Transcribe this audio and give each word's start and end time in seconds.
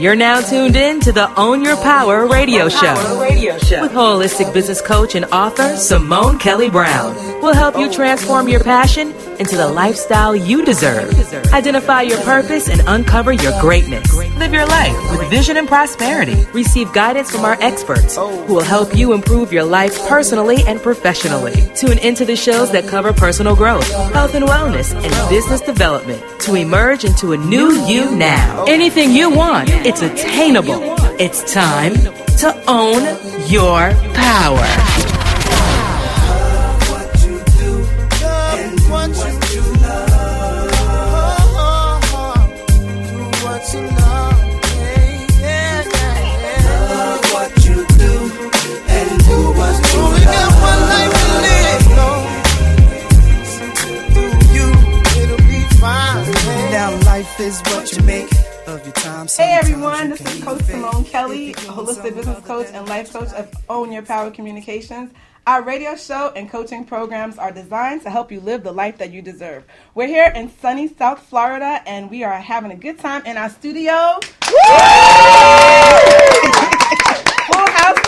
You're 0.00 0.16
now 0.16 0.40
tuned 0.40 0.76
in 0.76 0.98
to 1.00 1.12
the 1.12 1.30
Own 1.38 1.62
Your 1.62 1.76
Power 1.76 2.26
radio 2.26 2.70
show 2.70 2.94
with 3.82 3.92
holistic 3.92 4.50
business 4.54 4.80
coach 4.80 5.14
and 5.14 5.26
author 5.26 5.76
Simone 5.76 6.38
Kelly 6.38 6.70
Brown. 6.70 7.14
We'll 7.42 7.52
help 7.52 7.76
you 7.76 7.92
transform 7.92 8.48
your 8.48 8.64
passion 8.64 9.12
into 9.40 9.56
the 9.56 9.66
lifestyle 9.66 10.36
you 10.36 10.64
deserve. 10.64 11.12
Identify 11.52 12.02
your 12.02 12.20
purpose 12.20 12.68
and 12.68 12.82
uncover 12.86 13.32
your 13.32 13.58
greatness. 13.60 14.14
Live 14.14 14.52
your 14.52 14.66
life 14.66 14.94
with 15.10 15.28
vision 15.30 15.56
and 15.56 15.66
prosperity. 15.66 16.44
Receive 16.52 16.92
guidance 16.92 17.30
from 17.30 17.44
our 17.44 17.56
experts 17.60 18.16
who 18.16 18.54
will 18.54 18.62
help 18.62 18.94
you 18.94 19.14
improve 19.14 19.52
your 19.52 19.64
life 19.64 19.98
personally 20.06 20.58
and 20.66 20.80
professionally. 20.80 21.54
Tune 21.74 21.98
into 21.98 22.24
the 22.24 22.36
shows 22.36 22.70
that 22.72 22.86
cover 22.86 23.12
personal 23.12 23.56
growth, 23.56 23.90
health 24.12 24.34
and 24.34 24.44
wellness, 24.44 24.94
and 24.94 25.30
business 25.30 25.62
development 25.62 26.22
to 26.40 26.54
emerge 26.54 27.04
into 27.04 27.32
a 27.32 27.36
new 27.36 27.72
you 27.86 28.14
now. 28.14 28.64
Anything 28.68 29.12
you 29.12 29.30
want, 29.30 29.70
it's 29.70 30.02
attainable. 30.02 30.80
It's 31.18 31.50
time 31.52 31.94
to 31.94 32.62
own 32.68 33.02
your 33.48 33.90
power. 34.14 34.99
Is 57.40 57.60
what 57.62 57.90
you 57.96 58.02
make 58.02 58.30
of 58.66 58.84
your 58.84 58.92
time. 58.92 59.26
Hey 59.26 59.56
everyone, 59.58 60.10
this 60.10 60.20
is 60.20 60.44
Coach 60.44 60.62
Simone 60.64 61.04
Kelly, 61.04 61.54
holistic 61.54 62.14
business 62.14 62.44
coach 62.44 62.66
and 62.74 62.86
life 62.86 63.10
coach 63.10 63.32
of 63.32 63.50
Own 63.70 63.90
Your 63.90 64.02
Power 64.02 64.30
Communications. 64.30 65.10
Our 65.46 65.62
radio 65.62 65.96
show 65.96 66.32
and 66.36 66.50
coaching 66.50 66.84
programs 66.84 67.38
are 67.38 67.50
designed 67.50 68.02
to 68.02 68.10
help 68.10 68.30
you 68.30 68.40
live 68.40 68.62
the 68.62 68.72
life 68.72 68.98
that 68.98 69.10
you 69.10 69.22
deserve. 69.22 69.64
We're 69.94 70.06
here 70.06 70.30
in 70.36 70.50
sunny 70.60 70.88
South 70.88 71.22
Florida 71.22 71.82
and 71.86 72.10
we 72.10 72.24
are 72.24 72.38
having 72.38 72.72
a 72.72 72.76
good 72.76 72.98
time 72.98 73.24
in 73.24 73.38
our 73.38 73.48
studio. 73.48 74.20
House 74.42 76.19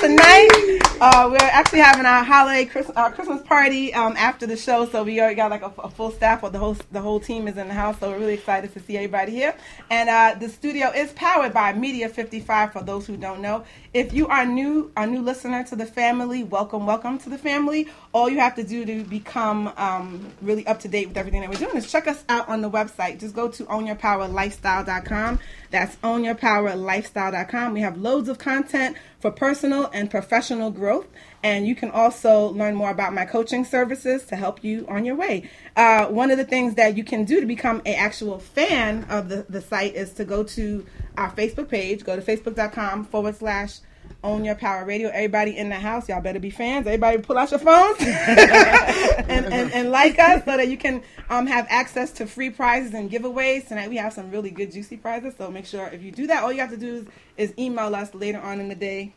tonight. 0.03 0.81
Uh, 1.01 1.29
we're 1.31 1.39
actually 1.53 1.79
having 1.79 2.05
our 2.05 2.25
holiday 2.25 2.65
Christmas, 2.65 2.97
our 2.97 3.13
Christmas 3.13 3.41
party 3.43 3.95
um, 3.95 4.17
after 4.17 4.49
the 4.49 4.57
show, 4.57 4.85
so 4.85 5.05
we 5.05 5.21
already 5.21 5.37
got 5.37 5.53
like 5.53 5.63
a, 5.63 5.73
a, 5.81 5.89
full 5.89 6.11
staff. 6.11 6.43
Or 6.43 6.51
the 6.51 6.59
whole 6.59 6.77
the 6.91 7.01
whole 7.01 7.21
team 7.21 7.47
is 7.47 7.57
in 7.57 7.69
the 7.69 7.75
house, 7.75 8.01
so 8.01 8.11
we're 8.11 8.19
really 8.19 8.35
excited 8.35 8.73
to 8.73 8.81
see 8.81 8.97
everybody 8.97 9.31
here. 9.31 9.55
And 9.91 10.09
uh, 10.09 10.35
the 10.41 10.49
studio 10.49 10.89
is 10.89 11.13
powered 11.13 11.55
by 11.55 11.73
Media 11.75 12.09
55. 12.09 12.73
For 12.73 12.83
those 12.83 13.07
who 13.07 13.17
don't 13.17 13.41
know, 13.41 13.65
if 13.95 14.15
you 14.15 14.27
are 14.29 14.47
new 14.47 14.91
a 14.97 15.07
new 15.07 15.21
listener 15.21 15.63
to 15.65 15.77
the 15.77 15.85
family, 15.85 16.43
welcome 16.43 16.87
welcome 16.87 17.19
to 17.19 17.29
the 17.29 17.37
family. 17.37 17.89
All 18.13 18.29
you 18.29 18.41
have 18.41 18.55
to 18.55 18.65
do 18.65 18.87
to 18.87 19.05
become 19.05 19.73
um, 19.77 20.33
really 20.41 20.67
up 20.67 20.81
to 20.81 20.89
date 20.89 21.09
with 21.09 21.17
everything 21.19 21.43
that 21.43 21.51
we're 21.51 21.57
doing 21.57 21.77
is 21.77 21.91
check 21.91 22.07
us 22.07 22.25
out 22.29 22.49
on 22.49 22.63
the 22.63 22.71
website. 22.71 23.21
Just 23.21 23.35
go 23.35 23.49
to 23.49 23.65
ownyourpowerlifestyle.com. 23.65 25.41
That's 25.71 25.97
ownyourpowerlifestyle.com. 25.97 27.75
We 27.75 27.81
have 27.81 27.99
loads 27.99 28.29
of 28.31 28.39
content 28.39 28.97
for 29.21 29.31
personal 29.31 29.91
and 29.93 30.11
professional 30.11 30.71
growth. 30.71 31.07
And 31.43 31.67
you 31.67 31.75
can 31.75 31.91
also 31.91 32.49
learn 32.49 32.75
more 32.75 32.91
about 32.91 33.13
my 33.13 33.25
coaching 33.25 33.65
services 33.65 34.25
to 34.27 34.37
help 34.37 34.63
you 34.63 34.87
on 34.89 35.05
your 35.05 35.17
way. 35.17 35.51
Uh, 35.77 36.07
one 36.07 36.31
of 36.31 36.39
the 36.39 36.45
things 36.45 36.75
that 36.77 36.97
you 36.97 37.03
can 37.03 37.25
do 37.25 37.41
to 37.41 37.47
become 37.47 37.79
an 37.85 37.95
actual 37.95 38.39
fan 38.39 39.05
of 39.05 39.29
the, 39.29 39.45
the 39.49 39.61
site 39.61 39.95
is 39.95 40.13
to 40.15 40.25
go 40.25 40.45
to 40.45 40.87
our 41.17 41.31
Facebook 41.33 41.69
page. 41.69 42.05
Go 42.05 42.15
to 42.15 42.23
facebook.com 42.23 43.05
forward 43.07 43.37
slash 43.37 43.79
own 44.25 44.45
your 44.45 44.55
power 44.55 44.85
radio. 44.85 45.09
Everybody 45.09 45.57
in 45.57 45.69
the 45.69 45.77
house, 45.77 46.09
y'all 46.09 46.21
better 46.21 46.39
be 46.39 46.51
fans. 46.51 46.87
Everybody 46.87 47.19
pull 47.19 47.39
out 47.39 47.51
your 47.51 47.61
phones 47.61 47.97
and, 48.01 49.47
and, 49.47 49.73
and, 49.73 49.91
like 49.91 50.19
us 50.19 50.45
so 50.45 50.57
that 50.57 50.69
you 50.69 50.77
can 50.77 51.03
um, 51.29 51.47
have 51.47 51.67
access 51.69 52.13
to 52.13 52.27
free 52.27 52.51
prizes 52.51 52.95
and 52.95 53.11
giveaways. 53.11 53.67
Tonight 53.67 53.91
we 53.91 53.97
have 53.97 54.13
some 54.13 54.31
really 54.31 54.51
good 54.51 54.73
juicy 54.73 54.97
prizes. 54.97 55.35
So 55.37 55.51
make 55.51 55.67
sure 55.67 55.89
if 55.89 56.03
you 56.03 56.13
do 56.13 56.27
that, 56.29 56.43
all 56.43 56.53
you 56.53 56.61
have 56.61 56.71
to 56.71 56.77
do 56.77 56.95
is, 56.95 57.07
is 57.37 57.55
email 57.59 57.95
us 57.95 58.15
later 58.15 58.41
on 58.41 58.61
in 58.61 58.69
the 58.69 58.75
day. 58.75 59.15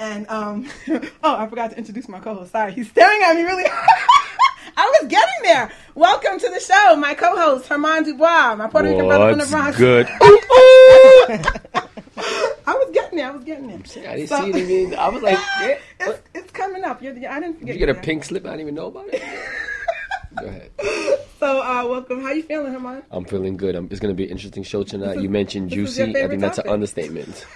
And 0.00 0.28
um, 0.30 0.68
oh, 1.24 1.36
I 1.36 1.48
forgot 1.48 1.70
to 1.70 1.78
introduce 1.78 2.08
my 2.08 2.20
co-host. 2.20 2.52
Sorry, 2.52 2.72
he's 2.72 2.88
staring 2.88 3.20
at 3.24 3.34
me 3.34 3.42
really. 3.42 3.64
I 4.76 4.98
was 5.00 5.08
getting 5.10 5.42
there. 5.42 5.72
Welcome 5.96 6.38
to 6.38 6.48
the 6.48 6.60
show, 6.60 6.94
my 6.94 7.14
co-host 7.14 7.66
Herman 7.66 8.04
Dubois, 8.04 8.54
my 8.54 8.68
Puerto 8.68 8.88
Rican 8.88 9.06
brother 9.06 9.30
from 9.30 9.40
the 9.40 9.46
Bronx. 9.46 9.76
Good. 9.76 10.06
I 12.64 12.74
was 12.74 12.90
getting 12.92 13.18
there. 13.18 13.28
I 13.28 13.30
was 13.32 13.42
getting 13.42 13.66
there. 13.66 13.78
I 14.08 14.16
didn't 14.16 14.28
so, 14.28 14.40
see 14.40 14.50
anything. 14.50 14.94
I 14.94 15.08
was 15.08 15.20
like, 15.20 15.36
yeah, 15.60 15.78
it's, 15.98 16.22
it's, 16.32 16.50
coming 16.52 16.84
up. 16.84 17.02
You're, 17.02 17.14
I 17.14 17.40
didn't 17.40 17.58
forget. 17.58 17.74
Did 17.74 17.80
you 17.80 17.86
get 17.86 17.96
a 17.96 18.00
pink 18.00 18.22
slip? 18.22 18.46
I 18.46 18.50
didn't 18.50 18.60
even 18.60 18.74
know 18.76 18.86
about 18.86 19.12
it. 19.12 19.22
Go 20.38 20.46
ahead. 20.46 20.70
So, 21.40 21.60
uh, 21.60 21.84
welcome. 21.88 22.22
How 22.22 22.30
you 22.30 22.44
feeling, 22.44 22.72
Herman? 22.72 23.02
I'm 23.10 23.24
feeling 23.24 23.56
good. 23.56 23.74
I'm, 23.74 23.88
it's 23.90 23.98
going 23.98 24.14
to 24.14 24.16
be 24.16 24.24
an 24.24 24.30
interesting 24.30 24.62
show 24.62 24.84
tonight. 24.84 25.16
Is, 25.16 25.22
you 25.24 25.28
mentioned 25.28 25.70
juicy. 25.70 26.02
I 26.02 26.28
think 26.28 26.40
that's 26.40 26.56
topic. 26.56 26.68
an 26.68 26.74
understatement. 26.74 27.46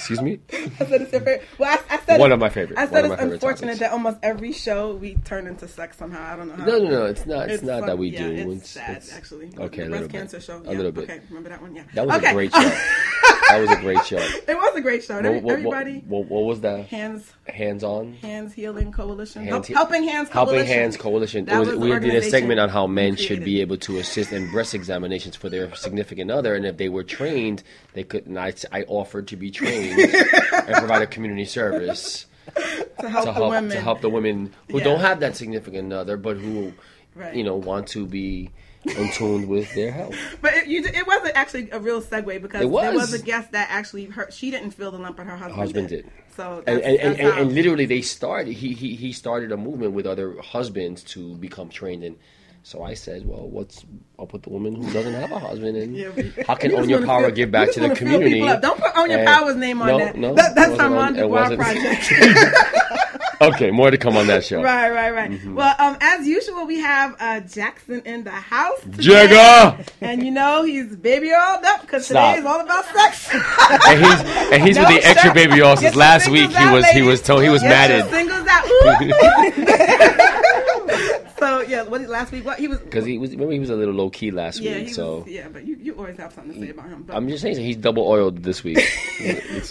Excuse 0.00 0.22
me. 0.22 0.40
I 0.52 0.86
said 0.86 1.02
it's 1.02 1.12
your 1.12 1.20
favorite. 1.20 1.42
Well, 1.58 1.78
I, 1.90 1.94
I 1.94 1.98
said 2.00 2.18
one 2.18 2.32
of 2.32 2.40
my 2.40 2.48
favorite. 2.48 2.78
I 2.78 2.86
said 2.86 3.04
it's 3.04 3.20
unfortunate 3.20 3.66
topics. 3.66 3.80
that 3.80 3.92
almost 3.92 4.16
every 4.22 4.52
show 4.52 4.94
we 4.94 5.16
turn 5.16 5.46
into 5.46 5.68
sex 5.68 5.98
somehow. 5.98 6.32
I 6.32 6.36
don't 6.36 6.48
know. 6.48 6.54
How 6.56 6.64
no, 6.64 6.78
no, 6.78 6.90
no. 6.90 7.06
It's 7.06 7.26
not. 7.26 7.44
It's, 7.44 7.54
it's 7.54 7.62
not 7.62 7.80
fun. 7.80 7.88
that 7.88 7.98
we 7.98 8.08
yeah, 8.08 8.26
do. 8.26 8.32
It's, 8.52 8.62
it's 8.62 8.70
sad, 8.70 8.96
it's, 8.96 9.12
actually. 9.12 9.50
Okay, 9.58 9.88
breast 9.88 10.10
cancer 10.10 10.40
show. 10.40 10.62
A 10.64 10.72
little 10.72 10.90
bit. 10.90 11.04
Okay, 11.04 11.20
remember 11.28 11.50
that 11.50 11.60
one? 11.60 11.76
Yeah. 11.76 11.84
That 11.94 12.06
was 12.06 12.16
okay. 12.16 12.30
a 12.30 12.32
great 12.32 12.52
show. 12.52 12.60
that 13.52 13.60
was 13.60 13.70
a 13.70 13.80
great 13.80 14.04
show. 14.04 14.16
It 14.48 14.56
was 14.56 14.76
a 14.76 14.80
great 14.80 15.04
show. 15.04 15.20
What, 15.20 15.42
what, 15.42 15.52
Everybody. 15.52 15.98
What, 16.06 16.26
what, 16.26 16.44
was 16.44 16.60
that? 16.62 16.86
Hands. 16.86 17.32
Hands 17.46 17.84
on. 17.84 18.14
Hands 18.14 18.52
Healing 18.52 18.92
Coalition. 18.92 19.44
Hands 19.44 19.66
Help, 19.66 19.76
Helping 19.90 20.08
Hands 20.08 20.28
Coalition. 20.28 20.56
Helping 20.56 20.66
Hands 20.66 20.96
Coalition. 20.96 21.44
That 21.46 21.58
was, 21.58 21.68
was 21.70 21.78
we 21.78 21.98
did 21.98 22.14
a 22.14 22.22
segment 22.22 22.60
on 22.60 22.68
how 22.68 22.86
men 22.86 23.16
should 23.16 23.44
be 23.44 23.60
able 23.60 23.76
to 23.78 23.98
assist 23.98 24.32
in 24.32 24.50
breast 24.50 24.74
examinations 24.74 25.36
for 25.36 25.48
their 25.48 25.74
significant 25.74 26.30
other, 26.30 26.54
and 26.54 26.64
if 26.66 26.76
they 26.76 26.88
were 26.88 27.04
trained, 27.04 27.62
they 27.94 28.04
could. 28.04 28.26
And 28.26 28.38
I, 28.38 28.52
I 28.72 28.82
offered 28.84 29.28
to 29.28 29.36
be 29.36 29.50
trained 29.50 29.98
and 30.52 30.74
provide 30.76 31.02
a 31.02 31.06
community 31.06 31.44
service 31.44 32.26
to 32.56 33.08
help, 33.08 33.24
to 33.24 33.26
the 33.26 33.32
help 33.32 33.50
women 33.50 33.70
to 33.70 33.80
help 33.80 34.00
the 34.00 34.10
women 34.10 34.52
who 34.70 34.78
Yeah. 34.78 34.84
don't 34.84 35.00
have 35.00 35.20
that 35.20 35.36
significant 35.36 35.92
other, 35.92 36.16
but 36.16 36.36
who 36.36 36.72
Right. 37.14 37.34
you 37.34 37.42
know 37.42 37.56
want 37.56 37.88
to 37.88 38.06
be 38.06 38.50
in 38.84 39.10
tune 39.12 39.46
with 39.46 39.72
their 39.74 39.92
health. 39.92 40.14
But 40.40 40.54
it, 40.54 40.66
you, 40.66 40.82
it 40.84 41.06
wasn't 41.06 41.36
actually 41.36 41.70
a 41.70 41.78
real 41.78 42.00
segue 42.00 42.40
because 42.40 42.62
It 42.62 42.70
was. 42.70 42.82
there 42.82 42.92
was 42.94 43.12
a 43.12 43.22
guest 43.22 43.52
that 43.52 43.68
actually 43.70 44.06
her, 44.06 44.30
she 44.30 44.50
didn't 44.50 44.70
feel 44.72 44.90
the 44.90 44.98
lump, 44.98 45.16
but 45.16 45.26
her 45.26 45.36
husband, 45.36 45.56
Husband 45.60 45.88
did. 45.88 46.10
So 46.36 46.62
And 46.66 46.80
and, 46.80 46.98
and, 46.98 47.20
and, 47.20 47.38
and 47.38 47.52
literally 47.52 47.86
they 47.86 48.00
started 48.02 48.52
he, 48.52 48.72
he 48.72 48.94
he 48.94 49.12
started 49.12 49.52
a 49.52 49.56
movement 49.56 49.92
with 49.92 50.06
other 50.06 50.40
husbands 50.40 51.02
to 51.04 51.34
become 51.36 51.68
trained 51.68 52.04
in 52.04 52.16
so 52.62 52.82
I 52.82 52.92
said, 52.92 53.26
well, 53.26 53.48
what's 53.48 53.84
up 54.18 54.34
with 54.34 54.42
the 54.42 54.50
woman 54.50 54.74
who 54.74 54.92
doesn't 54.92 55.14
have 55.14 55.32
a 55.32 55.38
husband, 55.38 55.78
and 55.78 55.96
Yeah, 55.96 56.10
how 56.46 56.54
can 56.56 56.70
you 56.72 56.76
Own 56.76 56.90
Your 56.90 57.04
Power 57.06 57.22
feel- 57.26 57.30
give 57.34 57.50
back 57.50 57.72
to 57.72 57.80
the 57.80 57.94
community? 57.94 58.40
Don't 58.40 58.78
put 58.78 58.96
Own 58.96 59.10
Your 59.10 59.24
Power's 59.24 59.56
name 59.56 59.80
on 59.80 59.88
no, 59.88 59.98
that. 59.98 60.16
No, 60.16 60.34
That- 60.34 60.54
that's 60.54 60.78
Armand 60.78 61.16
Dubois 61.16 61.56
project. 61.56 62.12
okay, 63.54 63.70
more 63.70 63.90
to 63.90 63.96
come 63.96 64.16
on 64.16 64.26
that 64.26 64.44
show. 64.44 64.62
Right, 64.62 64.90
right, 64.90 65.10
right. 65.14 65.30
Mm-hmm. 65.30 65.54
Well, 65.54 65.74
um, 65.78 65.96
as 66.00 66.26
usual, 66.26 66.66
we 66.66 66.78
have 66.80 67.16
uh, 67.18 67.40
Jackson 67.40 68.02
in 68.04 68.24
the 68.24 68.30
house. 68.30 68.80
today. 68.80 69.02
Jagger! 69.02 69.84
And 70.00 70.22
you 70.22 70.30
know 70.30 70.62
he's 70.62 70.94
baby 70.96 71.32
all 71.32 71.64
up 71.64 71.80
because 71.80 72.06
today 72.08 72.34
is 72.34 72.44
all 72.44 72.60
about 72.60 72.84
sex. 72.86 73.30
and 73.88 74.04
he's 74.04 74.20
and 74.52 74.62
he's 74.62 74.76
No 74.76 74.82
with 74.82 75.02
the 75.02 75.08
extra 75.08 75.32
baby 75.32 75.62
all 75.62 75.76
since 75.76 75.96
last 75.96 76.28
week. 76.28 76.50
He 76.50 76.56
out, 76.56 76.74
was 76.74 76.86
he 76.88 77.02
was 77.02 77.22
told 77.22 77.42
he 77.42 77.48
was 77.48 77.62
Get 77.62 77.70
matted 77.70 78.10
singles 78.10 78.46
out. 78.48 78.64
So 81.40 81.62
yeah, 81.62 81.82
what 81.82 82.02
last 82.02 82.32
week? 82.32 82.44
What 82.44 82.58
he 82.58 82.68
was? 82.68 82.78
because 82.78 83.06
he 83.06 83.16
was 83.18 83.30
remember 83.30 83.52
he 83.54 83.58
was 83.58 83.70
a 83.70 83.76
little 83.76 83.94
low 83.94 84.10
key 84.10 84.30
last 84.30 84.60
yeah, 84.60 84.76
week. 84.76 84.88
he 84.88 84.92
so 84.92 85.18
was, 85.20 85.28
yeah, 85.28 85.48
but 85.48 85.66
you, 85.66 85.76
you 85.76 85.94
always 85.94 86.18
have 86.18 86.32
something 86.34 86.52
to 86.52 86.60
say 86.60 86.70
about 86.70 86.88
him. 86.90 87.02
But, 87.02 87.16
I'm 87.16 87.28
just 87.28 87.42
saying 87.42 87.56
he's 87.56 87.78
double 87.78 88.06
oiled 88.06 88.42
this 88.42 88.62
week. 88.62 88.78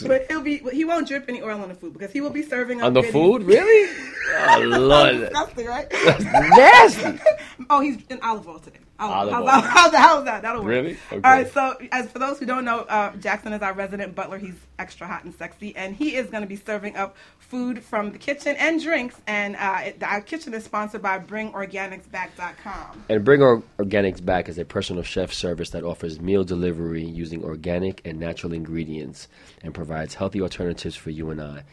But 0.05 0.25
he'll 0.29 0.41
be 0.41 0.57
he 0.71 0.83
won't 0.83 1.07
drip 1.07 1.25
any 1.29 1.41
oil 1.41 1.61
on 1.61 1.69
the 1.69 1.75
food 1.75 1.93
because 1.93 2.11
he 2.11 2.21
will 2.21 2.29
be 2.31 2.43
serving 2.43 2.81
on 2.81 2.93
the 2.93 3.01
goodies. 3.01 3.13
food, 3.13 3.43
really? 3.43 3.95
Oh 4.31 4.59
lord, 4.61 5.19
Disgusting, 5.21 5.65
right? 5.65 5.87
nasty. 5.91 7.19
Oh, 7.71 7.81
he's 7.81 7.97
in 8.09 8.19
olive 8.21 8.47
oil 8.47 8.59
today. 8.59 8.79
Olive, 9.07 9.33
how's, 9.33 9.43
oil. 9.43 9.49
how's, 9.61 9.93
how's 9.93 10.23
that? 10.25 10.41
That'll 10.41 10.61
work. 10.61 10.69
Really? 10.69 10.97
Okay. 11.11 11.15
All 11.15 11.31
right. 11.31 11.51
So, 11.53 11.75
as 11.91 12.09
for 12.11 12.19
those 12.19 12.39
who 12.39 12.45
don't 12.45 12.65
know, 12.65 12.79
uh, 12.81 13.15
Jackson 13.17 13.53
is 13.53 13.61
our 13.61 13.73
resident 13.73 14.15
butler. 14.15 14.37
He's 14.37 14.55
extra 14.77 15.07
hot 15.07 15.23
and 15.23 15.33
sexy, 15.33 15.75
and 15.75 15.95
he 15.95 16.15
is 16.15 16.29
going 16.29 16.41
to 16.41 16.47
be 16.47 16.55
serving 16.55 16.95
up 16.95 17.15
food 17.37 17.83
from 17.83 18.11
the 18.11 18.17
kitchen 18.17 18.55
and 18.57 18.81
drinks. 18.81 19.15
And 19.27 19.55
uh, 19.55 19.79
it, 19.85 20.03
our 20.03 20.21
kitchen 20.21 20.53
is 20.53 20.63
sponsored 20.63 21.01
by 21.01 21.19
BringOrganicsBack.com. 21.19 23.05
And 23.09 23.23
Bring 23.25 23.41
Or- 23.41 23.63
Organics 23.77 24.23
Back 24.23 24.49
is 24.49 24.57
a 24.57 24.65
personal 24.65 25.03
chef 25.03 25.33
service 25.33 25.71
that 25.71 25.83
offers 25.83 26.19
meal 26.19 26.43
delivery 26.43 27.03
using 27.03 27.43
organic 27.43 28.01
and 28.05 28.19
natural 28.19 28.53
ingredients 28.53 29.27
and 29.63 29.73
provides 29.73 30.15
healthy 30.15 30.41
alternatives 30.41 30.95
for 30.95 31.09
you 31.09 31.29
and 31.29 31.41
I. 31.41 31.63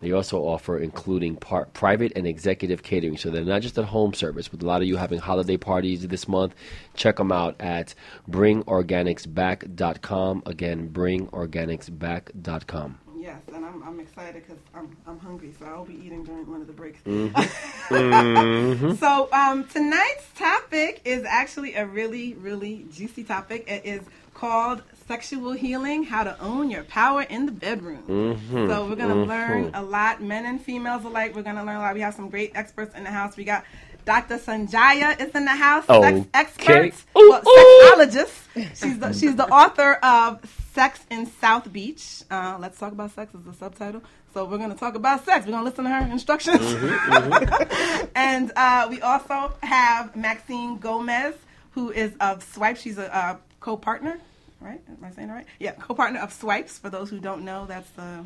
They 0.00 0.12
also 0.12 0.40
offer 0.42 0.78
including 0.78 1.36
par- 1.36 1.68
private 1.72 2.12
and 2.16 2.26
executive 2.26 2.82
catering. 2.82 3.16
So 3.16 3.30
they're 3.30 3.44
not 3.44 3.62
just 3.62 3.78
at 3.78 3.84
home 3.86 4.12
service. 4.14 4.50
With 4.52 4.62
a 4.62 4.66
lot 4.66 4.82
of 4.82 4.88
you 4.88 4.96
having 4.96 5.18
holiday 5.18 5.56
parties 5.56 6.06
this 6.06 6.28
month, 6.28 6.54
check 6.94 7.16
them 7.16 7.32
out 7.32 7.56
at 7.60 7.94
bringorganicsback.com. 8.30 10.42
Again, 10.46 10.90
bringorganicsback.com. 10.90 12.98
Yes, 13.18 13.40
and 13.52 13.64
I'm, 13.64 13.82
I'm 13.82 13.98
excited 13.98 14.44
because 14.46 14.62
I'm, 14.74 14.96
I'm 15.06 15.18
hungry, 15.18 15.52
so 15.58 15.64
I'll 15.66 15.84
be 15.84 15.94
eating 15.94 16.22
during 16.22 16.48
one 16.48 16.60
of 16.60 16.66
the 16.66 16.72
breaks. 16.72 17.00
Mm-hmm. 17.86 18.94
so 18.94 19.28
um, 19.32 19.62
tonight's 19.68 20.26
topic 20.34 21.00
is 21.04 21.22
actually 21.24 21.74
a 21.74 21.86
really, 21.86 22.34
really 22.34 22.84
juicy 22.92 23.22
topic. 23.22 23.64
It 23.68 23.84
is 23.84 24.02
called 24.34 24.82
Sexual 25.08 25.52
Healing 25.52 26.04
How 26.04 26.24
to 26.24 26.38
Own 26.40 26.70
Your 26.70 26.82
Power 26.84 27.22
in 27.22 27.46
the 27.46 27.52
Bedroom. 27.52 28.02
Mm-hmm. 28.08 28.68
So 28.68 28.88
we're 28.88 28.96
going 28.96 29.10
to 29.14 29.24
learn 29.24 29.70
a 29.74 29.82
lot, 29.82 30.20
men 30.22 30.44
and 30.46 30.60
females 30.60 31.04
alike. 31.04 31.34
We're 31.34 31.42
going 31.42 31.56
to 31.56 31.62
learn 31.64 31.76
a 31.76 31.80
lot. 31.80 31.94
We 31.94 32.00
have 32.00 32.14
some 32.14 32.28
great 32.28 32.52
experts 32.54 32.94
in 32.94 33.04
the 33.04 33.10
house. 33.10 33.36
We 33.36 33.44
got 33.44 33.64
Dr. 34.04 34.38
Sonjia 34.38 35.20
is 35.20 35.34
in 35.34 35.44
the 35.44 35.50
house, 35.50 35.86
sex 35.86 36.04
Okay. 36.04 36.28
expert, 36.34 36.94
Ooh, 37.18 37.30
well, 37.30 37.42
ooh. 37.46 37.90
sexologist. 37.94 38.34
She's 38.74 38.98
the, 38.98 39.12
she's 39.12 39.36
the 39.36 39.46
author 39.48 39.94
of 39.94 40.40
Sex 40.74 41.00
in 41.10 41.26
South 41.26 41.70
Beach. 41.72 42.22
Uh, 42.30 42.56
let's 42.60 42.78
talk 42.78 42.92
about 42.92 43.10
sex 43.12 43.34
is 43.34 43.42
the 43.42 43.52
subtitle. 43.52 44.02
So 44.32 44.44
we're 44.44 44.58
going 44.58 44.70
to 44.70 44.76
talk 44.76 44.94
about 44.94 45.24
sex. 45.24 45.44
We're 45.46 45.52
going 45.52 45.64
to 45.64 45.70
listen 45.70 45.84
to 45.84 45.90
her 45.90 46.10
instructions. 46.10 46.60
and 48.14 48.52
uh, 48.56 48.86
we 48.90 49.00
also 49.02 49.52
have 49.62 50.14
Maxine 50.16 50.78
Gomez, 50.78 51.34
who 51.72 51.90
is 51.90 52.12
of 52.20 52.42
Swipe. 52.42 52.76
She's 52.76 52.98
a, 52.98 53.14
uh 53.14 53.36
co-partner, 53.60 54.18
right? 54.60 54.80
Am 54.88 55.04
I 55.04 55.10
saying 55.10 55.28
it 55.28 55.32
right? 55.32 55.46
Yeah, 55.58 55.72
co-partner 55.72 56.20
of 56.20 56.32
Swipes. 56.32 56.78
For 56.78 56.90
those 56.90 57.10
who 57.10 57.18
don't 57.18 57.44
know, 57.44 57.66
that's 57.66 57.88
the 57.90 58.24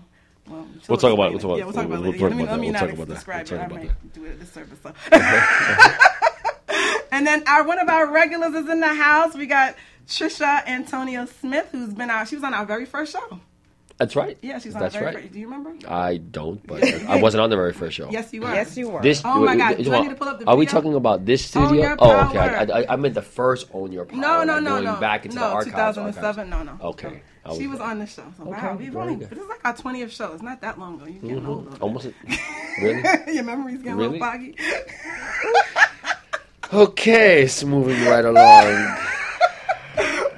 well, 0.49 0.67
We'll 0.89 0.99
talk 0.99 1.13
about 1.13 1.29
it. 1.29 1.31
We'll 1.33 1.39
talk 1.41 1.59
Yeah, 1.59 1.65
about 1.65 1.67
we'll 1.67 1.73
talk 1.73 1.85
it. 1.85 1.87
about 1.87 2.03
We'll 2.03 2.15
it. 2.15 2.19
talk 2.19 2.31
Let 2.31 2.37
me, 2.37 2.45
let 2.47 2.61
me 2.61 2.71
not 2.71 2.83
We'll 2.83 2.91
talk 2.91 2.99
about 3.05 3.15
describe 3.15 3.49
We'll 3.51 3.61
it. 3.61 3.63
I 3.63 3.69
talk 3.69 3.73
about 3.73 3.85
might 3.85 4.13
do 4.15 4.25
it 4.25 4.33
a 4.33 4.35
disservice. 4.35 4.79
So. 4.83 4.93
and 7.13 7.27
then 7.27 7.43
our 7.47 7.65
one 7.65 7.79
of 7.79 7.89
our 7.89 8.11
regulars 8.11 8.55
is 8.55 8.69
in 8.69 8.81
the 8.81 8.95
house. 8.95 9.35
We 9.35 9.47
got 9.47 9.77
Tricia 10.09 10.67
Antonio 10.67 11.27
Smith, 11.27 11.69
who's 11.73 11.95
been 11.95 12.11
out. 12.11 12.29
She 12.29 12.35
was 12.37 12.45
on 12.45 12.55
our 12.55 12.67
very 12.67 12.87
first 12.87 13.13
show. 13.13 13.41
That's 14.01 14.17
right. 14.17 14.39
Yeah, 14.41 14.59
she 14.59 14.69
was 14.69 14.77
on 14.77 14.81
That's 14.81 14.95
our 14.95 15.03
very 15.03 15.15
right. 15.15 15.23
first. 15.25 15.35
Do 15.35 15.39
you 15.41 15.45
remember? 15.45 15.75
I 15.87 16.17
don't, 16.17 16.67
but 16.67 16.83
I 17.07 17.21
wasn't 17.21 17.43
on 17.43 17.51
the 17.51 17.57
very 17.57 17.75
first 17.75 17.95
show. 17.97 18.11
Yes, 18.11 18.33
you 18.33 18.41
were. 18.41 18.49
Yes, 18.55 18.75
you 18.75 18.89
were. 18.89 19.03
This. 19.03 19.21
Oh 19.27 19.45
my 19.45 19.55
God, 19.55 19.79
is 19.79 19.87
do 19.87 19.93
I 19.93 20.01
need 20.01 20.09
to 20.09 20.15
pull 20.15 20.29
up 20.29 20.39
the 20.39 20.47
Are 20.49 20.57
we 20.57 20.65
video? 20.65 20.81
talking 20.81 20.95
about 20.95 21.27
this 21.27 21.55
Own 21.55 21.67
studio? 21.67 21.83
Your 21.85 21.97
Oh, 21.99 22.29
okay. 22.31 22.39
I, 22.39 22.65
Power. 22.65 22.77
I, 22.77 22.87
I 22.95 22.97
meant 22.97 23.13
the 23.13 23.21
first 23.21 23.69
on 23.75 23.93
Your 23.93 24.07
Power. 24.07 24.19
No, 24.19 24.43
no, 24.43 24.55
like 24.55 24.63
no, 24.63 24.71
going 24.71 24.85
no. 24.85 24.97
Back 24.97 25.27
into 25.27 25.37
no, 25.37 25.43
the 25.43 25.49
archives. 25.49 25.97
2007. 25.97 26.25
archives. 26.25 26.51
No, 26.51 26.63
no. 26.63 26.89
Okay. 26.89 27.21
I 27.45 27.55
She 27.59 27.67
was 27.67 27.79
was 27.79 27.81
on 27.81 27.99
the 27.99 28.07
show. 28.07 28.25
So, 28.39 28.45
wow, 28.45 28.77
we've 28.79 28.91
very 28.91 29.03
only, 29.05 29.17
good. 29.17 29.29
this 29.31 29.39
is 29.39 29.49
like 29.49 29.61
our 29.65 29.75
20th 29.75 30.11
show. 30.11 30.33
It's 30.33 30.43
not 30.43 30.63
that 30.63 30.79
long 30.79 30.95
ago. 30.97 31.05
You're 31.05 31.21
getting 31.21 31.47
old. 31.47 31.67
Mm-hmm. 31.71 31.85
Almost. 31.85 32.09
Really? 32.81 33.35
Your 33.35 33.45
memory's 33.45 33.83
getting 33.83 33.99
Really? 33.99 34.19
a 34.19 34.23
little 34.23 34.27
foggy. 34.33 34.57
Okay, 36.73 37.49
so 37.49 37.67
moving 37.67 38.03
right 38.07 38.25
along. 38.25 38.97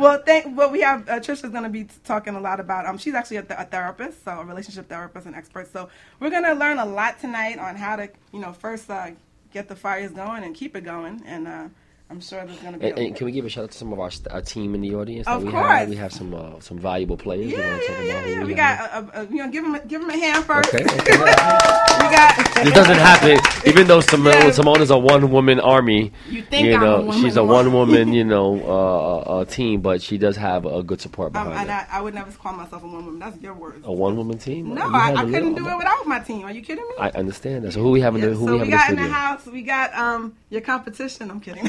Well, 0.03 0.21
thank. 0.27 0.57
Well, 0.57 0.69
we 0.69 0.81
have 0.81 1.09
uh, 1.09 1.21
Tricia's 1.21 1.51
going 1.51 1.63
to 1.63 1.69
be 1.69 1.87
talking 2.03 2.35
a 2.35 2.41
lot 2.41 2.59
about. 2.59 2.87
Um, 2.87 2.99
she's 2.99 3.15
actually 3.15 3.37
a, 3.37 3.43
th- 3.43 3.61
a 3.61 3.65
therapist, 3.65 4.25
so 4.25 4.33
a 4.33 4.45
relationship 4.45 4.89
therapist 4.89 5.27
and 5.27 5.37
expert. 5.37 5.73
So 5.73 5.89
we're 6.19 6.31
going 6.31 6.43
to 6.43 6.55
learn 6.55 6.81
a 6.81 6.85
lot 6.85 7.21
tonight 7.21 7.61
on 7.61 7.77
how 7.77 7.95
to, 7.95 8.09
you 8.33 8.41
know, 8.41 8.53
first 8.53 8.91
uh, 8.91 9.13
get 9.53 9.69
the 9.69 9.77
fires 9.77 10.11
going 10.11 10.43
and 10.43 10.57
keep 10.57 10.75
it 10.75 10.81
going. 10.81 11.23
And 11.25 11.47
uh, 11.47 11.69
I'm 12.13 12.21
sure 12.21 12.45
there's 12.45 12.59
going 12.59 12.75
to 12.75 12.79
be. 12.79 12.89
And, 12.91 12.99
a- 12.99 13.03
and 13.07 13.17
can 13.17 13.25
we 13.25 13.33
give 13.33 13.45
a 13.47 13.49
shout 13.49 13.65
out 13.65 13.71
to 13.71 13.79
some 13.79 13.91
of 13.93 13.99
our, 13.99 14.11
st- 14.11 14.29
our 14.29 14.43
team 14.43 14.75
in 14.75 14.83
the 14.83 14.95
audience? 14.95 15.27
Of 15.27 15.41
that 15.41 15.47
we 15.47 15.51
course. 15.53 15.67
Have? 15.67 15.89
We 15.89 15.97
have 15.97 16.13
some 16.13 16.35
uh, 16.35 16.61
some 16.61 16.79
valuable 16.79 17.17
players. 17.17 17.51
Yeah, 17.51 17.71
wanna 17.71 17.83
yeah, 17.83 18.03
yeah, 18.03 18.27
yeah. 18.27 18.45
We 18.45 18.55
have? 18.55 18.93
got, 18.93 19.15
uh, 19.17 19.19
uh, 19.21 19.27
you 19.31 19.37
know, 19.39 19.49
give 19.51 19.65
him, 19.65 19.81
give 19.89 20.03
him 20.03 20.11
a 20.11 20.17
hand 20.19 20.45
first. 20.45 20.75
Okay. 20.75 20.85
okay. 20.85 21.17
We 22.03 22.09
got. 22.11 22.37
This 22.65 22.75
doesn't 22.75 22.97
happen. 22.99 23.39
Even 23.67 23.87
though 23.87 24.01
Simone, 24.01 24.33
Yeah. 24.35 24.51
Simone 24.51 24.81
is 24.83 24.91
a 24.91 24.99
one 24.99 25.31
woman 25.31 25.59
army, 25.61 26.13
You 26.29 26.43
think 26.43 26.67
you 26.67 26.75
I'm 26.75 26.83
a 26.83 26.85
know, 26.85 26.97
one-woman 26.99 27.23
she's 27.23 27.37
a 27.37 27.41
army. 27.41 27.53
one 27.53 27.73
woman, 27.73 28.13
you 28.19 28.25
know, 28.25 28.61
uh, 28.61 29.17
uh, 29.41 29.45
team, 29.45 29.81
but 29.81 30.03
she 30.03 30.19
does 30.19 30.37
have 30.37 30.65
a 30.67 30.83
good 30.83 31.01
support 31.01 31.35
Um, 31.37 31.49
behind 31.49 31.71
and 31.71 31.71
her. 31.71 31.87
I, 31.91 31.99
I 31.99 32.01
would 32.01 32.15
never 32.15 32.31
call 32.33 32.53
myself 32.55 32.83
a 32.83 32.87
one 32.87 33.05
woman. 33.07 33.19
That's 33.21 33.41
your 33.41 33.55
words. 33.55 33.85
A 33.87 33.93
one 33.93 34.17
woman 34.17 34.39
team? 34.39 34.75
No, 34.75 34.87
You 34.87 34.95
I, 34.95 35.07
have 35.11 35.17
I 35.17 35.23
a 35.23 35.25
couldn't 35.27 35.55
little- 35.55 35.55
do 35.65 35.69
it 35.71 35.77
without 35.79 36.07
my 36.07 36.19
team. 36.21 36.45
Are 36.45 36.53
you 36.53 36.63
kidding 36.63 36.85
me? 36.85 36.95
I 36.99 37.11
understand 37.11 37.65
that. 37.65 37.73
So 37.73 37.81
who 37.83 37.91
we 37.91 38.01
have 38.01 38.15
in 38.17 38.23
Yeah, 38.23 38.29
the 38.29 38.35
who 38.35 38.47
so 38.47 38.53
we 38.53 38.59
have 38.59 38.67
we 38.67 38.67
in 38.67 38.71
the 38.71 38.77
got 38.77 38.91
in 38.91 38.97
studio? 38.97 39.09
the 39.09 39.15
house. 39.15 39.47
We 39.47 39.63
got 39.63 39.95
um 39.95 40.35
your 40.51 40.61
competition. 40.63 41.31
I'm 41.31 41.41
kidding. 41.41 41.65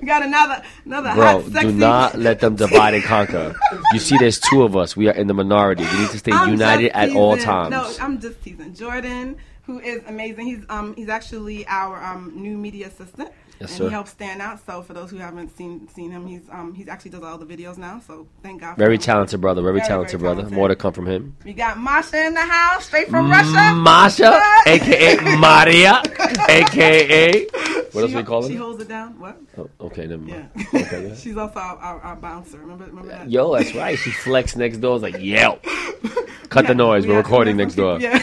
We 0.00 0.08
got 0.08 0.22
another 0.22 0.62
another 0.84 1.14
bro, 1.14 1.40
hot, 1.40 1.52
sexy. 1.52 1.68
do 1.68 1.72
not 1.72 2.18
let 2.18 2.40
them 2.40 2.56
divide 2.56 2.92
and 2.92 3.02
conquer. 3.02 3.54
You 3.94 3.98
see, 3.98 4.18
there's 4.18 4.38
two 4.38 4.62
of 4.62 4.76
us. 4.76 4.94
We 4.94 5.08
are 5.08 5.14
in 5.14 5.28
the 5.28 5.32
minority. 5.34 5.82
We 5.82 6.00
need 6.00 6.10
to 6.10 6.18
stay 6.18 6.30
I'm 6.32 6.50
united 6.50 6.94
at 6.94 7.16
all 7.16 7.38
times. 7.38 7.70
No, 7.70 7.90
I'm 8.04 8.20
just 8.20 8.42
teasing. 8.42 8.74
Jordan, 8.74 9.36
who 9.62 9.78
is 9.80 10.02
amazing. 10.06 10.46
He's 10.46 10.64
um 10.68 10.94
he's 10.94 11.08
actually 11.08 11.66
our 11.68 12.04
um 12.04 12.32
new 12.34 12.58
media 12.58 12.88
assistant. 12.88 13.30
Yes, 13.60 13.70
and 13.70 13.78
sir. 13.78 13.84
he 13.84 13.90
helps 13.90 14.10
stand 14.10 14.42
out. 14.42 14.64
So 14.66 14.82
for 14.82 14.94
those 14.94 15.10
who 15.10 15.18
haven't 15.18 15.56
seen 15.56 15.86
seen 15.88 16.10
him, 16.10 16.26
he's 16.26 16.42
um 16.50 16.74
he's 16.74 16.88
actually 16.88 17.12
does 17.12 17.22
all 17.22 17.38
the 17.38 17.46
videos 17.46 17.78
now. 17.78 18.00
So 18.06 18.26
thank 18.42 18.60
God. 18.60 18.74
For 18.74 18.78
very 18.80 18.94
him. 18.96 19.00
talented 19.02 19.40
brother. 19.40 19.62
Very, 19.62 19.74
Very, 19.78 19.86
talented 19.88 20.20
very 20.20 20.22
brother. 20.22 20.40
talented. 20.42 20.56
More 20.58 20.68
to 20.68 20.76
come 20.76 20.92
from 20.92 21.06
him. 21.06 21.36
We 21.44 21.52
got 21.52 21.78
Masha 21.78 22.26
in 22.26 22.34
the 22.34 22.40
house, 22.42 22.86
straight 22.86 23.08
from 23.08 23.30
Russia. 23.30 23.74
Masha, 23.76 24.40
aka 24.66 25.36
Maria, 25.38 26.02
aka 26.48 27.46
what 27.92 28.00
else 28.02 28.10
She- 28.10 28.16
we 28.16 28.22
call 28.24 28.44
it? 28.44 28.48
She 28.48 28.56
holds 28.56 28.82
it 28.82 28.88
down. 28.88 29.20
What? 29.20 29.40
Oh, 29.56 29.70
okay, 29.82 30.06
never 30.08 30.20
mind. 30.22 30.50
Yeah. 30.56 30.64
Okay, 30.80 31.06
ahead. 31.06 31.16
She's 31.22 31.36
also 31.36 31.60
our, 31.60 31.76
our, 31.78 32.00
our 32.00 32.16
bouncer. 32.16 32.58
Remember, 32.58 32.86
remember 32.86 33.10
that? 33.10 33.30
Yo, 33.30 33.54
that's 33.54 33.72
right. 33.74 33.96
She 33.96 34.10
flexed 34.10 34.56
next 34.56 34.78
door. 34.78 34.96
It's 34.96 35.02
like, 35.04 35.18
yell. 35.20 35.60
Cut 36.48 36.66
the 36.66 36.74
noise. 36.74 37.06
we 37.06 37.12
We're 37.12 37.18
recording 37.18 37.56
next 37.56 37.76
door. 37.76 38.00
Yeah. 38.00 38.18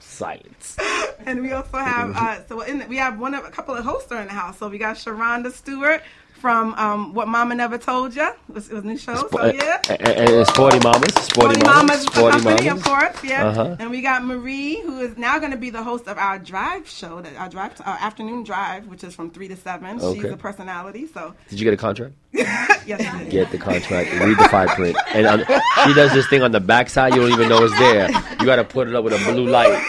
Silence. 0.00 0.57
and 1.26 1.42
we 1.42 1.52
also 1.52 1.78
have 1.78 2.16
uh, 2.16 2.46
so 2.46 2.60
in 2.62 2.78
the, 2.78 2.86
we 2.86 2.96
have 2.96 3.18
one 3.18 3.34
of 3.34 3.44
a 3.44 3.50
couple 3.50 3.74
of 3.74 3.84
hosts 3.84 4.10
are 4.12 4.20
in 4.20 4.26
the 4.26 4.32
house. 4.32 4.58
So 4.58 4.68
we 4.68 4.78
got 4.78 4.96
Sharonda 4.96 5.52
Stewart 5.52 6.02
from 6.38 6.74
um, 6.74 7.14
What 7.14 7.28
Mama 7.28 7.54
Never 7.54 7.78
Told 7.78 8.14
You. 8.14 8.28
It 8.28 8.54
was, 8.54 8.70
it 8.70 8.74
was 8.74 8.84
a 8.84 8.86
new 8.86 8.96
show. 8.96 9.28
So 9.28 9.44
yeah. 9.46 9.82
And, 9.88 10.00
and 10.00 10.30
it's 10.30 10.50
Sporty 10.50 10.78
Mamas. 10.78 11.12
Sporty, 11.14 11.60
Sporty 11.60 11.60
Mamas, 11.64 12.02
Sporty 12.02 12.38
company, 12.38 12.68
Mamas. 12.68 12.80
of 12.80 12.84
course, 12.84 13.24
yeah. 13.24 13.46
Uh-huh. 13.48 13.76
And 13.78 13.90
we 13.90 14.00
got 14.02 14.24
Marie, 14.24 14.80
who 14.80 15.00
is 15.00 15.16
now 15.18 15.38
going 15.38 15.50
to 15.50 15.56
be 15.56 15.70
the 15.70 15.82
host 15.82 16.06
of 16.06 16.16
our 16.16 16.38
drive 16.38 16.88
show, 16.88 17.20
that 17.20 17.36
our 17.36 17.48
drive, 17.48 17.80
our 17.84 17.98
afternoon 17.98 18.44
drive, 18.44 18.86
which 18.86 19.04
is 19.04 19.14
from 19.14 19.30
three 19.30 19.48
to 19.48 19.56
seven. 19.56 20.00
Okay. 20.00 20.20
She's 20.20 20.30
a 20.30 20.36
personality, 20.36 21.06
so 21.06 21.34
Did 21.48 21.60
you 21.60 21.64
get 21.64 21.74
a 21.74 21.76
contract? 21.76 22.14
yes. 22.32 23.30
Get 23.30 23.50
the 23.50 23.58
contract. 23.58 24.12
Read 24.12 24.38
the 24.38 24.48
fine 24.48 24.68
print. 24.68 24.96
And 25.12 25.26
on, 25.26 25.38
she 25.84 25.94
does 25.94 26.12
this 26.12 26.28
thing 26.28 26.42
on 26.42 26.52
the 26.52 26.60
backside. 26.60 27.14
You 27.14 27.22
don't 27.22 27.32
even 27.32 27.48
know 27.48 27.64
it's 27.64 27.78
there. 27.78 28.10
You 28.38 28.46
got 28.46 28.56
to 28.56 28.64
put 28.64 28.88
it 28.88 28.94
up 28.94 29.04
with 29.04 29.14
a 29.14 29.32
blue 29.32 29.46
light. 29.46 29.82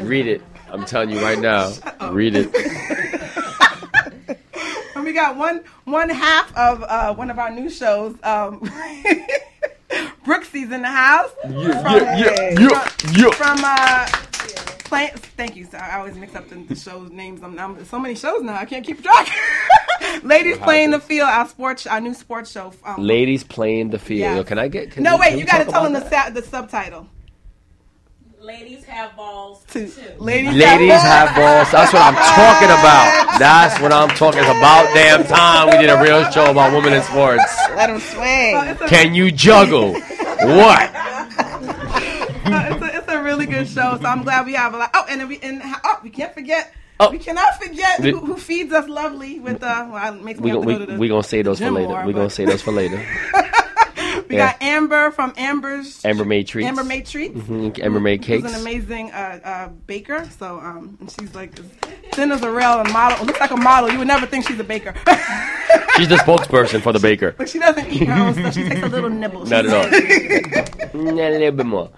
Read 0.00 0.26
it. 0.26 0.42
I'm 0.68 0.84
telling 0.84 1.10
you 1.10 1.20
right 1.20 1.38
now. 1.38 1.72
Read 2.10 2.34
it. 2.36 2.50
And 4.96 5.06
we 5.06 5.12
got 5.14 5.36
one 5.36 5.62
one 5.84 6.10
half 6.10 6.54
of 6.54 6.82
uh, 6.82 7.14
one 7.14 7.30
of 7.30 7.38
our 7.38 7.50
new 7.50 7.70
shows. 7.70 8.16
Um, 8.22 8.60
Brooksy's 10.24 10.70
in 10.70 10.82
the 10.82 10.88
house. 10.88 11.30
Yeah, 11.48 12.18
yeah, 12.18 12.50
yeah, 12.60 12.88
yeah. 13.12 13.30
From 13.30 13.60
uh, 13.64 14.06
play, 14.84 15.10
thank 15.38 15.56
you. 15.56 15.64
Sorry, 15.64 15.82
I 15.90 15.98
always 16.00 16.16
mix 16.16 16.34
up 16.34 16.50
the, 16.50 16.56
the 16.56 16.74
show 16.76 17.04
names. 17.04 17.42
I'm, 17.42 17.58
I'm 17.58 17.82
so 17.86 17.98
many 17.98 18.14
shows 18.14 18.42
now. 18.42 18.56
I 18.56 18.66
can't 18.66 18.84
keep 18.84 19.02
track. 19.02 19.28
Ladies 20.22 20.58
playing 20.58 20.90
the 20.90 21.00
field. 21.00 21.30
Our 21.30 21.48
sports, 21.48 21.86
our 21.86 22.00
new 22.00 22.12
sports 22.12 22.50
show. 22.50 22.72
Um, 22.84 23.02
Ladies 23.02 23.42
playing 23.42 23.90
the 23.90 23.98
field. 23.98 24.20
Yeah. 24.20 24.36
Yo, 24.36 24.44
can 24.44 24.58
I 24.58 24.68
get? 24.68 24.90
Can 24.90 25.02
no, 25.02 25.14
we- 25.14 25.20
wait. 25.20 25.30
can 25.30 25.38
You 25.38 25.46
got 25.46 25.64
to 25.64 25.70
tell 25.70 25.84
them 25.84 25.94
the 25.94 26.06
sa- 26.10 26.28
the 26.28 26.42
subtitle. 26.42 27.06
Ladies 28.40 28.84
have 28.84 29.14
balls 29.16 29.62
too. 29.70 29.92
Ladies, 30.18 30.54
Ladies 30.54 30.92
have 31.02 31.36
balls. 31.36 31.70
That's 31.70 31.92
what 31.92 32.00
I'm 32.02 32.14
talking 32.14 32.70
about. 32.70 33.38
That's 33.38 33.78
what 33.82 33.92
I'm 33.92 34.08
talking 34.16 34.40
about. 34.40 34.86
Damn 34.94 35.24
time 35.24 35.66
we 35.68 35.76
did 35.76 35.90
a 35.90 36.00
real 36.02 36.24
show 36.30 36.50
about 36.50 36.72
women 36.72 36.94
in 36.94 37.02
sports. 37.02 37.42
Let 37.76 37.88
them 37.88 38.00
swing. 38.00 38.56
It's 38.70 38.80
a, 38.80 38.86
Can 38.88 39.14
you 39.14 39.30
juggle? 39.30 39.92
What? 39.92 40.00
it's, 42.46 42.82
a, 42.82 42.96
it's 42.96 43.08
a 43.08 43.22
really 43.22 43.44
good 43.44 43.68
show. 43.68 43.98
So 44.00 44.06
I'm 44.06 44.22
glad 44.22 44.46
we 44.46 44.54
have 44.54 44.72
a 44.72 44.78
lot. 44.78 44.90
Oh, 44.94 45.04
and 45.10 45.20
then 45.20 45.28
we 45.28 45.38
and 45.40 45.60
oh, 45.64 46.00
we 46.02 46.08
can't 46.08 46.32
forget. 46.32 46.72
Oh. 46.98 47.10
We 47.10 47.18
cannot 47.18 47.62
forget 47.62 48.00
who, 48.00 48.18
who 48.20 48.36
feeds 48.36 48.72
us 48.72 48.88
lovely 48.88 49.38
with 49.40 49.62
uh. 49.62 49.86
Well, 49.92 50.14
makes 50.14 50.40
me 50.40 50.44
We 50.44 50.50
have 50.50 50.64
gon- 50.64 50.66
to 50.66 50.72
go 50.74 50.78
we 50.80 50.86
to 50.86 50.92
the. 50.92 50.98
we 50.98 51.08
gonna 51.08 51.22
say 51.22 51.42
those 51.42 51.58
for 51.58 51.70
later. 51.70 51.88
more, 51.88 52.06
We 52.06 52.12
gonna 52.14 52.24
but- 52.26 52.32
say 52.32 52.46
those 52.46 52.62
for 52.62 52.72
later. 52.72 52.96
We 54.30 54.36
yeah. 54.36 54.52
got 54.52 54.62
Amber 54.62 55.10
from 55.10 55.32
Amber's 55.36 56.04
Amber 56.04 56.24
made 56.24 56.46
treats. 56.46 56.68
Amber 56.68 56.84
made 56.84 57.04
treats. 57.04 57.36
Mhm, 57.36 57.82
Amber 57.82 57.98
Who's 57.98 58.24
cakes. 58.24 58.54
an 58.54 58.60
amazing 58.60 59.10
uh, 59.10 59.40
uh, 59.42 59.68
baker. 59.88 60.24
So 60.38 60.60
um, 60.60 60.96
she's 61.18 61.34
like 61.34 61.58
as 61.58 61.66
thin 62.12 62.30
as 62.30 62.40
a 62.42 62.50
rail 62.50 62.78
and 62.78 62.92
model. 62.92 63.26
Looks 63.26 63.40
like 63.40 63.50
a 63.50 63.56
model. 63.56 63.90
You 63.90 63.98
would 63.98 64.06
never 64.06 64.26
think 64.26 64.46
she's 64.46 64.60
a 64.60 64.62
baker, 64.62 64.94
She's 65.96 66.08
the 66.08 66.14
spokesperson 66.14 66.80
for 66.80 66.92
the 66.92 67.00
baker. 67.00 67.34
but 67.36 67.48
she 67.48 67.58
doesn't 67.58 67.90
eat 67.90 68.06
her 68.06 68.22
own 68.22 68.34
stuff. 68.34 68.54
She 68.54 68.68
takes 68.68 68.82
a 68.82 68.88
little 68.88 69.10
nibble. 69.10 69.46
Not 69.46 69.66
at 69.66 69.74
all. 69.74 70.70
A 70.92 70.96
little 70.96 71.50
bit 71.52 71.66
more. 71.66 71.90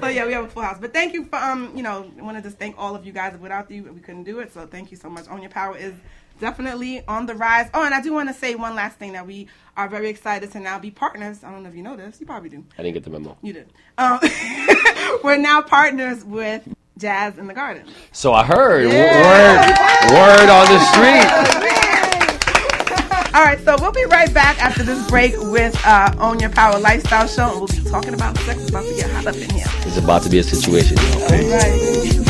So 0.00 0.08
yeah, 0.08 0.26
we 0.26 0.32
have 0.32 0.44
a 0.44 0.48
full 0.48 0.62
house. 0.62 0.78
But 0.80 0.92
thank 0.92 1.12
you 1.12 1.24
for 1.26 1.36
um, 1.36 1.72
you 1.76 1.82
know, 1.84 2.10
I 2.18 2.22
want 2.22 2.36
to 2.38 2.42
just 2.42 2.58
thank 2.58 2.74
all 2.76 2.96
of 2.96 3.06
you 3.06 3.12
guys. 3.12 3.36
Without 3.38 3.70
you, 3.70 3.84
we 3.84 4.00
couldn't 4.00 4.24
do 4.24 4.40
it. 4.40 4.52
So 4.52 4.66
thank 4.66 4.90
you 4.90 4.96
so 4.96 5.08
much. 5.08 5.28
Own 5.28 5.42
Your 5.42 5.50
Power 5.50 5.76
is 5.76 5.94
definitely 6.42 7.06
on 7.06 7.24
the 7.24 7.34
rise. 7.34 7.70
Oh, 7.72 7.84
and 7.84 7.94
I 7.94 8.02
do 8.02 8.12
want 8.12 8.28
to 8.28 8.34
say 8.34 8.56
one 8.56 8.74
last 8.74 8.98
thing 8.98 9.12
that 9.12 9.26
we 9.26 9.46
are 9.76 9.88
very 9.88 10.10
excited 10.10 10.50
to 10.52 10.60
now 10.60 10.78
be 10.78 10.90
partners. 10.90 11.42
I 11.44 11.52
don't 11.52 11.62
know 11.62 11.70
if 11.70 11.76
you 11.76 11.84
know 11.84 11.96
this. 11.96 12.20
You 12.20 12.26
probably 12.26 12.50
do. 12.50 12.64
I 12.76 12.82
didn't 12.82 12.94
get 12.94 13.04
the 13.04 13.10
memo. 13.10 13.38
You 13.42 13.52
did. 13.54 13.68
Um, 13.96 14.18
we're 15.24 15.38
now 15.38 15.62
partners 15.62 16.24
with 16.24 16.68
Jazz 16.98 17.38
in 17.38 17.46
the 17.46 17.54
Garden. 17.54 17.86
So 18.10 18.32
I 18.34 18.44
heard 18.44 18.86
word 18.86 19.58
word 20.12 20.50
on 20.50 20.66
the 20.66 20.80
street. 20.90 21.68
All 23.34 23.42
right, 23.42 23.58
so 23.64 23.76
we'll 23.80 23.92
be 23.92 24.04
right 24.04 24.32
back 24.34 24.62
after 24.62 24.82
this 24.82 25.08
break 25.08 25.32
with 25.38 25.74
uh, 25.86 26.14
Own 26.18 26.38
Your 26.38 26.50
Power 26.50 26.78
Lifestyle 26.78 27.26
Show, 27.26 27.48
and 27.48 27.58
we'll 27.60 27.68
be 27.68 27.88
talking 27.88 28.12
about 28.12 28.36
sex. 28.38 28.60
It's 28.60 28.68
about 28.68 28.84
to 28.84 28.94
get 28.94 29.10
hot 29.10 29.26
up 29.26 29.36
in 29.36 29.48
here. 29.48 29.64
It's 29.86 29.96
about 29.96 30.22
to 30.24 30.28
be 30.28 30.38
a 30.38 30.42
situation. 30.42 30.98
All 30.98 31.28
right. 31.30 32.21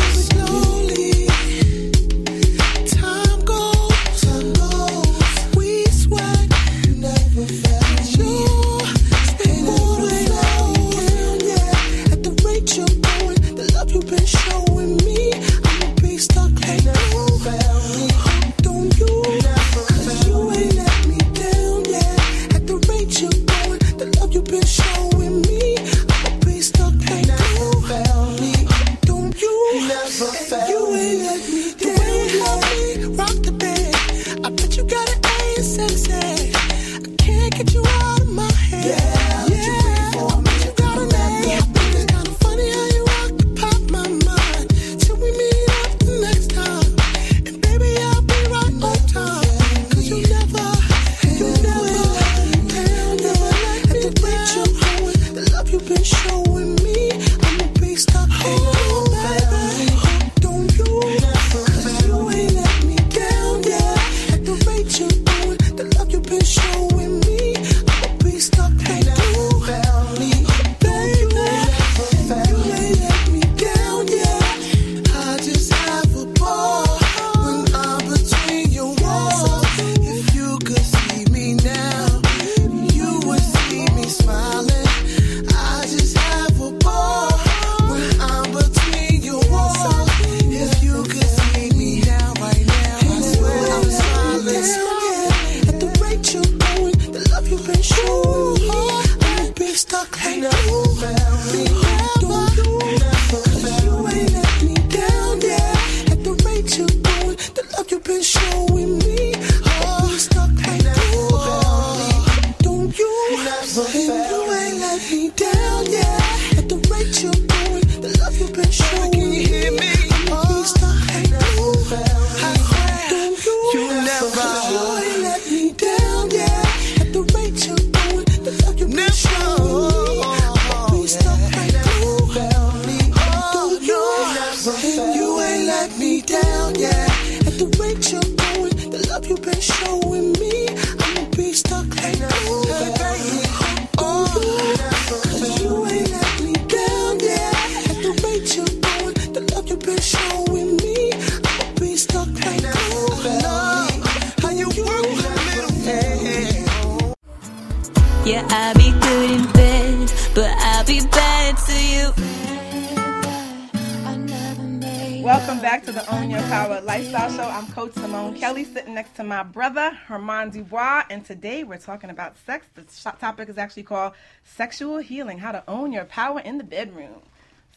Herman 170.43 170.53
Dubois, 170.53 171.03
and 171.09 171.25
today 171.25 171.63
we're 171.63 171.77
talking 171.77 172.09
about 172.09 172.35
sex. 172.45 172.67
The 172.75 172.83
topic 173.19 173.47
is 173.49 173.57
actually 173.57 173.83
called 173.83 174.13
sexual 174.43 174.97
healing: 174.97 175.39
how 175.39 175.51
to 175.53 175.63
own 175.69 175.91
your 175.93 176.03
power 176.05 176.39
in 176.41 176.57
the 176.57 176.63
bedroom. 176.65 177.21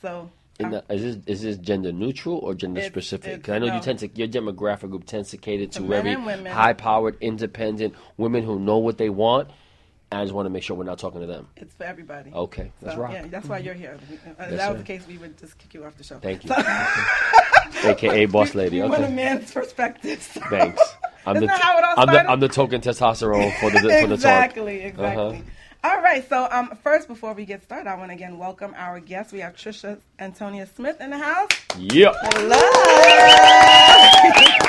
So, 0.03 0.31
the, 0.59 0.79
uh, 0.79 0.93
is 0.93 1.03
this 1.03 1.17
is 1.27 1.43
this 1.43 1.57
gender 1.59 1.93
neutral 1.93 2.39
or 2.39 2.55
gender 2.55 2.83
specific? 2.83 3.45
'Cause 3.45 3.55
I 3.55 3.59
know 3.61 3.67
no. 3.67 3.77
you 3.77 3.81
tend 3.81 4.01
to 4.01 4.09
your 4.15 4.27
demographic 4.29 4.91
group 4.91 5.05
tends 5.07 5.31
to 5.31 5.37
cater 5.37 5.67
to 5.67 5.83
very 5.83 6.15
high 6.51 6.73
powered, 6.73 7.17
independent 7.21 7.95
women 8.17 8.43
who 8.43 8.59
know 8.59 8.79
what 8.79 8.99
they 8.99 9.11
want. 9.11 9.49
I 10.11 10.23
just 10.23 10.35
want 10.35 10.47
to 10.47 10.51
make 10.51 10.63
sure 10.63 10.77
we're 10.77 10.85
not 10.85 10.99
talking 11.01 11.21
to 11.21 11.27
them. 11.27 11.49
it's 11.57 11.75
for 11.75 11.83
everybody. 11.83 12.31
Okay, 12.33 12.71
So, 12.81 12.97
rock. 12.97 13.13
yeah, 13.13 13.27
that's 13.27 13.49
why 13.49 13.59
you're 13.59 13.75
here. 13.75 13.99
If 14.11 14.27
uh, 14.29 14.33
Yes, 14.39 14.51
that 14.59 14.71
was 14.71 14.79
the 14.81 14.87
case, 14.87 15.05
we 15.09 15.19
would 15.19 15.37
just 15.37 15.59
kick 15.59 15.75
you 15.75 15.85
off 15.85 15.97
the 15.99 16.05
show. 16.05 16.19
Thank 16.21 16.45
you. 16.45 16.55
AKA 17.91 18.27
boss 18.27 18.55
lady. 18.55 18.81
We 18.81 18.89
want 18.89 19.03
a 19.03 19.09
man's 19.09 19.51
perspective. 19.51 20.23
so- 20.23 20.41
Thanks. 20.49 20.81
I'm 21.27 21.37
Isn't 21.37 21.49
the 21.49 21.53
that 21.53 21.61
how 21.63 21.79
it 21.79 21.85
all 21.85 21.95
I'm 21.99 22.09
the? 22.09 22.31
I'm 22.31 22.41
the 22.41 22.49
token 22.49 22.81
testosterone 22.81 23.53
for 23.61 23.71
the 23.71 23.81
for 24.01 24.07
the 24.07 24.17
talk. 24.17 24.17
exactly, 24.17 24.83
exactly. 24.83 25.39
Uh-huh. 25.39 25.43
All 25.85 26.03
right, 26.03 26.29
so 26.29 26.49
um, 26.51 26.71
first, 26.83 27.07
before 27.07 27.33
we 27.35 27.45
get 27.45 27.63
started, 27.63 27.89
I 27.89 27.95
want 27.97 28.11
to 28.11 28.15
again 28.15 28.39
welcome 28.39 28.75
our 28.77 28.99
guests. 29.01 29.33
We 29.33 29.41
have 29.41 29.55
Tricia 29.55 30.01
Antonio 30.19 30.65
Smith 30.65 31.01
in 31.01 31.11
the 31.11 31.19
house. 31.19 31.51
Yep. 31.79 32.15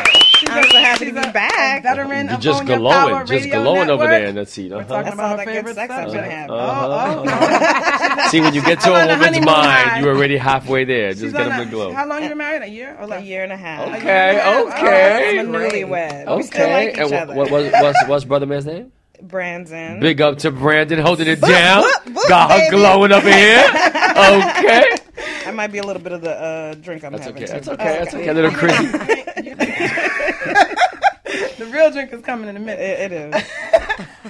I'm 0.47 0.69
so 0.69 0.77
happy 0.79 1.05
to 1.05 1.11
be 1.13 1.31
back. 1.31 1.79
A 1.79 1.83
veteran 1.83 2.25
You're 2.27 2.35
of 2.35 2.41
just 2.41 2.61
Own 2.61 2.67
Your 2.67 2.77
Power 2.77 3.09
glowing, 3.09 3.25
just 3.27 3.43
Radio 3.45 3.61
glowing 3.63 3.89
over 3.89 4.07
there 4.07 4.25
in 4.25 4.35
that 4.35 4.49
seat. 4.49 4.71
We're 4.71 4.77
Uh-huh. 4.79 4.87
talking 4.87 5.03
That's 5.05 5.13
about 5.15 5.23
all 5.25 5.31
her 5.31 5.37
that 5.37 5.45
good 5.45 5.55
favorite 5.55 5.75
sex 5.75 5.93
I'm 5.93 6.07
gonna 6.07 6.29
have. 6.29 6.49
Oh, 6.51 7.23
oh, 8.25 8.27
See, 8.29 8.41
when 8.41 8.53
you 8.53 8.61
get 8.61 8.79
to 8.81 8.93
a 8.93 9.07
woman's 9.07 9.45
mind, 9.45 10.03
you're 10.05 10.15
already 10.15 10.37
halfway 10.37 10.83
there. 10.85 11.13
Just 11.13 11.33
get 11.35 11.41
on 11.43 11.49
them 11.49 11.61
a- 11.61 11.65
to 11.65 11.69
glow. 11.71 11.93
How 11.93 12.05
long 12.07 12.21
you 12.23 12.29
been 12.29 12.37
married? 12.37 12.61
A 12.63 12.67
year 12.67 12.97
or 12.99 13.11
A 13.13 13.19
year 13.21 13.43
and 13.43 13.51
a 13.53 13.57
half. 13.57 13.87
Okay, 13.95 14.41
Oh, 14.43 14.67
okay. 14.69 15.39
I'm 15.39 15.53
a 15.55 15.57
newlywed. 15.59 16.23
Oh, 16.27 16.37
We 16.37 16.43
still 16.43 16.69
like 16.69 16.89
each 16.93 16.97
and 16.99 17.13
other. 17.13 17.33
what, 17.35 17.51
what, 17.51 17.71
what's, 17.71 18.07
what's 18.07 18.25
brother 18.25 18.45
man's 18.45 18.65
name? 18.65 18.91
Brandon. 19.21 19.99
Big 19.99 20.21
up 20.21 20.37
to 20.39 20.51
Brandon 20.51 20.99
holding 20.99 21.27
it 21.27 21.41
down. 21.41 21.83
boop, 21.83 22.13
boop, 22.13 22.29
Got 22.29 22.51
her 22.51 22.69
glowing 22.69 23.11
up 23.11 23.23
here. 23.23 23.63
Okay. 24.17 24.83
That 25.47 25.55
might 25.55 25.71
be 25.71 25.77
a 25.77 25.83
little 25.83 26.01
bit 26.01 26.11
of 26.11 26.19
the 26.19 26.31
uh, 26.31 26.73
drink 26.73 27.05
I'm 27.05 27.13
That's 27.13 27.23
having. 27.23 27.41
okay. 27.41 27.45
too. 27.45 27.53
That's 27.53 27.67
okay. 27.69 27.99
That's 27.99 28.13
okay. 28.13 28.27
A 28.27 28.33
little 28.33 28.51
crazy. 28.51 28.87
The 31.57 31.65
real 31.71 31.89
drink 31.89 32.11
is 32.11 32.21
coming 32.21 32.49
in 32.49 32.57
a 32.57 32.59
minute. 32.59 32.79
It, 32.81 33.11
it 33.11 33.35
is. 33.35 33.43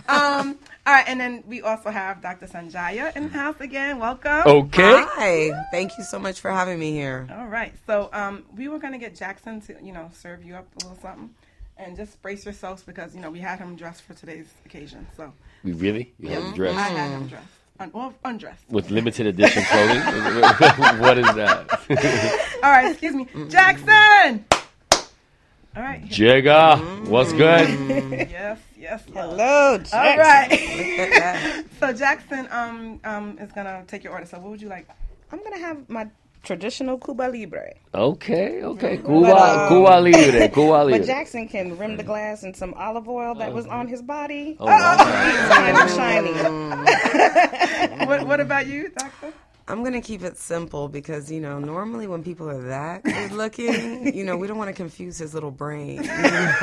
Um, 0.08 0.58
all 0.86 0.94
right, 0.94 1.04
and 1.08 1.20
then 1.20 1.44
we 1.46 1.62
also 1.62 1.90
have 1.90 2.22
Dr. 2.22 2.46
Sonjia 2.48 3.14
in 3.18 3.24
the 3.24 3.38
house 3.38 3.60
again. 3.60 4.00
Welcome. 4.00 4.44
Okay. 4.46 5.04
Hi, 5.06 5.52
thank 5.72 5.98
you 5.98 6.04
so 6.06 6.18
much 6.20 6.40
for 6.40 6.50
having 6.52 6.80
me 6.80 6.92
here. 6.94 7.28
All 7.36 7.48
right, 7.48 7.74
so 7.86 8.10
um, 8.14 8.46
we 8.56 8.70
were 8.70 8.80
gonna 8.80 8.98
get 9.00 9.14
Jackson 9.16 9.60
to 9.62 9.76
you 9.84 9.92
know 9.92 10.10
serve 10.14 10.46
you 10.46 10.56
up 10.56 10.68
a 10.76 10.86
little 10.86 11.02
something, 11.02 11.32
and 11.78 11.98
just 11.98 12.22
brace 12.22 12.46
yourselves 12.46 12.84
because 12.84 13.14
you 13.14 13.20
know 13.20 13.30
we 13.30 13.40
had 13.40 13.60
him 13.60 13.76
dressed 13.76 14.04
for 14.04 14.14
today's 14.14 14.48
occasion. 14.66 15.06
So 15.18 15.34
We 15.64 15.74
really? 15.74 16.14
You 16.20 16.30
have 16.30 16.46
I 16.46 16.56
dress 16.56 16.76
had 16.76 17.12
him 17.12 17.28
dressed, 17.28 17.48
Un- 17.80 17.92
well, 17.94 18.14
undressed. 18.26 18.64
with 18.70 18.90
limited 18.90 19.28
edition 19.28 19.64
clothing? 19.64 20.02
what 21.00 21.18
is 21.18 21.26
that? 21.36 22.50
All 22.64 22.72
right, 22.72 22.90
excuse 22.92 23.14
me, 23.14 23.28
Jackson. 23.50 24.46
All 25.76 25.84
right. 25.84 26.04
Jigga, 26.10 27.08
what's 27.08 27.32
good? 27.34 27.68
Yes, 28.30 28.60
yes. 28.78 29.04
yes. 29.08 29.14
Hello, 29.14 29.78
Jackson. 29.78 30.00
All 30.00 30.18
right. 30.18 31.66
so 31.80 31.94
Jackson 31.94 32.48
um 32.52 33.00
um 33.04 33.38
is 33.40 33.52
gonna 33.52 33.84
take 33.88 34.04
your 34.04 34.14
order. 34.14 34.26
So 34.26 34.40
what 34.40 34.50
would 34.50 34.62
you 34.62 34.70
like? 34.70 34.88
I'm 35.32 35.44
gonna 35.44 35.60
have 35.60 35.88
my 35.90 36.08
traditional 36.44 36.98
Cuba 36.98 37.24
Libre. 37.24 37.74
Okay, 37.94 38.64
okay. 38.64 38.98
But, 38.98 39.06
Cuba, 39.06 39.64
um, 39.64 39.68
Cuba 39.70 40.00
Libre, 40.00 40.50
Cuba 40.50 40.90
But 40.90 41.06
Jackson 41.06 41.48
can 41.48 41.78
rim 41.78 41.98
the 41.98 42.04
glass 42.04 42.44
in 42.44 42.54
some 42.54 42.74
olive 42.76 43.08
oil 43.08 43.36
that 43.36 43.54
was 43.54 43.66
on 43.68 43.88
his 43.88 44.02
body. 44.02 44.56
Oh, 44.60 44.66
wow. 44.66 44.98
Shiny, 45.96 46.34
shiny. 46.34 48.06
What 48.08 48.28
what 48.28 48.40
about 48.40 48.68
you, 48.68 48.90
Doctor? 48.90 49.34
I'm 49.70 49.84
gonna 49.84 50.02
keep 50.02 50.24
it 50.24 50.38
simple 50.38 50.88
because 50.88 51.30
you 51.30 51.42
know 51.42 51.60
normally 51.60 52.08
when 52.08 52.24
people 52.24 52.50
are 52.50 52.62
that 52.64 53.04
good 53.04 53.34
looking, 53.34 54.16
you 54.16 54.24
know 54.24 54.38
we 54.38 54.48
don't 54.48 54.58
want 54.58 54.70
to 54.70 54.74
confuse 54.74 55.18
his 55.18 55.34
little 55.34 55.52
brain. 55.52 56.04
you 56.04 56.08
know? 56.08 56.56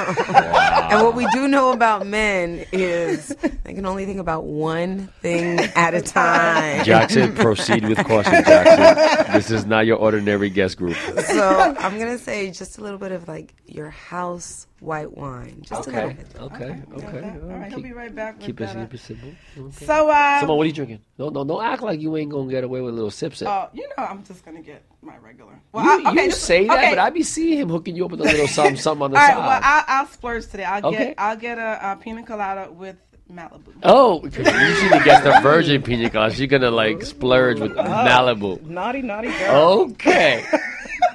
And 0.91 1.03
what 1.03 1.15
we 1.15 1.27
do 1.33 1.47
know 1.47 1.73
about 1.73 2.07
men 2.07 2.65
is 2.73 3.29
they 3.65 3.75
can 3.75 3.85
only 3.85 4.07
think 4.07 4.21
about 4.21 4.45
one 4.45 5.09
thing 5.21 5.61
at 5.75 5.93
a 5.95 6.01
time. 6.01 6.85
Jackson, 6.85 7.35
proceed 7.35 7.87
with 7.87 7.99
caution, 8.05 8.33
Jackson. 8.45 9.33
This 9.35 9.51
is 9.51 9.67
not 9.67 9.85
your 9.87 9.99
ordinary 9.99 10.49
guest 10.49 10.79
group. 10.79 10.97
So 11.27 11.75
I'm 11.79 11.99
gonna 11.99 12.19
say 12.19 12.51
just 12.51 12.79
a 12.79 12.81
little 12.81 12.99
bit 12.99 13.13
of 13.13 13.29
like 13.29 13.55
your 13.67 13.91
house 13.91 14.67
white 14.85 15.17
wine, 15.17 15.63
just 15.63 15.87
a 15.87 15.91
little 15.91 16.11
Okay, 16.11 16.15
bit. 16.19 16.41
okay, 16.43 16.83
okay. 16.97 17.31
All 17.43 17.49
right, 17.59 17.69
he'll 17.73 17.81
be 17.83 17.93
right 17.93 18.15
back 18.15 18.37
with 18.37 18.47
Keep 18.47 18.61
it, 18.61 18.65
that. 18.67 18.77
keep 18.91 18.95
it 18.95 18.99
simple. 19.01 19.31
Okay. 19.59 19.85
So 19.87 20.11
uh, 20.11 20.41
Simone, 20.41 20.57
what 20.59 20.65
are 20.65 20.67
you 20.67 20.73
drinking? 20.73 21.01
No, 21.19 21.31
no, 21.31 21.45
don't 21.45 21.65
act 21.65 21.83
like 21.83 22.01
you 22.01 22.17
ain't 22.17 22.31
gonna 22.31 22.51
get 22.51 22.65
away 22.65 22.81
with 22.81 22.93
a 22.93 22.97
little 22.97 23.11
sip 23.11 23.35
sip. 23.35 23.49
uh, 23.49 23.69
you 23.73 23.89
know, 23.97 24.05
I'm 24.05 24.23
just 24.25 24.45
gonna 24.45 24.61
get 24.63 24.83
my 25.03 25.17
regular. 25.19 25.59
Well, 25.73 25.85
you 25.85 26.07
I, 26.07 26.11
okay, 26.13 26.25
you 26.25 26.31
this- 26.31 26.41
say 26.43 26.67
that, 26.67 26.79
okay. 26.79 26.91
but 26.91 26.99
I 26.99 27.11
be 27.11 27.23
seeing 27.23 27.59
him 27.59 27.69
hooking 27.69 27.97
you 27.97 28.05
up 28.05 28.11
with 28.11 28.21
a 28.21 28.25
little 28.25 28.47
something, 28.47 28.77
something 28.77 29.05
on 29.05 29.11
the 29.13 29.17
All 29.19 29.23
right, 29.27 29.35
side. 29.35 29.39
well, 29.39 29.61
I'll, 29.63 29.85
I'll 29.89 30.07
splurge 30.07 30.47
today. 30.49 30.65
I'll 30.65 30.85
Okay. 30.87 30.99
get 31.07 31.15
I'll 31.19 31.37
get 31.37 31.59
a, 31.59 31.93
a 31.93 31.97
pina 31.97 32.23
colada 32.23 32.71
with 32.71 32.97
Malibu. 33.33 33.73
Oh, 33.83 34.21
because 34.21 34.47
usually 34.47 34.99
to 34.99 35.05
get 35.05 35.25
the 35.25 35.41
virgin 35.43 35.83
pina 35.83 36.11
colada, 36.11 36.35
she's 36.35 36.49
gonna 36.51 36.71
like 36.71 37.03
splurge 37.03 37.59
with 37.59 37.73
Malibu. 37.75 38.61
Naughty, 38.63 39.01
naughty 39.03 39.29
girl. 39.39 39.89
Okay. 39.93 40.45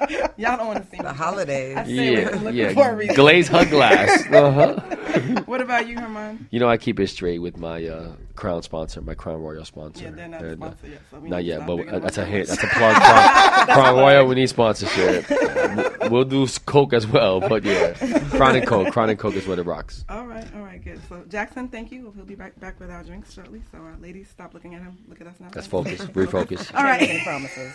Y'all 0.36 0.56
don't 0.56 0.66
want 0.68 0.84
to 0.84 0.90
see 0.90 0.96
me. 0.98 1.02
The 1.04 1.12
holidays. 1.12 1.76
I 1.76 1.84
say 1.84 2.24
what 2.24 2.34
Yeah, 2.34 2.40
looking 2.40 2.54
yeah. 2.58 2.72
for 2.72 2.90
a 2.90 2.96
reason. 2.96 3.14
Glaze 3.16 3.48
her 3.48 3.64
glass. 3.64 4.24
Uh-huh. 4.30 5.42
What 5.46 5.60
about 5.60 5.88
you, 5.88 5.98
Herman? 5.98 6.46
You 6.50 6.60
know, 6.60 6.68
I 6.68 6.76
keep 6.76 7.00
it 7.00 7.08
straight 7.08 7.40
with 7.40 7.56
my 7.56 7.84
uh, 7.84 8.12
Crown 8.36 8.62
sponsor, 8.62 9.00
my 9.02 9.14
Crown 9.14 9.40
Royal 9.42 9.64
sponsor. 9.64 10.04
Yeah, 10.04 10.10
they're 10.12 10.28
not 10.28 10.40
And, 10.42 10.56
sponsored 10.58 10.90
yet, 10.90 11.00
so 11.10 11.18
Not 11.18 11.44
yet, 11.44 11.66
but 11.66 11.88
uh, 11.88 11.98
that's 11.98 12.18
a 12.18 12.22
on 12.22 12.28
hit. 12.28 12.46
That's 12.48 12.62
a 12.62 12.66
plug. 12.68 12.94
Crown, 12.96 13.66
Crown 13.66 13.96
Royal, 13.96 14.26
we 14.26 14.36
need 14.36 14.48
sponsorship. 14.48 15.28
We'll- 15.28 15.90
We'll 16.10 16.24
do 16.24 16.46
Coke 16.66 16.92
as 16.92 17.06
well, 17.06 17.38
but 17.40 17.62
yeah, 17.64 17.92
Crown 18.30 18.56
and 18.56 18.66
Coke. 18.66 18.92
Crown 18.92 19.10
and 19.10 19.18
Coke 19.18 19.34
is 19.34 19.46
what 19.46 19.58
it 19.60 19.62
rocks. 19.62 20.04
All 20.08 20.26
right, 20.26 20.44
all 20.56 20.62
right, 20.62 20.82
good. 20.82 21.00
So 21.08 21.22
Jackson, 21.28 21.68
thank 21.68 21.92
you. 21.92 22.12
He'll 22.16 22.24
be 22.24 22.34
back 22.34 22.58
back 22.58 22.80
with 22.80 22.90
our 22.90 23.04
drinks 23.04 23.32
shortly. 23.32 23.62
So 23.70 23.78
uh, 23.78 23.96
ladies, 24.00 24.28
stop 24.28 24.52
looking 24.52 24.74
at 24.74 24.82
him. 24.82 24.98
Look 25.08 25.20
at 25.20 25.28
us 25.28 25.36
now. 25.38 25.48
Let's 25.54 25.68
focus. 25.68 26.00
Refocus. 26.06 26.74
all 26.74 26.82
right. 26.82 27.00
Making 27.00 27.20
promises. 27.20 27.72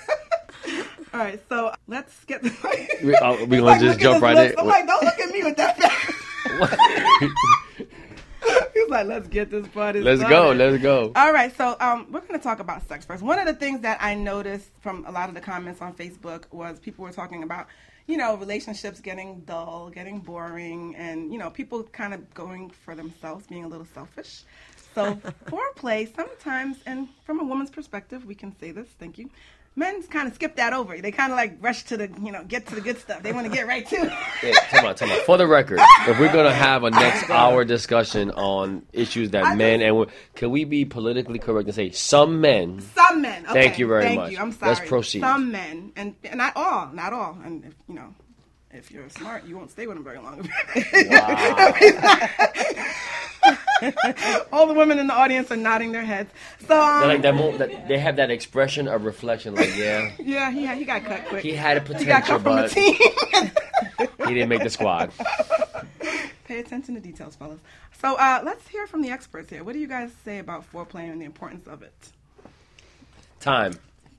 All 1.14 1.20
right. 1.20 1.42
So 1.50 1.74
let's 1.88 2.24
get. 2.26 2.44
We, 2.44 2.52
we 3.04 3.16
uh, 3.16 3.46
we 3.46 3.58
gonna 3.58 3.80
just 3.80 4.00
jump 4.00 4.22
right 4.22 4.52
in. 4.52 4.60
I'm 4.60 4.66
like, 4.66 4.88
don't 4.88 5.04
look 5.04 5.20
at 5.20 5.30
me 5.30 5.44
with 5.44 5.58
that 5.58 5.78
face. 5.78 7.32
He's 8.74 8.90
like, 8.90 9.08
let's 9.08 9.28
get 9.28 9.50
this 9.50 9.68
party. 9.68 10.02
Let's 10.02 10.24
go. 10.24 10.52
Let's 10.52 10.82
go. 10.82 11.12
All 11.16 11.34
right, 11.34 11.56
so 11.56 11.76
um, 11.80 12.08
we're 12.12 12.20
going 12.22 12.40
to 12.40 12.44
talk 12.44 12.60
about 12.60 12.88
sex 12.88 13.06
first. 13.06 13.24
One 13.24 13.40
of 13.40 13.46
the 13.48 13.54
things 13.54 13.82
that 13.82 13.98
I 14.02 14.14
noticed 14.14 14.70
from 14.82 15.06
a 15.08 15.12
lot 15.12 15.30
of 15.30 15.36
the 15.36 15.42
comments 15.42 15.82
on 15.82 15.94
Facebook 15.94 16.44
was 16.52 16.80
people 16.80 17.04
were 17.04 17.12
talking 17.12 17.44
about, 17.44 17.68
you 18.08 18.18
know, 18.18 18.36
relationships 18.36 19.00
getting 19.00 19.42
dull, 19.42 19.90
getting 19.90 20.20
boring, 20.20 20.96
and 20.96 21.32
you 21.32 21.40
know, 21.40 21.50
people 21.50 21.84
kind 21.84 22.14
of 22.14 22.32
going 22.34 22.70
for 22.70 22.96
themselves, 22.96 23.48
being 23.48 23.64
a 23.64 23.68
little 23.68 23.88
selfish. 23.94 24.44
So 24.94 25.16
foreplay 25.46 26.14
sometimes, 26.16 26.78
and 26.86 27.08
from 27.26 27.40
a 27.40 27.44
woman's 27.44 27.72
perspective, 27.72 28.26
we 28.26 28.36
can 28.36 28.58
say 28.60 28.72
this. 28.72 28.88
Thank 29.00 29.18
you. 29.18 29.30
Men 29.78 30.02
kind 30.04 30.26
of 30.28 30.34
skip 30.36 30.56
that 30.56 30.72
over. 30.72 30.98
They 31.02 31.12
kind 31.12 31.34
of 31.34 31.38
like 31.38 31.58
rush 31.60 31.84
to 31.86 31.98
the, 31.98 32.10
you 32.24 32.32
know, 32.32 32.46
get 32.46 32.66
to 32.68 32.76
the 32.76 32.82
good 32.82 32.98
stuff. 32.98 33.22
They 33.22 33.34
want 33.34 33.46
to 33.46 33.52
get 33.52 33.68
right 33.68 33.86
to 33.86 33.96
it. 33.96 34.14
Yeah, 34.42 34.54
come 34.70 34.86
on, 34.86 34.96
come 34.96 35.12
on. 35.12 35.20
For 35.26 35.38
the 35.38 35.48
record, 35.48 35.80
if 36.08 36.18
we're 36.18 36.32
gonna 36.32 36.54
have 36.54 36.86
a 36.86 36.92
next 36.92 37.30
hour 37.30 37.66
discussion 37.66 38.32
on 38.32 38.84
issues 38.94 39.32
that 39.32 39.44
I 39.44 39.56
men 39.56 39.82
and 39.82 40.08
can 40.34 40.52
we 40.52 40.64
be 40.64 40.86
politically 40.86 41.40
correct 41.40 41.68
and 41.68 41.76
say 41.76 41.92
some 41.92 42.40
men? 42.40 42.80
Some 42.96 43.22
men. 43.22 43.44
Okay, 43.46 43.54
Thank 43.54 43.80
you 43.80 43.88
very 43.88 44.04
thank 44.04 44.20
much. 44.20 44.32
You. 44.32 44.40
I'm 44.40 44.54
sorry. 44.54 44.76
Let's 44.76 44.88
proceed. 44.88 45.20
Some 45.20 45.52
men, 45.52 45.92
and, 45.98 46.16
and 46.24 46.38
not 46.38 46.54
all, 46.56 46.90
not 46.94 47.12
all. 47.12 47.38
And 47.44 47.66
if 47.66 47.74
you 47.90 47.96
know, 47.96 48.16
if 48.72 48.92
you're 48.92 49.10
smart, 49.10 49.46
you 49.46 49.58
won't 49.58 49.72
stay 49.72 49.88
with 49.88 49.98
them 49.98 50.06
very 50.06 50.20
long. 50.20 50.50
all 54.52 54.68
the 54.68 54.74
women 54.74 55.00
in 55.00 55.08
the 55.08 55.14
audience 55.14 55.52
are 55.52 55.56
nodding 55.56 55.92
their 55.92 56.04
heads. 56.06 56.32
So 56.68 56.80
um, 56.80 57.08
like 57.08 57.22
that, 57.22 57.36
mo- 57.36 57.58
that. 57.58 57.88
They 57.88 57.98
have 58.00 58.16
that 58.18 58.32
expression 58.32 58.88
of 58.88 59.04
reflection, 59.06 59.56
like 59.56 59.76
yeah, 59.76 60.12
yeah, 60.20 60.52
he 60.52 60.66
had, 60.66 60.78
he 60.78 60.86
got 60.86 61.04
cut 61.04 61.26
quick. 61.26 61.44
he 61.44 61.54
had 61.54 61.78
a 61.78 61.98
He 61.98 62.06
got 62.06 62.24
potential, 62.24 62.40
cut 62.40 62.42
from 62.42 62.56
the 62.56 62.62
but 62.62 62.72
team. 62.72 64.28
he 64.28 64.34
didn't 64.34 64.50
make 64.50 64.64
the 64.64 64.70
squad. 64.70 65.12
Pay 66.46 66.60
attention 66.60 66.94
to 66.96 67.02
details, 67.02 67.36
fellas. 67.36 67.60
So 68.00 68.16
uh, 68.16 68.42
let's 68.44 68.68
hear 68.68 68.86
from 68.88 69.02
the 69.02 69.10
experts 69.10 69.50
here. 69.50 69.64
What 69.64 69.74
do 69.74 69.80
you 69.80 69.88
guys 69.88 70.12
say 70.24 70.38
about 70.40 70.72
foreplay 70.72 71.12
and 71.12 71.20
the 71.20 71.26
importance 71.26 71.68
of 71.68 71.82
it? 71.82 71.94
Time. 73.40 73.74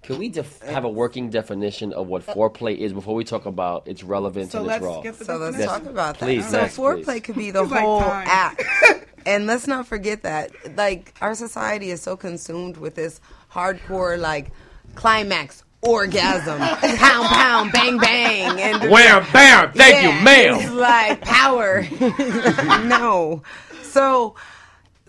Can 0.06 0.18
we 0.18 0.28
def- 0.28 0.62
have 0.62 0.84
a 0.84 0.88
working 0.88 1.30
definition 1.30 1.92
of 1.92 2.06
what 2.06 2.28
uh, 2.28 2.32
foreplay 2.34 2.76
is 2.78 2.92
before 2.92 3.14
we 3.16 3.24
talk 3.24 3.44
about 3.44 3.88
its 3.88 4.04
relevance 4.04 4.52
So 4.52 4.58
and 4.58 4.66
let's 4.68 4.76
its 4.78 4.84
role? 4.86 5.02
get 5.02 5.16
So 5.16 5.36
let's 5.36 5.56
definition. 5.56 5.84
talk 5.84 5.90
about 5.92 6.18
that. 6.20 6.24
Please, 6.26 6.48
so 6.48 6.60
next, 6.62 6.76
foreplay 6.76 7.04
please. 7.04 7.20
could 7.22 7.34
be 7.34 7.50
the 7.50 7.62
He's 7.62 7.72
like, 7.72 7.80
whole 7.80 8.02
act. 8.02 8.62
and 9.26 9.46
let's 9.46 9.66
not 9.66 9.86
forget 9.86 10.22
that. 10.22 10.52
Like 10.76 11.12
our 11.20 11.34
society 11.34 11.90
is 11.90 12.00
so 12.00 12.16
consumed 12.16 12.76
with 12.76 12.94
this 12.94 13.20
hardcore 13.52 14.16
like 14.18 14.52
climax 14.94 15.64
orgasm, 15.82 16.58
pound 16.98 17.26
pound, 17.28 17.72
bang 17.72 17.98
bang, 17.98 18.60
and 18.60 18.90
Wham, 18.90 19.26
bam, 19.32 19.72
thank 19.72 20.02
you, 20.04 20.10
Yeah, 20.10 20.22
ma'am. 20.22 20.54
It's 20.60 20.70
like 20.70 21.20
power. 21.22 21.82
no. 22.86 23.42
So, 23.82 24.36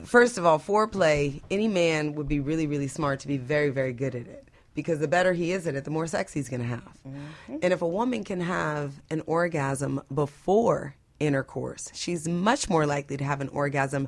first 0.03 0.37
of 0.39 0.45
all, 0.45 0.59
foreplay, 0.59 1.41
any 1.51 1.67
man 1.67 2.15
would 2.15 2.27
be 2.27 2.39
really, 2.39 2.65
really 2.67 2.87
smart 2.87 3.19
to 3.21 3.27
be 3.27 3.37
very, 3.37 3.69
very 3.69 3.93
good 3.93 4.15
at 4.15 4.27
it. 4.27 4.46
Because 4.77 4.99
the 4.99 5.07
better 5.07 5.33
he 5.33 5.51
is 5.53 5.65
at 5.65 5.73
it, 5.73 5.85
the 5.85 5.89
more 5.89 6.05
sex 6.05 6.31
he's 6.31 6.49
going 6.49 6.61
to 6.61 6.67
have. 6.67 6.83
Mm-hmm. 7.05 7.55
And 7.63 7.73
if 7.73 7.81
a 7.81 7.87
woman 7.87 8.23
can 8.23 8.39
have 8.41 8.93
an 9.09 9.23
orgasm 9.25 10.03
before 10.13 10.93
intercourse, 11.19 11.89
she's 11.95 12.27
much 12.27 12.69
more 12.69 12.85
likely 12.85 13.17
to 13.17 13.23
have 13.23 13.41
an 13.41 13.47
orgasm 13.49 14.07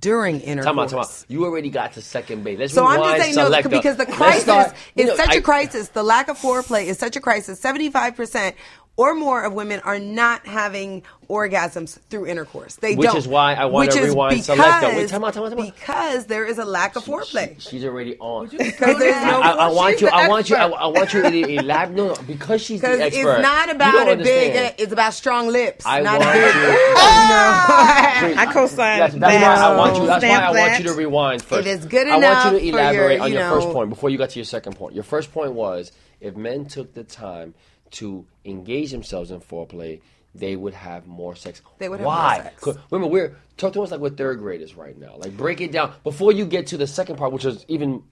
during 0.00 0.38
intercourse. 0.40 0.66
Time 0.66 0.78
out, 0.78 0.88
time 0.90 0.98
out. 0.98 1.24
You 1.28 1.46
already 1.46 1.70
got 1.70 1.94
to 1.94 2.02
second 2.02 2.44
base. 2.44 2.58
Let's 2.58 2.74
So 2.74 2.84
I'm 2.84 3.00
just 3.00 3.22
saying 3.22 3.36
no 3.36 3.70
because 3.70 3.96
the 3.96 4.04
crisis 4.04 4.42
start- 4.42 4.74
is 4.96 5.06
know, 5.06 5.16
such 5.16 5.30
I- 5.30 5.36
a 5.36 5.40
crisis. 5.40 5.88
The 5.88 6.02
lack 6.02 6.28
of 6.28 6.38
foreplay 6.38 6.84
is 6.84 6.98
such 6.98 7.16
a 7.16 7.20
crisis. 7.20 7.58
Seventy-five 7.58 8.14
percent 8.14 8.54
or 8.96 9.14
more 9.14 9.42
of 9.42 9.54
women 9.54 9.80
are 9.80 9.98
not 9.98 10.46
having 10.46 11.02
orgasms 11.28 11.98
through 12.10 12.26
intercourse. 12.26 12.76
They 12.76 12.94
Which 12.94 13.06
don't. 13.06 13.14
Which 13.14 13.24
is 13.24 13.28
why 13.28 13.54
I 13.54 13.64
wanna 13.64 13.86
Which 13.86 13.96
is 13.96 14.08
rewind 14.10 14.40
Selecta. 14.40 14.82
Wait, 14.88 14.94
because- 14.94 15.10
time 15.10 15.24
out, 15.24 15.32
time 15.32 15.44
out, 15.44 15.50
time 15.50 15.60
out. 15.60 15.74
Because 15.74 16.26
there 16.26 16.44
is 16.44 16.58
a 16.58 16.64
lack 16.64 16.94
of 16.96 17.04
foreplay. 17.04 17.58
She- 17.60 17.70
she's 17.70 17.84
already 17.84 18.16
on. 18.18 18.48
Because 18.48 18.98
there's 18.98 19.16
I, 19.16 19.30
no. 19.30 19.40
I, 19.40 19.50
I 19.50 19.68
want 19.70 20.00
you. 20.00 20.08
the 20.08 20.14
I 20.14 20.28
want 20.28 20.50
you. 20.50 20.56
I, 20.56 20.64
expert. 20.66 20.78
I 20.78 20.86
want 20.88 21.14
you 21.14 21.22
to 21.22 21.48
elaborate. 21.58 21.96
No, 22.02 22.08
no, 22.08 22.22
because 22.26 22.62
she's 22.62 22.80
the 22.80 22.88
expert. 22.88 23.18
it's 23.18 23.42
not 23.42 23.70
about 23.70 23.92
don't 23.92 24.20
a 24.20 24.22
big. 24.22 24.74
It's 24.78 24.92
about 24.92 25.14
strong 25.14 25.48
lips. 25.48 25.84
I 25.86 26.00
not 26.00 26.20
want 26.20 26.30
a 26.30 26.40
big. 26.40 26.54
you. 26.54 26.76
Oh, 27.32 28.34
I 28.36 28.48
co-sign 28.52 28.98
That's, 28.98 29.14
that's 29.14 29.42
why 29.42 29.54
I 29.54 29.76
want 29.76 29.96
you. 29.96 30.06
That's 30.06 30.24
why 30.24 30.30
I 30.30 30.50
want 30.50 30.78
you 30.78 30.84
to 30.90 30.94
rewind 30.94 31.42
first. 31.42 31.66
It 31.66 31.70
is 31.70 31.86
good 31.86 32.06
enough. 32.06 32.22
I 32.22 32.50
want 32.52 32.64
you 32.64 32.70
to 32.72 32.76
elaborate 32.76 33.14
your, 33.14 33.22
on 33.22 33.32
you 33.32 33.38
your 33.38 33.50
first 33.50 33.68
point 33.68 33.88
before 33.90 34.10
you 34.10 34.18
got 34.18 34.30
to 34.30 34.38
your 34.38 34.44
second 34.44 34.76
point. 34.76 34.94
Your 34.94 35.04
first 35.04 35.32
point 35.32 35.52
was 35.52 35.92
if 36.20 36.36
men 36.36 36.66
took 36.66 36.94
the 36.94 37.04
time 37.04 37.54
to 37.92 38.26
engage 38.44 38.90
themselves 38.90 39.30
in 39.30 39.40
foreplay, 39.40 40.00
they 40.34 40.56
would 40.56 40.74
have 40.74 41.06
more 41.06 41.36
sex. 41.36 41.60
They 41.78 41.88
would 41.88 42.00
have 42.00 42.04
more 42.06 42.14
why? 42.14 42.40
sex. 42.42 42.60
'Cause 42.62 42.78
Remember, 42.90 43.12
we're 43.12 43.36
talk 43.56 43.72
to 43.74 43.82
us 43.82 43.90
like 43.90 44.00
we're 44.00 44.10
third 44.10 44.38
graders 44.38 44.74
right 44.74 44.98
now. 44.98 45.14
Like 45.16 45.36
break 45.36 45.60
it 45.60 45.72
down 45.72 45.92
before 46.04 46.32
you 46.32 46.46
get 46.46 46.66
to 46.68 46.76
the 46.76 46.86
second 46.86 47.16
part, 47.16 47.32
which 47.32 47.44
is 47.44 47.64
even 47.68 48.02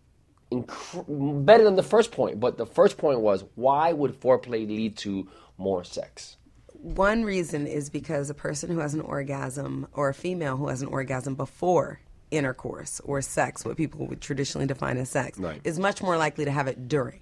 inc- 0.53 1.45
better 1.47 1.65
than 1.65 1.77
the 1.77 1.83
first 1.83 2.13
point. 2.13 2.39
But 2.41 2.59
the 2.59 2.67
first 2.67 2.99
point 2.99 3.21
was 3.21 3.45
why 3.55 3.93
would 3.93 4.21
foreplay 4.21 4.67
lead 4.69 4.97
to 4.99 5.29
more 5.57 5.83
sex? 5.85 6.37
One 6.75 7.25
reason 7.25 7.67
is 7.67 7.91
because 7.91 8.31
a 8.31 8.35
person 8.35 8.71
who 8.71 8.79
has 8.81 8.95
an 8.95 9.01
orgasm 9.03 9.87
or 9.95 10.09
a 10.09 10.15
female 10.15 10.57
who 10.57 10.69
has 10.69 10.81
an 10.83 10.89
orgasm 10.89 11.35
before 11.35 12.01
intercourse 12.31 13.01
or 13.05 13.21
sex, 13.21 13.65
what 13.65 13.77
people 13.77 14.07
would 14.07 14.21
traditionally 14.21 14.67
define 14.67 14.97
as 14.97 15.09
sex, 15.11 15.39
Right. 15.39 15.61
is 15.65 15.79
much 15.79 16.03
more 16.03 16.17
likely 16.17 16.45
to 16.45 16.51
have 16.51 16.69
it 16.69 16.87
during. 16.89 17.21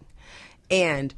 And 0.71 1.15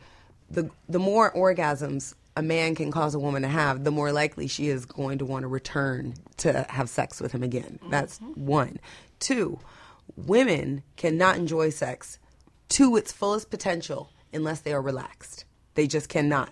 the 0.50 0.70
the 0.88 0.98
more 0.98 1.32
orgasms 1.32 2.14
a 2.36 2.42
man 2.42 2.74
can 2.74 2.90
cause 2.90 3.14
a 3.14 3.18
woman 3.18 3.42
to 3.42 3.48
have, 3.48 3.84
the 3.84 3.90
more 3.90 4.12
likely 4.12 4.46
she 4.46 4.68
is 4.68 4.86
going 4.86 5.18
to 5.18 5.24
want 5.24 5.42
to 5.42 5.48
return 5.48 6.14
to 6.38 6.64
have 6.70 6.88
sex 6.88 7.20
with 7.20 7.32
him 7.32 7.42
again. 7.42 7.78
Mm-hmm. 7.80 7.90
That's 7.90 8.18
one. 8.34 8.78
Two, 9.18 9.58
women 10.16 10.82
cannot 10.96 11.36
enjoy 11.36 11.70
sex 11.70 12.18
to 12.70 12.96
its 12.96 13.12
fullest 13.12 13.50
potential 13.50 14.10
unless 14.32 14.60
they 14.60 14.72
are 14.72 14.80
relaxed. 14.80 15.44
They 15.74 15.86
just 15.86 16.08
cannot 16.08 16.50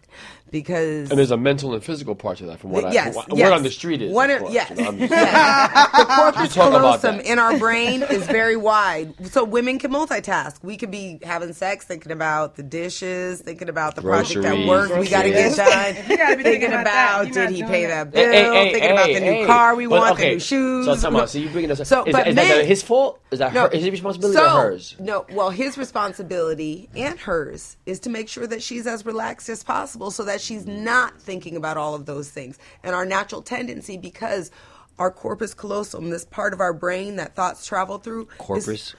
because 0.50 1.10
And 1.10 1.18
there's 1.18 1.30
a 1.30 1.36
mental 1.36 1.74
and 1.74 1.82
physical 1.82 2.14
part 2.14 2.38
to 2.38 2.46
that, 2.46 2.58
from 2.60 2.70
what 2.70 2.84
I 2.84 2.92
yes, 2.92 3.14
what, 3.14 3.26
yes. 3.34 3.44
word 3.48 3.54
on 3.54 3.62
the 3.62 3.70
street 3.70 4.02
is. 4.02 4.12
One 4.12 4.30
of 4.30 4.36
of- 4.36 4.42
course, 4.42 4.54
yes, 4.54 4.70
you 4.70 4.76
know, 4.76 4.90
yes. 4.92 5.08
the 5.98 6.04
corpus 6.14 6.54
callosum 6.54 7.20
in 7.20 7.38
our 7.38 7.58
brain 7.58 8.02
is 8.02 8.26
very 8.26 8.56
wide, 8.56 9.14
so 9.30 9.44
women 9.44 9.78
can 9.78 9.90
multitask. 9.92 10.62
We 10.62 10.76
could 10.76 10.90
be 10.90 11.18
having 11.22 11.52
sex, 11.52 11.84
thinking 11.84 12.12
about 12.12 12.56
the 12.56 12.62
dishes, 12.62 13.40
thinking 13.40 13.68
about 13.68 13.94
the 13.96 14.02
project 14.02 14.44
at 14.44 14.50
Groceries, 14.54 14.68
work 14.68 14.98
we 15.00 15.08
got 15.08 15.22
to 15.22 15.30
get 15.30 15.56
done, 15.56 15.96
You 16.08 16.16
gotta 16.16 16.36
be 16.36 16.42
thinking 16.42 16.70
thinking 16.70 16.80
about 16.80 17.22
about 17.24 17.32
did 17.34 17.50
he 17.50 17.62
pay 17.62 17.86
that. 17.86 18.10
that 18.10 18.12
bill, 18.12 18.32
Hey, 18.32 18.44
hey, 18.66 18.72
thinking 18.72 18.90
about 18.92 19.06
hey, 19.06 19.14
the 19.14 19.20
new 19.20 19.32
hey. 19.32 19.46
car 19.46 19.74
we 19.74 19.86
But, 19.86 19.98
want, 20.00 20.12
okay, 20.14 20.28
the 20.30 20.34
new 20.34 20.40
shoes. 20.40 20.84
So, 20.86 21.10
tell 21.10 21.26
so 21.26 21.38
you 21.38 21.48
bringing 21.50 21.70
us. 21.70 21.86
So, 21.88 22.04
is, 22.04 22.12
but 22.12 22.18
that, 22.24 22.28
is 22.28 22.34
men- 22.34 22.48
that 22.48 22.66
his 22.66 22.82
fault? 22.82 23.20
Is 23.30 23.38
that 23.40 23.52
No. 23.52 23.62
her? 23.62 23.68
Is 23.68 23.84
it 23.84 23.90
responsibility 23.90 24.36
so, 24.38 24.44
or 24.46 24.62
hers? 24.62 24.96
No, 24.98 25.26
well, 25.32 25.50
his 25.50 25.76
responsibility 25.78 26.88
and 26.96 27.18
hers 27.18 27.76
is 27.86 28.00
to 28.00 28.10
make 28.10 28.28
sure 28.28 28.46
that 28.46 28.62
she's 28.62 28.86
as 28.86 29.04
relaxed 29.04 29.48
as 29.48 29.62
possible 29.62 30.10
so 30.10 30.24
that 30.24 30.37
she's 30.40 30.66
not 30.66 31.20
thinking 31.20 31.56
about 31.56 31.76
all 31.76 31.94
of 31.94 32.06
those 32.06 32.30
things. 32.30 32.58
And 32.82 32.94
our 32.94 33.04
natural 33.04 33.42
tendency, 33.42 33.96
because 33.96 34.50
our 34.98 35.10
corpus 35.10 35.54
callosum, 35.54 36.10
this 36.10 36.24
part 36.24 36.52
of 36.52 36.60
our 36.60 36.72
brain 36.72 37.16
that 37.16 37.34
thoughts 37.36 37.64
travel 37.66 37.98
through, 37.98 38.26
Corpus 38.38 38.68
is, 38.68 38.94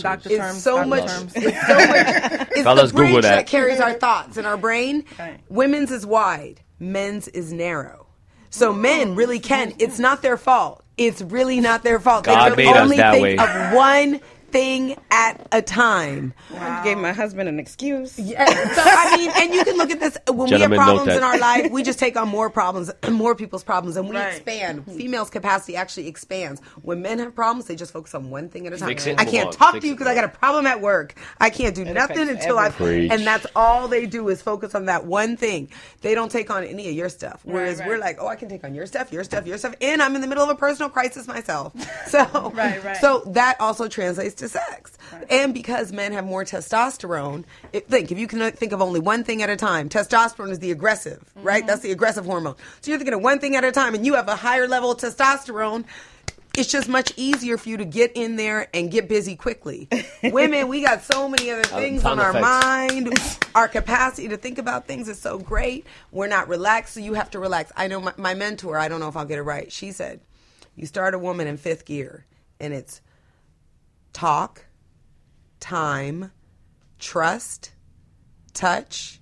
callosum. 0.00 0.32
is 0.32 0.62
so 0.62 0.84
much. 0.84 1.06
terms. 1.06 1.32
It's 1.34 1.66
so 1.66 1.74
much. 1.74 2.48
It's 2.52 2.62
Fellas, 2.62 2.90
the 2.90 2.96
brain 2.96 3.08
Google 3.08 3.22
that. 3.22 3.46
carries 3.46 3.80
our 3.80 3.94
thoughts, 3.94 4.36
in 4.36 4.46
our 4.46 4.56
brain. 4.56 5.04
Right. 5.18 5.40
Women's 5.48 5.90
is 5.90 6.06
wide. 6.06 6.60
Men's 6.78 7.28
is 7.28 7.52
narrow. 7.52 8.06
So 8.50 8.72
men 8.72 9.14
really 9.14 9.38
can. 9.38 9.74
It's 9.78 9.98
not 9.98 10.22
their 10.22 10.36
fault. 10.36 10.84
It's 10.96 11.22
really 11.22 11.60
not 11.60 11.82
their 11.82 11.98
fault. 12.00 12.24
God 12.24 12.52
they 12.52 12.56
made 12.56 12.64
can 12.66 12.76
us 12.76 12.82
only 12.82 12.96
that 12.98 13.12
think 13.12 13.22
way. 13.22 13.36
of 13.38 13.72
one 13.74 14.20
thing 14.52 14.96
at 15.10 15.46
a 15.52 15.62
time. 15.62 16.34
I 16.56 16.82
gave 16.84 16.98
my 16.98 17.12
husband 17.12 17.48
an 17.48 17.58
excuse. 17.58 18.18
Yeah, 18.18 18.44
so 18.74 18.82
I 18.84 19.16
mean, 19.16 19.30
and 19.36 19.54
you 19.54 19.64
can 19.64 19.76
look 19.76 19.90
at 19.90 20.00
this 20.00 20.16
when 20.28 20.48
Gentlemen, 20.48 20.70
we 20.72 20.76
have 20.76 20.84
problems 20.86 21.16
in 21.16 21.22
our 21.22 21.38
life, 21.38 21.70
we 21.70 21.82
just 21.82 21.98
take 21.98 22.16
on 22.16 22.28
more 22.28 22.50
problems, 22.50 22.90
more 23.10 23.34
people's 23.34 23.64
problems, 23.64 23.96
and 23.96 24.08
we 24.08 24.16
Right. 24.16 24.34
expand. 24.34 24.84
Females' 24.86 25.30
capacity 25.30 25.76
actually 25.76 26.08
expands. 26.08 26.60
When 26.82 27.00
men 27.02 27.18
have 27.20 27.34
problems, 27.34 27.66
they 27.66 27.76
just 27.76 27.92
focus 27.92 28.14
on 28.14 28.30
one 28.30 28.48
thing 28.48 28.66
at 28.66 28.72
a 28.72 28.76
time. 28.78 28.88
Fix 28.88 29.06
it 29.06 29.10
and 29.12 29.20
I 29.20 29.24
can't 29.24 29.46
on. 29.48 29.52
talk 29.52 29.72
Fix 29.72 29.82
to 29.82 29.88
you 29.88 29.94
because 29.94 30.06
I 30.08 30.14
got 30.14 30.24
a 30.24 30.28
problem 30.28 30.66
at 30.66 30.80
work. 30.80 31.14
I 31.38 31.50
can't 31.50 31.74
do 31.74 31.84
nothing 31.84 32.28
until 32.28 32.58
I 32.58 32.66
everything. 32.66 33.10
and 33.12 33.26
that's 33.26 33.46
all 33.56 33.88
they 33.88 34.06
do 34.06 34.28
is 34.28 34.42
focus 34.42 34.74
on 34.74 34.86
that 34.86 35.06
one 35.06 35.36
thing. 35.36 35.68
They 36.00 36.14
don't 36.14 36.30
take 36.30 36.50
on 36.50 36.64
any 36.64 36.88
of 36.88 36.94
your 36.94 37.08
stuff. 37.08 37.40
Whereas 37.44 37.78
right. 37.78 37.88
we're 37.88 37.98
like, 37.98 38.18
oh, 38.20 38.26
I 38.26 38.36
can 38.36 38.48
take 38.48 38.64
on 38.64 38.74
your 38.74 38.86
stuff, 38.86 39.12
your 39.12 39.24
stuff, 39.24 39.46
your 39.46 39.58
stuff, 39.58 39.74
and 39.80 40.02
I'm 40.02 40.14
in 40.14 40.20
the 40.20 40.26
middle 40.26 40.42
of 40.44 40.50
a 40.50 40.54
personal 40.54 40.90
crisis 40.90 41.26
myself. 41.28 41.72
So, 42.10 42.50
Right, 42.54 42.82
right. 42.82 42.96
so 42.96 43.22
that 43.26 43.60
also 43.60 43.86
translates 43.86 44.34
to 44.40 44.48
sex. 44.48 44.98
And 45.30 45.54
because 45.54 45.92
men 45.92 46.12
have 46.12 46.24
more 46.24 46.44
testosterone, 46.44 47.44
it, 47.72 47.88
think 47.88 48.10
if 48.10 48.18
you 48.18 48.26
can 48.26 48.50
think 48.52 48.72
of 48.72 48.82
only 48.82 49.00
one 49.00 49.24
thing 49.24 49.42
at 49.42 49.50
a 49.50 49.56
time, 49.56 49.88
testosterone 49.88 50.50
is 50.50 50.58
the 50.58 50.72
aggressive, 50.72 51.22
right? 51.36 51.66
That's 51.66 51.82
the 51.82 51.92
aggressive 51.92 52.24
hormone. 52.24 52.56
So 52.80 52.90
you're 52.90 52.98
thinking 52.98 53.14
of 53.14 53.22
one 53.22 53.38
thing 53.38 53.56
at 53.56 53.64
a 53.64 53.72
time, 53.72 53.94
and 53.94 54.04
you 54.04 54.14
have 54.14 54.28
a 54.28 54.36
higher 54.36 54.66
level 54.66 54.90
of 54.90 54.98
testosterone. 54.98 55.84
It's 56.58 56.70
just 56.70 56.88
much 56.88 57.12
easier 57.16 57.56
for 57.56 57.68
you 57.68 57.76
to 57.76 57.84
get 57.84 58.12
in 58.16 58.34
there 58.34 58.68
and 58.74 58.90
get 58.90 59.08
busy 59.08 59.36
quickly. 59.36 59.88
Women, 60.24 60.66
we 60.66 60.82
got 60.82 61.02
so 61.02 61.28
many 61.28 61.50
other 61.50 61.62
things 61.62 62.04
on 62.04 62.18
our 62.18 62.32
mind. 62.32 63.16
Our 63.54 63.68
capacity 63.68 64.28
to 64.28 64.36
think 64.36 64.58
about 64.58 64.86
things 64.86 65.08
is 65.08 65.18
so 65.18 65.38
great. 65.38 65.86
We're 66.10 66.26
not 66.26 66.48
relaxed, 66.48 66.94
so 66.94 67.00
you 67.00 67.14
have 67.14 67.30
to 67.30 67.38
relax. 67.38 67.70
I 67.76 67.86
know 67.86 68.00
my, 68.00 68.14
my 68.16 68.34
mentor, 68.34 68.76
I 68.78 68.88
don't 68.88 68.98
know 68.98 69.08
if 69.08 69.16
I'll 69.16 69.24
get 69.24 69.38
it 69.38 69.42
right. 69.42 69.70
She 69.70 69.92
said, 69.92 70.20
You 70.74 70.86
start 70.86 71.14
a 71.14 71.18
woman 71.18 71.46
in 71.46 71.56
fifth 71.56 71.84
gear, 71.84 72.26
and 72.58 72.74
it's 72.74 73.00
talk, 74.12 74.66
time, 75.60 76.32
trust, 76.98 77.72
touch, 78.52 79.20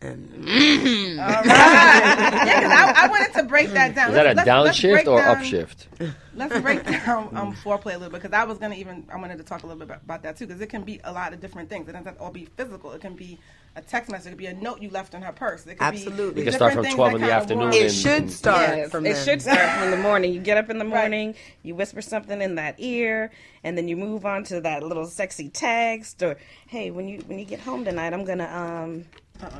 and 0.00 0.44
yeah, 0.46 1.42
'cause 1.42 1.50
I, 1.50 2.92
I 3.04 3.08
wanted 3.08 3.32
to 3.34 3.42
break 3.44 3.70
that 3.70 3.94
down. 3.94 4.10
Is 4.10 4.14
that 4.14 4.26
a 4.26 4.34
Let's- 4.34 4.46
let's 4.46 4.78
downshift 4.80 5.06
or 5.06 5.18
down- 5.20 5.36
upshift? 5.36 5.86
Let's 6.34 6.60
break 6.60 6.84
down 6.86 7.34
um, 7.36 7.54
foreplay 7.56 7.94
a 7.94 7.98
little 7.98 8.10
bit 8.10 8.22
because 8.22 8.32
I 8.32 8.44
was 8.44 8.58
gonna 8.58 8.74
even 8.74 9.06
I 9.12 9.16
wanted 9.16 9.38
to 9.38 9.44
talk 9.44 9.62
a 9.62 9.66
little 9.66 9.78
bit 9.78 9.84
about, 9.88 10.02
about 10.02 10.22
that 10.24 10.36
too 10.36 10.46
because 10.46 10.60
it 10.60 10.66
can 10.68 10.82
be 10.82 11.00
a 11.04 11.12
lot 11.12 11.32
of 11.32 11.40
different 11.40 11.70
things. 11.70 11.88
It 11.88 11.92
doesn't 11.92 12.04
have 12.06 12.16
to 12.18 12.22
all 12.22 12.30
be 12.30 12.44
physical. 12.56 12.92
It 12.92 13.00
can 13.00 13.14
be 13.14 13.38
a 13.76 13.82
text 13.82 14.10
message. 14.10 14.26
It 14.26 14.30
could 14.30 14.38
be 14.38 14.46
a 14.46 14.54
note 14.54 14.80
you 14.82 14.90
left 14.90 15.14
in 15.14 15.22
her 15.22 15.32
purse. 15.32 15.66
It 15.66 15.74
could 15.78 15.82
Absolutely. 15.82 16.34
Be 16.34 16.40
It 16.40 16.44
can 16.44 16.52
start 16.54 16.72
different 16.72 16.88
from 16.88 16.96
12 16.96 17.14
in 17.16 17.20
the 17.20 17.32
afternoon 17.32 17.72
it 17.74 17.90
should 17.90 18.30
start 18.30 18.76
Yes, 18.76 18.90
from 18.90 19.04
it 19.06 19.12
there. 19.12 19.24
should 19.24 19.42
start 19.42 19.78
from 19.78 19.90
the 19.90 19.96
morning. 19.98 20.32
You 20.32 20.40
get 20.40 20.56
up 20.56 20.70
in 20.70 20.78
the 20.78 20.84
morning, 20.84 21.34
you 21.62 21.74
whisper 21.74 22.00
something 22.00 22.40
in 22.40 22.54
that 22.56 22.74
ear, 22.78 23.30
and 23.62 23.76
then 23.76 23.86
you 23.86 23.96
move 23.96 24.24
on 24.26 24.44
to 24.44 24.60
that 24.62 24.82
little 24.82 25.06
sexy 25.06 25.48
text 25.50 26.22
or, 26.22 26.36
"Hey, 26.66 26.90
when 26.90 27.06
you 27.08 27.18
when 27.26 27.38
you 27.38 27.44
get 27.44 27.60
home 27.60 27.84
tonight, 27.84 28.12
I'm 28.14 28.24
gonna 28.24 28.46
um 28.48 29.04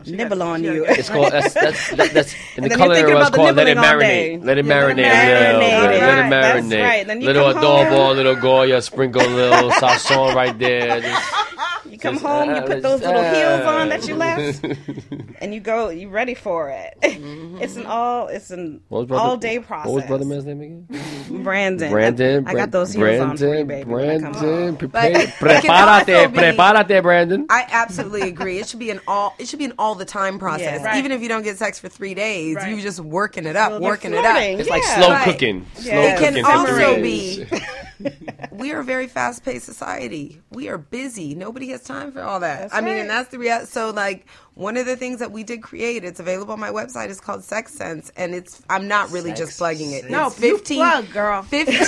nibble 0.07 0.39
got- 0.39 0.49
on 0.49 0.65
you." 0.65 0.87
got- 0.87 0.99
It's 0.99 1.11
called 1.11 1.33
that's 1.33 1.53
that's 1.67 1.91
that, 1.91 2.11
that's 2.15 2.35
in 2.57 2.65
the 2.65 2.71
And 2.71 2.71
then 2.71 2.71
you're 2.71 2.79
culinary 2.79 3.13
world. 3.15 3.27
It's 3.27 3.37
called 3.37 3.57
let 3.57 3.69
it 3.69 3.75
nibbling 3.75 3.93
all 3.93 3.99
day. 4.01 4.39
marinate. 4.41 4.45
Let 4.45 4.59
it 4.59 4.65
Yeah, 4.65 4.75
let 4.75 4.89
it 4.91 4.97
marinate. 4.97 4.97
a 4.97 5.53
little 5.53 5.61
marinate. 5.61 5.91
bit. 5.91 6.01
Let 6.01 6.57
it 6.57 6.65
marinate. 6.65 6.83
right. 6.85 7.07
Then 7.07 7.21
you 7.21 7.27
little 7.27 7.53
come 7.53 7.63
adobo, 7.63 8.15
little 8.17 8.37
goya, 8.37 8.81
sprinkle 8.83 9.23
a 9.23 9.29
little 9.29 9.71
sazon 9.83 10.35
right 10.35 10.59
there. 10.59 11.01
Just- 11.03 11.33
You 11.91 11.99
come 11.99 12.15
Just, 12.17 12.25
home, 12.27 12.51
you 12.51 12.57
uh, 12.57 12.67
put 12.67 12.83
those 12.83 13.01
little 13.01 13.21
uh, 13.21 13.35
heels 13.35 13.61
on 13.67 13.89
that 13.91 14.07
you 14.09 14.17
left, 14.17 14.65
and 15.41 15.55
you 15.55 15.61
go. 15.61 15.89
You 15.91 16.09
ready 16.09 16.35
for 16.35 16.71
it? 16.71 16.97
It's 17.59 17.77
an 17.77 17.87
all. 17.87 18.29
It's 18.29 18.51
an 18.51 18.83
brother- 18.91 19.15
all 19.15 19.39
day 19.39 19.59
process. 19.61 19.87
What 19.87 19.95
was 19.95 20.05
brother 20.05 20.27
man's 20.27 20.45
name 20.45 20.61
again? 20.61 21.43
Brandon. 21.43 21.91
Brandon. 21.91 22.47
I, 22.47 22.51
I 22.51 22.55
got 22.55 22.71
those 22.71 22.93
heels 22.93 23.19
on 23.19 23.37
for 23.39 23.55
you, 23.57 23.65
baby. 23.65 23.91
when 23.91 24.11
I 24.11 24.21
come 24.21 24.33
Brandon. 24.33 24.43
home. 24.67 24.77
Prepare, 24.77 25.13
But 25.41 25.51
it 25.51 25.63
can 25.63 26.05
prepárate, 26.05 26.55
prepárate, 26.55 27.03
Brandon. 27.03 27.47
I 27.49 27.67
absolutely 27.71 28.29
agree. 28.29 28.59
It 28.59 28.69
should 28.69 28.79
be 28.79 28.91
an 28.91 29.01
all. 29.09 29.35
It 29.39 29.49
should 29.49 29.59
be 29.59 29.65
an 29.65 29.73
all 29.79 29.95
the 29.95 30.05
time 30.05 30.39
process. 30.45 30.81
Yeah. 30.83 30.85
Right. 30.87 30.99
Even 30.99 31.13
if 31.13 31.23
you 31.23 31.29
don't 31.29 31.43
get 31.45 31.57
sex 31.57 31.79
for 31.79 31.89
three 31.89 32.13
days, 32.15 32.57
Right. 32.57 32.69
you 32.77 32.83
just 32.83 33.01
working 33.01 33.47
it 33.47 33.57
up, 33.57 33.71
Well, 33.73 33.81
working 33.81 34.13
it 34.13 34.19
up. 34.19 34.33
flirting. 34.37 34.59
It's 34.61 34.69
like 34.69 34.83
slow 34.85 35.09
Right. 35.11 35.25
cooking. 35.25 35.65
Slow 35.77 35.93
It 35.93 36.05
It 36.05 36.19
cooking 36.19 36.45
can 36.45 36.59
also 36.69 36.97
be. 37.03 37.47
Days. 37.99 38.13
we 38.53 38.73
are 38.73 38.81
a 38.81 38.85
very 38.85 39.07
fast 39.07 39.45
paced 39.45 39.67
society. 39.67 40.41
We 40.51 40.69
are 40.69 40.79
busy. 40.79 41.35
Nobody 41.35 41.69
has 41.69 41.83
time 41.83 42.13
for 42.13 42.23
all 42.23 42.41
that. 42.41 42.61
That's 42.61 42.75
I 42.75 42.81
mean, 42.81 42.97
and 42.97 43.11
that's 43.11 43.31
the 43.31 43.39
reality. 43.39 43.67
So, 43.67 43.91
like, 43.91 44.27
one 44.55 44.77
of 44.77 44.87
the 44.87 44.97
things 44.97 45.19
that 45.19 45.33
we 45.33 45.45
did 45.45 45.63
create, 45.63 46.05
it's 46.05 46.21
available 46.21 46.53
on 46.53 46.61
my 46.61 46.71
website, 46.71 47.09
is 47.09 47.21
called 47.21 47.45
Sex 47.45 47.73
Sense, 47.73 48.11
and 48.17 48.35
it's. 48.35 48.63
I'm 48.71 48.89
not 48.89 49.11
really 49.11 49.33
just 49.33 49.59
plugging 49.59 49.93
it. 49.93 50.09
No, 50.11 50.29
it's 50.29 50.41
you 50.41 50.59
plug, 50.59 51.11
girl. 51.11 51.43
15 51.43 51.77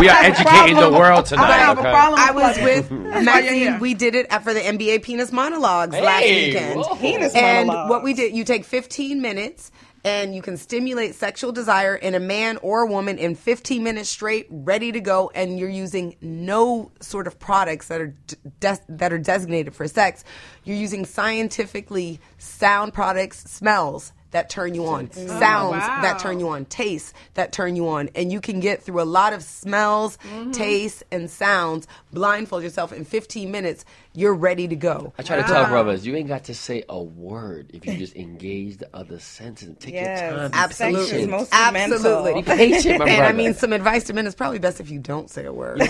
We 0.00 0.08
are 0.08 0.22
educating 0.22 0.76
the 0.76 0.90
world 0.90 1.26
I 1.26 1.28
tonight. 1.28 1.52
have 1.58 1.78
a 1.78 1.82
problem. 1.82 2.18
I 2.18 2.30
was 2.32 2.56
with 2.58 2.88
oh, 2.92 2.96
why 2.96 3.22
Maxine. 3.22 3.78
We 3.78 3.94
did 3.94 4.14
it 4.14 4.32
for 4.42 4.54
the 4.54 4.60
NBA 4.60 5.02
Penis 5.02 5.32
Monologues 5.32 5.92
last 5.92 6.24
weekend. 6.24 6.80
whoa. 6.80 6.96
Penis 6.96 7.34
and 7.34 7.66
monologues. 7.66 7.90
what 7.90 8.02
we 8.02 8.14
did, 8.14 8.34
you 8.34 8.44
take 8.44 8.64
15 8.64 9.20
minutes 9.20 9.70
and 10.04 10.34
you 10.34 10.42
can 10.42 10.56
stimulate 10.56 11.14
sexual 11.14 11.52
desire 11.52 11.94
in 11.94 12.14
a 12.14 12.20
man 12.20 12.56
or 12.58 12.82
a 12.82 12.86
woman 12.86 13.18
in 13.18 13.34
15 13.34 13.82
minutes 13.82 14.08
straight, 14.08 14.46
ready 14.50 14.92
to 14.92 15.00
go. 15.00 15.30
And 15.34 15.58
you're 15.58 15.68
using 15.68 16.16
no 16.20 16.90
sort 17.00 17.26
of 17.26 17.38
products 17.38 17.88
that 17.88 18.00
are 18.00 18.14
de- 18.60 18.78
that 18.88 19.12
are 19.12 19.18
designated 19.18 19.74
for 19.74 19.86
sex. 19.86 20.24
You're 20.64 20.76
using 20.76 21.04
scientifically 21.04 22.20
sound 22.38 22.94
products, 22.94 23.38
smells 23.50 24.12
that 24.32 24.48
turn 24.50 24.74
you 24.74 24.86
on, 24.86 25.08
mm. 25.08 25.24
oh, 25.24 25.38
sounds 25.38 25.82
wow. 25.82 26.00
that 26.02 26.18
turn 26.18 26.40
you 26.40 26.48
on, 26.48 26.64
tastes 26.64 27.14
that 27.34 27.52
turn 27.52 27.76
you 27.76 27.88
on, 27.88 28.08
and 28.14 28.32
you 28.32 28.40
can 28.40 28.60
get 28.60 28.82
through 28.82 29.00
a 29.00 29.04
lot 29.04 29.32
of 29.32 29.42
smells, 29.42 30.18
mm-hmm. 30.18 30.50
tastes, 30.50 31.02
and 31.12 31.30
sounds. 31.30 31.86
Blindfold 32.12 32.62
yourself 32.62 32.92
in 32.92 33.04
15 33.04 33.50
minutes. 33.50 33.84
You're 34.14 34.34
ready 34.34 34.68
to 34.68 34.76
go. 34.76 35.14
I 35.18 35.22
try 35.22 35.36
to 35.36 35.42
tell 35.42 35.64
ah. 35.64 35.68
brothers, 35.70 36.06
you 36.06 36.14
ain't 36.16 36.28
got 36.28 36.44
to 36.44 36.54
say 36.54 36.84
a 36.86 37.02
word 37.02 37.70
if 37.72 37.86
you 37.86 37.96
just 37.96 38.14
engage 38.14 38.76
the 38.76 38.88
other 38.94 39.18
senses 39.18 39.68
and 39.68 39.80
take 39.80 39.94
Yes. 39.94 40.20
your 40.20 40.38
time. 40.38 40.50
be 40.50 40.56
Absolutely. 40.58 41.26
patient. 41.26 41.48
Absolutely. 41.52 42.34
mental. 42.34 42.56
patient, 42.56 42.98
my 42.98 43.04
and 43.08 43.16
brother. 43.16 43.22
I 43.24 43.32
mean, 43.32 43.54
some 43.54 43.72
advice 43.72 44.04
to 44.04 44.12
men 44.12 44.26
is 44.26 44.34
probably 44.34 44.58
best 44.58 44.80
if 44.80 44.90
you 44.90 44.98
don't 44.98 45.30
say 45.30 45.46
a 45.46 45.52
word. 45.52 45.80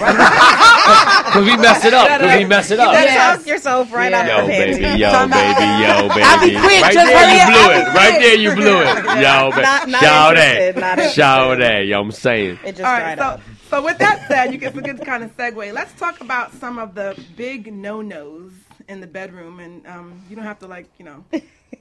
Because 0.83 1.47
we 1.47 1.57
mess 1.57 1.85
it 1.85 1.95
up. 1.95 2.09
Because 2.21 2.39
we 2.39 2.45
mess 2.45 2.71
it 2.71 2.79
up. 2.79 2.93
Better 2.93 3.07
Yes. 3.07 3.39
talk 3.39 3.47
yourself 3.47 3.93
right 3.93 4.11
Yeah. 4.13 4.21
out 4.21 4.27
Yo, 4.27 4.41
the 4.43 4.47
baby, 4.49 4.99
yo, 4.99 5.11
Talking 5.11 5.33
about- 5.33 5.57
baby, 5.59 5.83
yo, 5.83 6.09
baby. 6.09 6.23
I'll 6.23 6.41
be 6.41 6.51
quick, 6.61 6.83
Right 6.83 6.93
just 6.95 7.07
there, 7.07 7.19
hurry 7.19 7.35
you 7.35 7.41
up, 7.43 7.49
blew 7.49 7.57
I'll 7.63 7.81
it. 7.81 7.95
Right 7.95 8.21
there, 8.21 8.37
you 8.37 8.55
blew 8.55 8.81
it. 8.81 9.23
Yo, 9.23 9.51
baby. 9.51 9.63
Not- 9.63 9.89
not 9.89 10.01
Shout 10.03 10.37
interested, 10.37 10.81
not 10.81 10.99
it. 10.99 11.13
Shout 11.13 11.61
it. 11.61 11.87
Yo, 11.87 12.01
I'm 12.01 12.13
saying. 12.13 12.59
It 12.65 12.73
just 12.77 12.83
All 12.83 12.97
dried 12.99 13.19
so 13.19 13.25
up. 13.25 13.41
So 13.73 13.83
with 13.83 13.97
that 13.99 14.29
said, 14.29 14.53
you 14.53 14.59
get 14.59 14.77
a 14.77 14.83
good 14.83 15.03
kind 15.03 15.25
of 15.25 15.35
segue. 15.35 15.73
Let's 15.73 15.99
talk 15.99 16.21
about 16.21 16.53
some 16.53 16.79
of 16.79 16.95
the 16.95 17.19
big 17.37 17.73
no-nos 17.73 18.53
in 18.87 19.01
the 19.01 19.07
bedroom, 19.07 19.61
and 19.61 19.87
um, 19.87 20.21
you 20.29 20.37
don't 20.37 20.45
have 20.45 20.59
to 20.59 20.67
like 20.67 20.87
you 20.99 21.07
know 21.07 21.25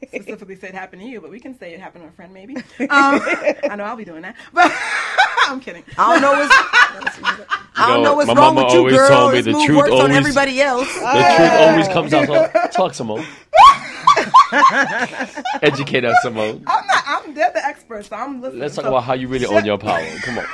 specifically 0.08 0.56
say 0.56 0.70
it 0.70 0.74
happened 0.74 1.02
to 1.02 1.08
you, 1.10 1.20
but 1.20 1.30
we 1.30 1.40
can 1.42 1.58
say 1.60 1.74
it 1.74 1.82
happened 1.82 2.06
to 2.06 2.08
a 2.08 2.12
friend 2.14 2.34
maybe. 2.34 2.56
Um, 2.56 2.64
I 3.70 3.76
know 3.78 3.84
I'll 3.84 3.98
be 3.98 4.06
doing 4.06 4.22
that, 4.22 4.38
but 4.54 4.72
I'm 5.48 5.60
kidding. 5.60 5.84
I 5.98 6.14
don't 6.14 6.22
know 6.22 6.32
what's 6.32 6.56
I 7.76 7.88
don't 7.90 8.04
know 8.04 8.16
what's 8.16 8.28
my 8.28 8.34
wrong 8.36 8.56
mama 8.56 8.66
with 8.68 8.74
you, 8.74 8.80
always 8.80 8.96
girl. 8.96 9.10
told 9.10 9.34
me 9.34 9.42
This 9.42 9.46
the 9.46 9.52
move 9.52 9.66
truth 9.66 9.78
works 9.78 9.92
on 9.92 10.12
everybody 10.12 10.62
else. 10.62 10.88
The 10.94 11.00
truth 11.38 11.52
always 11.52 11.88
comes 11.90 12.14
out. 12.14 12.28
So 12.74 12.90
talk, 12.90 13.06
more. 13.06 13.26
Educate 15.62 16.06
us, 16.06 16.18
some 16.22 16.36
more. 16.36 16.46
I'm 16.46 16.88
not. 16.88 17.04
I'm 17.08 17.34
they're 17.34 17.52
the 17.52 17.66
experts, 17.66 18.08
so 18.08 18.16
I'm 18.16 18.42
listening. 18.42 18.62
Let's 18.62 18.76
talk 18.76 18.84
So- 18.86 18.90
about 18.90 19.04
how 19.04 19.14
you 19.14 19.28
really 19.28 19.46
own 19.46 19.66
your 19.66 19.78
power. 19.78 20.06
Come 20.24 20.40
on. 20.40 20.46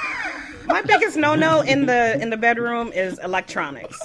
My 0.68 0.82
biggest 0.82 1.18
no-no 1.18 1.62
in 1.62 1.86
the 1.86 2.20
in 2.22 2.30
the 2.30 2.38
bedroom 2.38 2.92
is 2.94 3.20
electronics. 3.20 3.98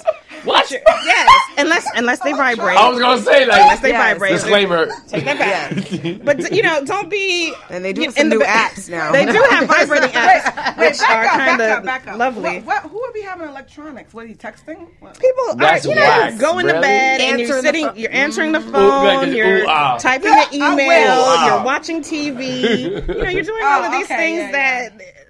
What? 0.43 0.69
Yes, 0.71 1.29
unless 1.57 1.87
unless 1.95 2.19
they 2.19 2.31
vibrate. 2.33 2.77
I 2.77 2.89
was 2.89 2.99
gonna 2.99 3.21
say 3.21 3.45
like 3.45 3.61
unless 3.61 3.79
they 3.81 3.89
Yes. 3.89 4.13
vibrate. 4.13 4.31
disclaimer. 4.33 4.87
Take 5.07 5.25
that 5.25 5.39
back. 5.39 6.23
But 6.23 6.51
you 6.53 6.63
know, 6.63 6.83
don't 6.83 7.09
be. 7.09 7.53
And 7.69 7.83
they 7.83 7.93
do 7.93 8.01
have 8.03 8.13
some 8.13 8.23
in 8.23 8.29
the 8.29 8.35
new 8.37 8.41
apps 8.43 8.89
now. 8.89 9.11
They 9.11 9.25
do 9.25 9.41
have 9.49 9.67
vibrating 9.67 10.09
apps, 10.13 10.77
which 10.77 10.99
are 11.01 11.23
Back 11.23 11.59
up, 11.59 11.85
kind 11.85 12.09
of 12.09 12.15
lovely. 12.17 12.59
What, 12.59 12.65
what, 12.83 12.91
who 12.91 12.99
would 13.01 13.13
be 13.13 13.21
having 13.21 13.47
electronics? 13.47 14.13
What 14.13 14.25
are 14.25 14.27
you 14.27 14.35
texting? 14.35 14.87
What? 14.99 15.19
People 15.19 15.43
are, 15.51 15.55
That's 15.55 15.85
you 15.85 15.95
know, 15.95 16.01
whack. 16.01 16.37
go 16.39 16.59
into 16.59 16.73
Really? 16.73 16.81
bed 16.81 17.21
and 17.21 17.39
you're 17.39 17.47
Answering 17.49 17.61
the 17.63 17.67
sitting, 17.67 17.85
phone. 17.87 17.97
you're 17.97 18.11
answering 18.13 18.51
the 18.51 18.61
phone, 18.61 19.25
this, 19.27 19.35
you're 19.35 19.57
ooh, 19.63 19.67
ah. 19.67 19.97
typing 19.97 20.31
the 20.31 20.47
email, 20.53 20.65
I 20.71 20.75
wish. 20.75 20.87
Wow. 21.07 21.45
you're 21.55 21.63
watching 21.65 22.01
TV. 22.01 22.59
you 23.07 23.23
know, 23.23 23.29
you're 23.29 23.43
doing 23.43 23.63
all 23.63 23.81
Oh, 23.83 23.85
of 23.85 23.91
these 23.91 24.05
okay, 24.05 24.17
things 24.17 24.39
yeah, 24.39 24.51
yeah. 24.51 24.89
that 24.89 25.22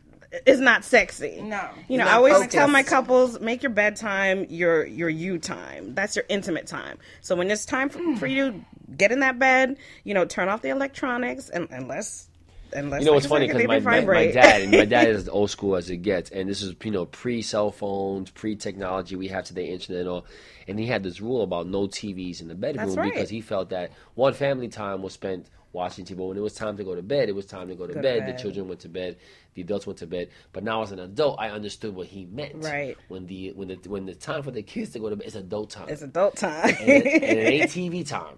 is 0.46 0.60
not 0.60 0.84
sexy. 0.84 1.41
No. 1.41 1.69
You 1.88 1.98
know, 1.98 2.06
Not 2.06 2.13
I 2.13 2.17
always 2.17 2.34
focused. 2.34 2.52
tell 2.52 2.67
my 2.67 2.84
couples, 2.84 3.39
make 3.39 3.63
your 3.63 3.69
bedtime 3.69 4.46
your 4.50 4.86
your 4.86 5.10
you 5.10 5.38
time. 5.38 5.93
That's 5.93 6.15
your 6.15 6.26
intimate 6.30 6.67
time. 6.67 6.98
So 7.22 7.36
when 7.36 7.52
it's 7.52 7.65
time 7.65 7.89
for, 7.89 8.00
mm. 8.00 8.17
for 8.17 8.28
you 8.28 8.52
to 8.52 8.65
get 8.98 9.12
in 9.12 9.19
that 9.19 9.39
bed, 9.39 9.78
you 10.04 10.13
know, 10.13 10.26
turn 10.26 10.50
off 10.50 10.62
the 10.62 10.69
electronics 10.69 11.50
and 11.50 11.67
unless 11.72 12.30
unless 12.76 13.02
You 13.02 13.06
know 13.06 13.12
like 13.12 13.15
what's 13.17 13.28
funny 13.28 13.48
because 13.48 13.67
my, 13.67 13.80
my, 13.80 14.02
my 14.02 14.32
dad 14.32 14.62
and 14.63 14.72
my 14.72 14.86
dad 14.86 15.08
is 15.10 15.17
as 15.24 15.30
old 15.30 15.52
school 15.52 15.76
as 15.76 15.89
it 15.89 15.98
gets, 15.98 16.32
and 16.32 16.50
this 16.50 16.62
is 16.62 16.76
you 16.84 16.91
know 16.91 17.06
pre 17.06 17.41
cell 17.41 17.72
phones, 17.72 18.32
pre 18.32 18.56
technology 18.56 19.15
we 19.15 19.28
have 19.28 19.46
today, 19.46 19.69
internet 19.69 20.02
and 20.02 20.10
all. 20.10 20.26
And 20.67 20.80
he 20.80 20.88
had 20.88 21.04
this 21.04 21.19
rule 21.19 21.43
about 21.43 21.67
no 21.67 21.88
TVs 21.88 22.41
in 22.41 22.48
the 22.48 22.56
bedroom 22.56 22.86
That's 22.86 22.98
right. 22.98 23.12
because 23.12 23.30
he 23.30 23.41
felt 23.41 23.72
that 23.72 23.91
one 24.15 24.34
family 24.34 24.69
time 24.69 25.02
was 25.02 25.12
spent 25.12 25.46
watching 25.73 26.05
TV. 26.05 26.15
But 26.17 26.25
when 26.25 26.38
it 26.38 26.41
was 26.41 26.53
time 26.53 26.77
to 26.77 26.83
go 26.83 26.95
to 26.95 27.01
bed, 27.01 27.27
it 27.27 27.36
was 27.36 27.45
time 27.45 27.67
to 27.67 27.75
go 27.75 27.86
to, 27.86 27.93
Go 27.93 28.01
to 28.01 28.03
bed. 28.03 28.25
The 28.27 28.41
children 28.41 28.67
went 28.69 28.79
to 28.81 28.89
bed, 28.89 29.17
the 29.55 29.62
adults 29.63 29.86
went 29.86 29.99
to 29.99 30.07
bed. 30.07 30.29
But 30.53 30.63
now 30.63 30.81
as 30.83 30.91
an 30.91 30.99
adult, 30.99 31.39
I 31.39 31.49
understood 31.49 31.93
what 31.95 32.07
he 32.07 32.25
meant. 32.25 32.63
Right. 32.63 32.95
When 33.09 33.25
the 33.25 33.51
when 33.51 33.67
the 33.67 33.75
when 33.89 34.05
the 34.05 34.15
time 34.15 34.43
for 34.43 34.51
the 34.51 34.63
kids 34.63 34.91
to 34.91 34.99
go 34.99 35.09
to 35.09 35.15
bed, 35.17 35.27
is 35.27 35.36
adult 35.36 35.71
time. 35.71 35.89
It's 35.89 36.01
adult 36.01 36.38
time. 36.38 36.69
and, 36.79 36.89
it, 36.89 37.05
and 37.23 37.39
it 37.39 37.47
ain't 37.53 37.71
TV 37.71 38.07
time. 38.07 38.38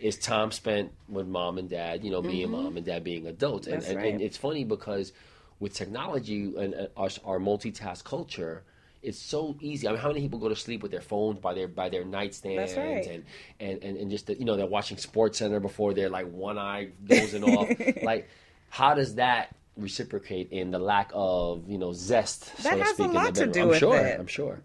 It's 0.00 0.16
time 0.18 0.50
spent 0.50 0.92
with 1.08 1.26
mom 1.26 1.56
and 1.58 1.70
dad. 1.70 2.04
You 2.04 2.10
know, 2.10 2.20
me 2.20 2.42
and 2.42 2.52
mom 2.52 2.76
and 2.76 2.84
dad 2.84 3.02
being 3.04 3.26
adults. 3.26 3.66
And, 3.66 3.78
Mm-hmm. 3.78 3.80
That's 3.80 3.90
and, 3.90 3.96
right. 4.02 4.12
and 4.14 4.20
it's 4.22 4.36
funny 4.36 4.64
because 4.64 5.12
with 5.60 5.72
technology 5.74 6.52
and 6.56 6.74
uh, 6.74 6.86
our, 6.96 7.08
our 7.24 7.38
multitask 7.38 8.04
culture, 8.04 8.64
it's 9.08 9.18
so 9.18 9.56
easy. 9.60 9.88
I 9.88 9.92
mean, 9.92 10.00
how 10.00 10.08
many 10.08 10.20
people 10.20 10.38
go 10.38 10.50
to 10.50 10.56
sleep 10.56 10.82
with 10.82 10.90
their 10.90 11.00
phones 11.00 11.38
by 11.38 11.54
their 11.54 11.66
by 11.66 11.88
their 11.88 12.04
nightstands 12.04 12.76
right. 12.76 13.06
and, 13.06 13.24
and 13.58 13.82
and 13.82 13.96
and 13.96 14.10
just 14.10 14.26
the, 14.26 14.38
you 14.38 14.44
know 14.44 14.54
they're 14.54 14.66
watching 14.66 14.98
Sports 14.98 15.38
Center 15.38 15.60
before 15.60 15.94
they're 15.94 16.10
like 16.10 16.30
one 16.30 16.58
eye 16.58 16.90
dozing 17.04 17.42
off. 17.42 17.68
Like, 18.02 18.28
how 18.68 18.94
does 18.94 19.16
that 19.16 19.54
reciprocate 19.76 20.50
in 20.50 20.70
the 20.70 20.78
lack 20.78 21.10
of 21.14 21.68
you 21.68 21.78
know 21.78 21.92
zest? 21.92 22.44
so 22.58 22.62
That 22.64 22.76
to 22.76 22.82
has 22.82 22.90
a 22.90 22.94
speak, 22.94 23.06
in 23.06 23.12
lot 23.14 23.34
to 23.36 23.46
do 23.46 23.62
I'm 23.62 23.68
with 23.68 23.78
sure. 23.78 23.96
it. 23.96 24.20
I'm 24.20 24.26
sure. 24.26 24.60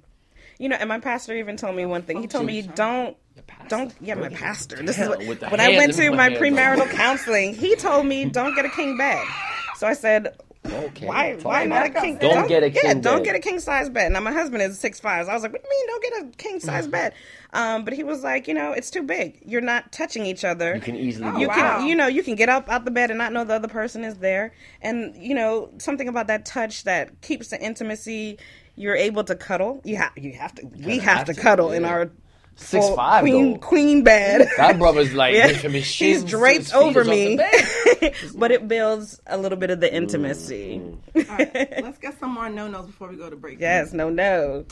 You 0.60 0.70
know, 0.70 0.76
and 0.76 0.90
my 0.90 1.00
pastor 1.00 1.36
even 1.36 1.58
told 1.58 1.76
me 1.76 1.86
one 1.86 2.04
thing. 2.04 2.18
He 2.18 2.26
oh, 2.26 2.28
told 2.28 2.46
me, 2.46 2.62
"Don't, 2.62 3.16
don't, 3.70 3.94
yeah, 4.02 4.16
my 4.16 4.30
pastor." 4.30 4.76
This 4.84 5.00
is 5.00 5.08
what, 5.08 5.20
when 5.52 5.60
I 5.60 5.70
went 5.70 5.94
to 5.96 6.12
my 6.12 6.30
premarital 6.30 6.90
counseling. 6.92 7.56
He 7.56 7.76
told 7.76 8.06
me, 8.06 8.26
"Don't 8.26 8.56
get 8.56 8.66
a 8.66 8.70
king 8.70 8.98
bed." 8.98 9.26
So 9.78 9.88
I 9.88 9.94
said, 9.94 10.38
Okay. 10.66 11.08
"Why? 11.08 11.34
Why 11.42 11.66
not 11.66 11.86
a 11.86 11.90
king? 11.90 12.16
it. 12.16 12.22
Don't 12.22 12.48
get 12.48 12.64
a 12.64 12.70
king. 12.70 12.82
Yeah, 12.84 12.94
king 12.94 13.02
don't 13.02 13.18
bed. 13.18 13.26
get 13.26 13.36
a 13.36 13.40
king 13.40 13.60
size 13.60 13.90
bed." 13.90 14.12
Now 14.12 14.20
my 14.22 14.32
husband 14.32 14.62
is 14.64 14.80
six 14.80 15.00
five. 15.00 15.26
So 15.26 15.32
I 15.32 15.34
was 15.34 15.44
like, 15.44 15.52
"What 15.54 15.62
do 15.64 15.68
you 15.70 15.78
mean, 15.80 15.88
don't 15.88 16.04
get 16.04 16.34
a 16.34 16.38
king 16.38 16.60
size 16.62 16.88
bed?" 16.88 17.14
Um, 17.52 17.84
but 17.86 17.94
he 17.94 18.04
was 18.04 18.24
like, 18.24 18.48
"You 18.48 18.54
know, 18.54 18.72
it's 18.72 18.90
too 18.90 19.04
big. 19.04 19.40
You're 19.46 19.62
not 19.62 19.92
touching 19.92 20.26
each 20.26 20.44
other. 20.46 20.76
You 20.76 20.82
can 20.82 20.96
easily 20.96 21.30
Oh, 21.30 21.38
you 21.38 21.48
wow. 21.48 21.78
can 21.80 21.88
you 21.88 21.96
know 21.96 22.08
you 22.08 22.24
can 22.24 22.36
get 22.36 22.50
up 22.50 22.70
out 22.70 22.86
the 22.86 22.92
bed 22.92 23.12
and 23.12 23.18
not 23.18 23.34
know 23.34 23.44
the 23.44 23.54
other 23.56 23.68
person 23.68 24.04
is 24.04 24.18
there 24.18 24.54
and 24.82 25.16
you 25.18 25.36
know 25.36 25.70
something 25.78 26.08
about 26.08 26.28
that 26.28 26.46
touch 26.46 26.84
that 26.86 27.22
keeps 27.22 27.50
the 27.50 27.62
intimacy 27.62 28.38
you're 28.76 28.96
able 28.96 29.24
to 29.24 29.36
cuddle 29.36 29.82
you 29.84 29.96
have 29.98 30.12
you 30.18 30.34
have 30.34 30.54
to 30.56 30.66
we 30.86 30.98
have, 30.98 31.18
have 31.20 31.26
to 31.28 31.34
to, 31.34 31.42
cuddle 31.42 31.72
in 31.72 31.86
our 31.86 32.10
Six 32.56 32.86
full 32.86 32.96
five, 32.96 33.22
queen 33.22 33.54
though. 33.54 33.60
queen 33.60 34.04
bed 34.04 34.48
That 34.58 34.78
brother's 34.78 35.14
like 35.14 35.36
Yeah. 35.36 35.54
from 35.58 35.74
his 35.74 35.86
he's 35.94 36.24
draped 36.24 36.74
over 36.74 37.02
is 37.02 37.08
off 37.08 37.14
the 37.14 37.36
me 38.02 38.14
but 38.36 38.52
it 38.52 38.68
builds 38.68 39.20
a 39.28 39.38
little 39.38 39.58
bit 39.58 39.70
of 39.72 39.80
the 39.80 39.94
intimacy 39.94 40.82
mm. 41.16 41.30
All 41.30 41.36
right, 41.38 41.84
let's 41.84 41.98
get 41.98 42.20
some 42.20 42.32
more 42.32 42.50
no 42.50 42.68
nos 42.68 42.86
before 42.86 43.10
we 43.10 43.16
go 43.18 43.30
to 43.30 43.36
break. 43.36 43.60
yes 43.60 43.92
no 43.94 44.10
no 44.10 44.66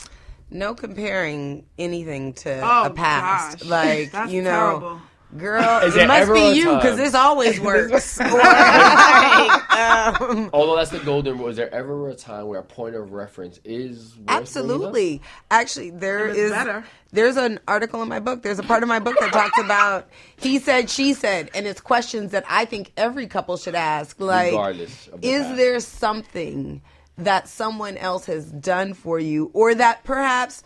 No 0.50 0.74
comparing 0.74 1.64
anything 1.78 2.34
to 2.44 2.60
Oh, 2.62 2.84
a 2.84 2.90
past. 2.90 3.60
gosh. 3.60 3.68
Like, 3.68 4.12
That's 4.12 4.30
you 4.30 4.42
know, 4.42 4.50
terrible. 4.50 5.00
Girl, 5.36 5.80
Is 5.82 5.94
it 5.94 5.98
there 5.98 6.08
must 6.08 6.32
be 6.32 6.52
you 6.58 6.74
because 6.76 6.96
this 6.96 7.14
always 7.14 7.60
works. 7.70 8.20
Or, 8.20 8.24
like, 8.30 9.72
um, 9.72 10.50
Although 10.52 10.76
that's 10.76 10.90
the 10.90 10.98
golden 11.00 11.38
rule. 11.38 11.48
Is 11.48 11.56
there 11.56 11.72
ever 11.74 12.08
a 12.08 12.14
time 12.14 12.46
where 12.46 12.60
a 12.60 12.64
point 12.64 12.94
of 12.94 13.12
reference 13.12 13.60
is 13.64 14.16
worth? 14.16 14.24
Absolutely. 14.28 15.20
Actually, 15.50 15.90
there 15.90 16.26
If 16.28 16.30
it's 16.32 16.38
is. 16.40 16.50
better. 16.50 16.84
There's 17.12 17.36
an 17.36 17.60
article 17.68 18.02
in 18.02 18.08
my 18.08 18.20
book. 18.20 18.42
There's 18.42 18.58
a 18.58 18.62
part 18.62 18.82
of 18.82 18.88
my 18.88 18.98
book 18.98 19.16
that 19.20 19.32
talks 19.32 19.58
about 19.58 20.08
he 20.36 20.58
said, 20.58 20.88
she 20.88 21.12
said, 21.14 21.50
and 21.54 21.66
it's 21.66 21.80
questions 21.80 22.32
that 22.32 22.44
I 22.48 22.64
think 22.64 22.92
every 22.96 23.26
couple 23.26 23.56
should 23.56 23.74
ask. 23.74 24.18
Like, 24.20 24.52
Regardless 24.52 25.08
of 25.08 25.20
the 25.20 25.28
is 25.28 25.42
past. 25.42 25.56
there 25.56 25.80
something 25.80 26.80
that 27.18 27.46
someone 27.48 27.98
else 27.98 28.24
has 28.26 28.50
done 28.50 28.94
for 28.94 29.18
you, 29.18 29.50
or 29.52 29.74
that 29.74 30.02
perhaps 30.04 30.62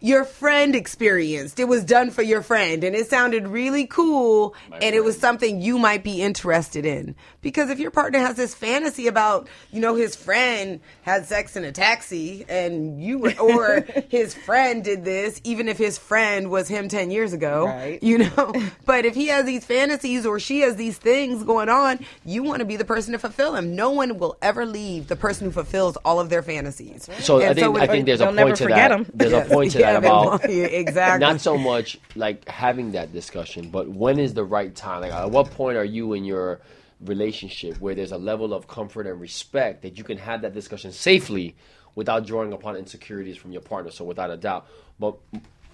your 0.00 0.24
friend 0.24 0.74
experienced? 0.74 1.60
It 1.60 1.68
was 1.68 1.84
done 1.84 2.10
for 2.10 2.22
your 2.22 2.42
friend, 2.42 2.82
and 2.82 2.96
it 2.96 3.08
sounded 3.08 3.46
really 3.46 3.86
cool, 3.86 4.54
and 4.72 4.94
it 4.94 5.04
was 5.04 5.18
something 5.18 5.60
you 5.60 5.78
might 5.78 6.02
be 6.02 6.22
interested 6.22 6.86
in. 6.86 7.14
Because 7.42 7.70
if 7.70 7.78
your 7.78 7.90
partner 7.90 8.18
has 8.18 8.36
this 8.36 8.54
fantasy 8.54 9.06
about, 9.06 9.48
you 9.72 9.80
know, 9.80 9.94
his 9.94 10.14
friend 10.14 10.78
had 11.02 11.24
sex 11.24 11.56
in 11.56 11.64
a 11.64 11.72
taxi 11.72 12.44
and 12.50 13.02
you, 13.02 13.30
or 13.40 13.80
his 14.10 14.34
friend 14.34 14.84
did 14.84 15.04
this, 15.06 15.40
even 15.42 15.66
if 15.66 15.78
his 15.78 15.96
friend 15.96 16.50
was 16.50 16.68
him 16.68 16.88
10 16.88 17.10
years 17.10 17.32
ago, 17.32 17.64
Right. 17.64 18.02
you 18.02 18.18
know, 18.18 18.52
but 18.84 19.06
if 19.06 19.14
he 19.14 19.28
has 19.28 19.46
these 19.46 19.64
fantasies 19.64 20.26
or 20.26 20.38
she 20.38 20.60
has 20.60 20.76
these 20.76 20.98
things 20.98 21.42
going 21.42 21.70
on, 21.70 22.00
you 22.26 22.42
want 22.42 22.58
to 22.58 22.66
be 22.66 22.76
the 22.76 22.84
person 22.84 23.12
to 23.12 23.18
fulfill 23.18 23.52
them. 23.52 23.74
No 23.74 23.90
one 23.90 24.18
will 24.18 24.36
ever 24.42 24.66
leave 24.66 25.08
the 25.08 25.16
person 25.16 25.46
who 25.46 25.50
fulfills 25.50 25.96
all 26.04 26.20
of 26.20 26.28
their 26.28 26.42
fantasies. 26.42 27.08
So 27.20 27.40
I 27.40 27.44
And 27.46 27.58
think 27.58 27.72
with- 27.72 27.82
I 27.82 27.86
think 27.86 28.04
there's 28.04 28.20
a 28.20 28.24
They'll 28.24 28.32
never 28.34 28.48
point 28.50 28.58
to 28.58 28.62
forget 28.64 28.90
that. 28.90 28.92
'em. 28.92 29.06
There's 29.14 29.32
Yes. 29.32 29.46
a 29.46 29.50
point 29.50 29.72
to 29.72 29.78
Yeah, 29.78 29.92
that 29.94 29.98
about. 30.04 30.50
Yeah, 30.50 30.64
exactly. 30.66 31.26
not 31.26 31.40
so 31.40 31.56
much 31.56 31.98
like 32.16 32.46
having 32.48 32.92
that 32.92 33.14
discussion, 33.14 33.70
but 33.70 33.88
when 33.88 34.18
is 34.18 34.34
the 34.34 34.44
right 34.44 34.74
time? 34.74 35.00
Like 35.00 35.12
at 35.12 35.30
what 35.30 35.50
point 35.52 35.78
are 35.78 35.84
you 35.84 36.12
in 36.12 36.24
your 36.26 36.60
relationship 37.04 37.80
where 37.80 37.94
there's 37.94 38.12
a 38.12 38.18
level 38.18 38.52
of 38.52 38.66
comfort 38.68 39.06
and 39.06 39.20
respect 39.20 39.82
that 39.82 39.96
you 39.96 40.04
can 40.04 40.18
have 40.18 40.42
that 40.42 40.52
discussion 40.52 40.92
safely 40.92 41.56
without 41.94 42.26
drawing 42.26 42.52
upon 42.52 42.76
insecurities 42.76 43.36
from 43.36 43.52
your 43.52 43.62
partner? 43.62 43.90
So 43.90 44.04
without 44.04 44.30
a 44.30 44.36
doubt, 44.36 44.66
but 44.98 45.16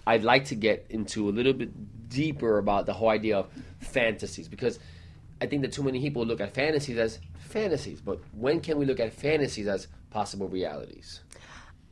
I'd 0.07 0.23
like 0.23 0.47
to 0.47 0.55
get 0.55 0.87
into 0.91 1.29
a 1.29 1.33
little 1.33 1.53
bit 1.53 2.09
deeper 2.09 2.59
about 2.59 2.87
the 2.87 2.93
whole 2.93 3.09
idea 3.09 3.39
of 3.39 3.49
fantasies 3.81 4.49
because 4.49 4.79
I 5.41 5.47
think 5.47 5.63
that 5.63 5.73
too 5.73 5.83
many 5.83 6.01
people 6.01 6.25
look 6.25 6.41
at 6.41 6.55
fantasies 6.55 6.97
as 6.97 7.19
fantasies, 7.39 8.01
but 8.01 8.21
when 8.33 8.61
can 8.61 8.79
we 8.79 8.87
look 8.87 9.01
at 9.01 9.13
fantasies 9.13 9.67
as 9.67 9.89
possible 10.11 10.49
realities? 10.49 11.21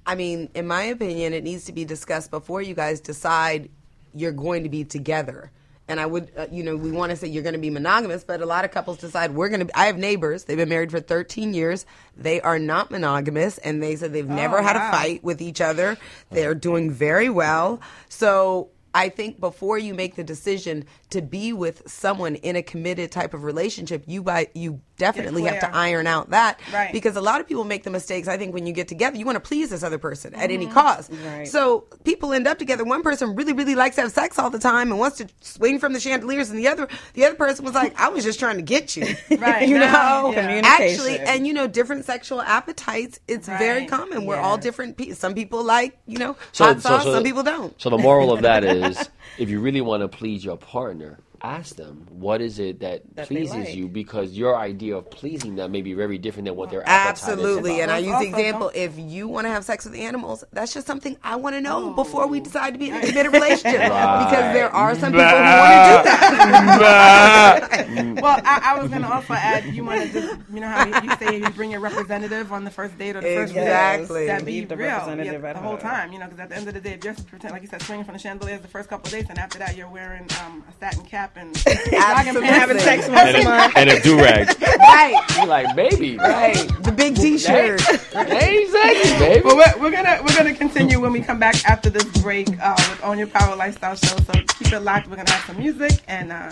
I 0.07 0.15
mean, 0.15 0.51
in 0.55 0.67
my 0.67 0.85
opinion, 0.85 1.33
it 1.33 1.45
needs 1.45 1.65
to 1.65 1.73
be 1.73 1.85
discussed 1.85 2.31
before 2.31 2.63
you 2.63 2.75
guys 2.75 3.01
decide 3.01 3.71
you're 4.15 4.33
going 4.33 4.63
to 4.63 4.69
be 4.69 4.85
together. 4.85 5.51
And 5.87 6.01
I 6.01 6.07
would, 6.07 6.33
uh, 6.37 6.47
you 6.51 6.63
know, 6.63 6.77
we 6.77 6.91
want 6.91 7.11
to 7.11 7.17
say 7.17 7.29
you're 7.29 7.43
going 7.43 7.55
to 7.55 7.61
be 7.61 7.71
monogamous, 7.71 8.25
but 8.25 8.41
a 8.41 8.47
lot 8.47 8.65
of 8.65 8.71
couples 8.71 8.99
decide 8.99 9.35
we're 9.35 9.51
going 9.51 9.67
to. 9.67 9.79
I 9.79 9.87
have 9.87 9.99
neighbors; 9.99 10.45
they've 10.45 10.57
been 10.57 10.69
married 10.69 10.91
for 10.91 11.01
13 11.01 11.53
years. 11.53 11.85
They 12.17 12.41
are 12.41 12.59
not 12.59 12.91
monogamous, 12.91 13.59
and 13.59 13.83
they 13.83 13.97
said 13.97 14.13
they've 14.13 14.27
never 14.27 14.63
had 14.63 14.77
wow. 14.77 14.89
a 14.89 14.93
fight 14.93 15.25
with 15.25 15.43
each 15.43 15.61
other. 15.61 15.99
They're 16.31 16.55
doing 16.55 16.91
very 16.91 17.29
well. 17.29 17.81
So 18.09 18.71
I 18.95 19.09
think 19.09 19.41
before 19.41 19.77
you 19.77 19.93
make 19.93 20.15
the 20.15 20.23
decision 20.23 20.87
to 21.11 21.21
be 21.21 21.53
with 21.53 21.83
someone 21.87 22.37
in 22.37 22.55
a 22.55 22.63
committed 22.63 23.11
type 23.11 23.35
of 23.35 23.43
relationship, 23.43 24.05
you 24.07 24.23
by 24.23 24.49
you 24.55 24.81
definitely 24.97 25.43
have 25.45 25.61
to 25.61 25.75
iron 25.75 26.07
out 26.07 26.31
that 26.31 26.61
Right. 26.73 26.93
because 26.93 27.17
a 27.17 27.21
lot 27.21 27.41
of 27.41 27.49
people 27.49 27.65
make 27.65 27.83
the 27.83 27.91
mistakes. 27.91 28.29
I 28.29 28.37
think 28.37 28.55
when 28.55 28.67
you 28.67 28.73
get 28.73 28.89
together, 28.89 29.17
you 29.17 29.25
want 29.27 29.37
to 29.37 29.41
please 29.41 29.71
this 29.71 29.83
other 29.83 29.99
person 29.99 30.35
at 30.35 30.51
any 30.51 30.65
mm-hmm. 30.67 30.75
cost. 30.75 31.11
Right. 31.25 31.47
So 31.49 31.85
people 32.05 32.33
end 32.33 32.47
up 32.47 32.59
together. 32.59 32.85
One 32.85 33.03
person 33.03 33.35
really, 33.35 33.53
really 33.53 33.75
likes 33.75 33.97
to 33.97 34.03
have 34.03 34.13
sex 34.13 34.39
all 34.39 34.51
the 34.51 34.59
time 34.59 34.91
and 34.91 34.99
wants 34.99 35.19
to 35.19 35.29
swing 35.41 35.79
from 35.79 35.93
the 35.93 36.01
chandeliers, 36.01 36.51
and 36.51 36.59
the 36.59 36.69
other, 36.69 36.89
the 37.15 37.25
other 37.25 37.35
person 37.35 37.65
was 37.65 37.75
like, 37.75 37.99
"I 38.01 38.09
was 38.09 38.25
just 38.25 38.39
trying 38.39 38.57
to 38.57 38.63
get 38.63 38.97
you." 38.97 39.05
Right. 39.45 39.69
you 39.69 39.79
know, 39.79 40.33
Yeah. 40.35 40.63
Actually, 40.65 41.19
and 41.19 41.47
you 41.47 41.53
know, 41.53 41.67
different 41.67 42.05
sexual 42.05 42.41
appetites. 42.41 43.21
It's 43.29 43.47
very 43.49 43.81
Right. 43.81 43.91
common. 43.91 44.25
We're 44.27 44.37
all 44.37 44.57
different. 44.57 44.97
Pe- 44.97 45.11
some 45.11 45.35
people 45.35 45.63
like 45.65 45.99
you 46.07 46.19
know 46.19 46.37
hot 46.57 46.81
sauce. 46.81 47.05
some 47.05 47.23
people 47.25 47.43
don't. 47.43 47.81
So 47.81 47.91
the 47.91 47.99
moral 47.99 48.33
of 48.33 48.43
that 48.43 48.65
is, 48.79 49.09
if 49.39 49.49
you 49.51 49.61
really 49.61 49.81
want 49.81 50.03
to 50.03 50.09
please 50.09 50.45
your 50.45 50.57
partner, 50.57 51.19
ask 51.45 51.77
them 51.77 52.07
what 52.11 52.41
is 52.41 52.59
it 52.59 52.81
that, 52.81 53.03
That 53.17 53.27
pleases 53.29 53.55
like. 53.55 53.75
you 53.75 53.87
because 53.87 54.33
your 54.33 54.57
idea 54.57 54.97
of 54.97 55.11
pleasing 55.11 55.57
them 55.57 55.73
may 55.73 55.83
be 55.83 55.93
very 55.93 56.17
different 56.17 56.47
than 56.47 56.57
what 56.57 56.71
their 56.71 56.81
appetite 56.89 57.17
is 57.19 57.23
Absolutely. 57.29 57.81
about. 57.81 57.83
And 57.83 57.91
I 57.93 57.99
use 57.99 58.19
the 58.19 58.27
example 58.27 58.73
if 58.75 58.99
you 58.99 59.29
want 59.29 59.45
to 59.45 59.51
have 59.51 59.63
sex 59.65 59.85
with 59.85 59.95
animals, 59.95 60.43
that's 60.53 60.73
just 60.73 60.87
something 60.87 61.19
I 61.23 61.37
want 61.37 61.55
to 61.55 61.61
know 61.61 61.91
before 61.93 62.27
we 62.27 62.41
decide 62.41 62.73
to 62.73 62.79
be 62.79 62.89
in 62.89 62.97
a 62.97 63.01
committed 63.01 63.33
relationship. 63.33 63.81
Because 64.25 64.55
there 64.55 64.71
are 64.71 64.95
some 64.95 65.13
people 65.13 65.27
who 65.27 65.35
want 65.35 66.07
to 66.07 66.11
do 66.11 66.79
that. 66.81 67.89
Well, 68.25 68.41
I, 68.45 68.75
I 68.75 68.81
was 68.81 68.91
gonna 68.91 69.11
also 69.11 69.35
add, 69.35 69.65
you 69.67 69.85
want 69.85 70.01
to 70.03 70.09
just, 70.13 70.39
you 70.53 70.61
know 70.61 70.69
how 70.69 70.87
you, 70.87 70.95
you 71.11 71.17
say 71.17 71.39
you 71.39 71.51
bring 71.51 71.71
your 71.71 71.81
representative 71.81 72.53
on 72.53 72.65
the 72.65 72.71
first 72.71 72.97
date 72.99 73.17
or 73.17 73.21
the 73.21 73.35
first 73.35 73.53
Exactly. 73.53 74.27
that 74.27 74.45
be 74.45 74.65
the 74.65 74.77
real 74.77 74.89
representative 74.89 75.43
yeah, 75.43 75.53
the 75.53 75.59
whole 75.59 75.77
time, 75.77 76.13
you 76.13 76.19
know, 76.19 76.25
because 76.27 76.41
at 76.41 76.49
the 76.49 76.57
end 76.57 76.69
of 76.69 76.75
the 76.75 76.81
day, 76.81 76.93
if 76.95 77.05
you're 77.05 77.15
pretend 77.15 77.53
like 77.53 77.63
you 77.63 77.69
said, 77.69 77.83
swinging 77.83 78.05
from 78.05 78.15
the 78.15 78.19
chandeliers 78.19 78.61
the 78.61 78.69
first 78.69 78.89
couple 78.89 79.07
of 79.07 79.13
days, 79.13 79.27
and 79.29 79.39
after 79.39 79.59
that 79.59 79.77
you're 79.77 79.89
wearing 79.89 80.23
um, 80.45 80.65
a 80.69 80.73
satin 80.81 81.05
cap 81.05 81.34
and 81.37 81.55
jogging 81.57 81.95
Absolutely. 81.95 82.43
pants 82.49 82.59
Having 82.59 82.79
sex 82.79 83.09
once 83.09 83.21
and 83.21 83.37
a 83.37 83.41
a, 83.41 83.45
month. 83.45 83.73
and 83.77 83.91
a 83.91 84.01
do 84.01 84.17
rag. 84.17 84.49
Right. 84.79 85.25
You're 85.37 85.47
like, 85.47 85.75
baby, 85.77 86.17
Right. 86.17 86.55
The 86.85 86.93
big 86.93 87.17
t 87.17 87.39
shirt. 87.39 87.81
hey, 87.81 88.67
sexy, 88.67 89.19
baby. 89.19 89.41
Well, 89.45 89.57
we're, 89.57 89.83
we're 89.83 89.91
gonna 89.91 90.21
we're 90.23 90.37
gonna 90.37 90.55
continue 90.55 91.01
when 91.01 91.13
we 91.13 91.21
come 91.21 91.39
back 91.41 91.57
after 91.69 91.91
this 91.91 92.05
break 92.23 92.49
uh, 92.63 92.75
with 92.91 93.03
Own 93.03 93.19
Your 93.19 93.27
Power 93.27 93.57
Lifestyle 93.57 93.97
Show. 93.97 94.17
So 94.19 94.33
keep 94.33 94.73
it 94.73 94.81
locked. 94.81 95.09
We're 95.09 95.17
gonna 95.17 95.31
have 95.31 95.45
some 95.47 95.59
music 95.59 96.03
and 96.09 96.31
uh, 96.33 96.51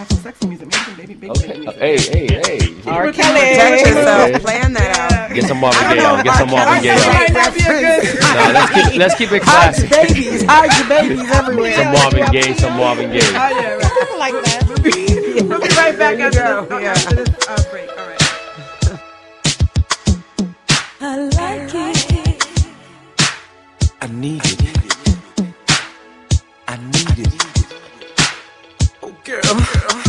have 0.00 0.08
some 0.08 0.18
sexy 0.20 0.46
music, 0.48 0.68
maybe 0.68 0.84
some 0.84 0.96
baby 0.96 1.14
baby, 1.14 1.28
baby 1.28 1.30
Okay. 1.30 1.58
music. 1.58 1.76
Hey, 1.76 1.96
hey, 1.98 2.26
hey. 2.26 2.90
R. 2.90 3.04
Protect 3.04 3.16
Kelly. 3.16 3.40
Protect 3.40 3.86
yourself. 3.86 4.28
Okay. 4.30 4.38
Plan 4.40 4.72
that 4.72 4.96
out. 4.96 5.34
Get 5.34 5.44
some 5.44 5.60
Marvin 5.60 5.84
I 5.84 5.94
Gaye 5.94 6.04
on. 6.04 6.24
Get 6.24 6.36
some 6.36 6.50
Marvin 6.50 6.82
Gaye 6.82 6.90
on. 6.90 6.96
might 7.12 7.32
not 7.32 7.54
be 7.54 7.60
a 7.60 7.64
good. 7.68 8.20
Nah, 8.20 8.50
let's 8.56 8.72
keep 8.74 8.98
let's 8.98 9.14
keep 9.14 9.32
it 9.32 9.42
Hide 9.44 9.76
your 9.76 9.88
babies. 9.90 10.42
Hide 10.44 10.72
your 10.78 10.88
babies 10.88 11.30
everywhere. 11.30 11.74
Some 11.74 11.92
Marvin 11.92 12.32
Gaye, 12.32 12.54
some 12.54 12.76
Marvin 12.76 13.10
Gaye. 13.12 13.20
Oh 13.20 13.32
yeah, 13.32 13.76
right. 13.76 14.18
like 14.18 14.36
that. 14.44 14.64
We'll 15.48 15.60
be 15.60 15.68
right 15.76 15.96
back 15.98 16.18
after, 16.18 16.40
go, 16.40 16.64
this, 16.64 16.82
yeah. 16.82 16.92
after 16.92 17.14
this 17.16 17.48
uh, 17.48 17.62
break. 17.70 17.90
All 17.90 18.06
right. 18.08 18.20
I 21.02 21.16
like 21.36 21.74
it. 21.74 22.44
I 24.00 24.06
need 24.08 24.40
it. 24.44 24.79
Oh, 29.32 29.88
girl. 29.88 29.99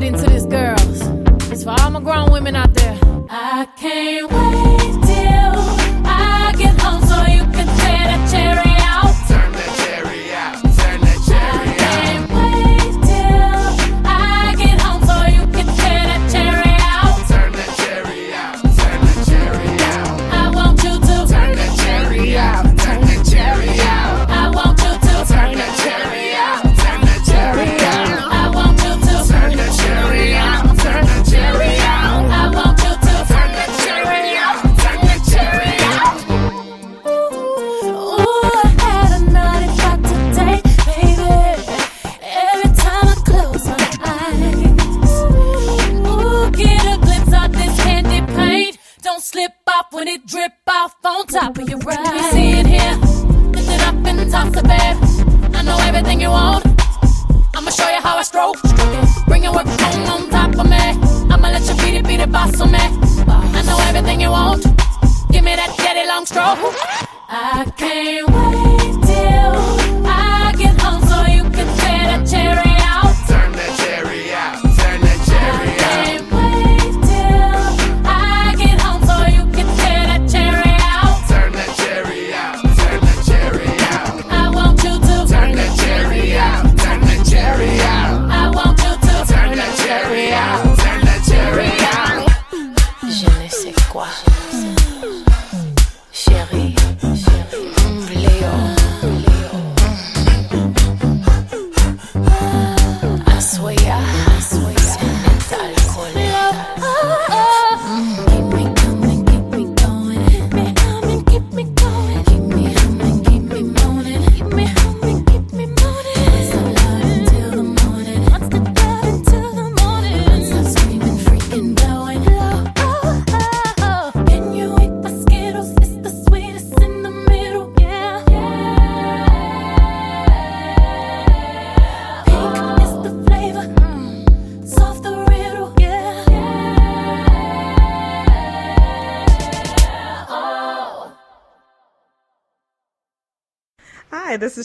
Get 0.00 0.14
into 0.14 0.27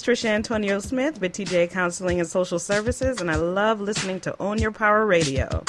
is 0.07 0.19
Tricia 0.19 0.29
Antonio 0.29 0.79
Smith 0.79 1.21
with 1.21 1.33
TJ 1.33 1.71
Counseling 1.71 2.19
and 2.19 2.27
Social 2.27 2.59
Services, 2.59 3.21
and 3.21 3.29
I 3.29 3.35
love 3.35 3.79
listening 3.79 4.19
to 4.21 4.35
Own 4.41 4.57
Your 4.57 4.71
Power 4.71 5.05
Radio. 5.05 5.63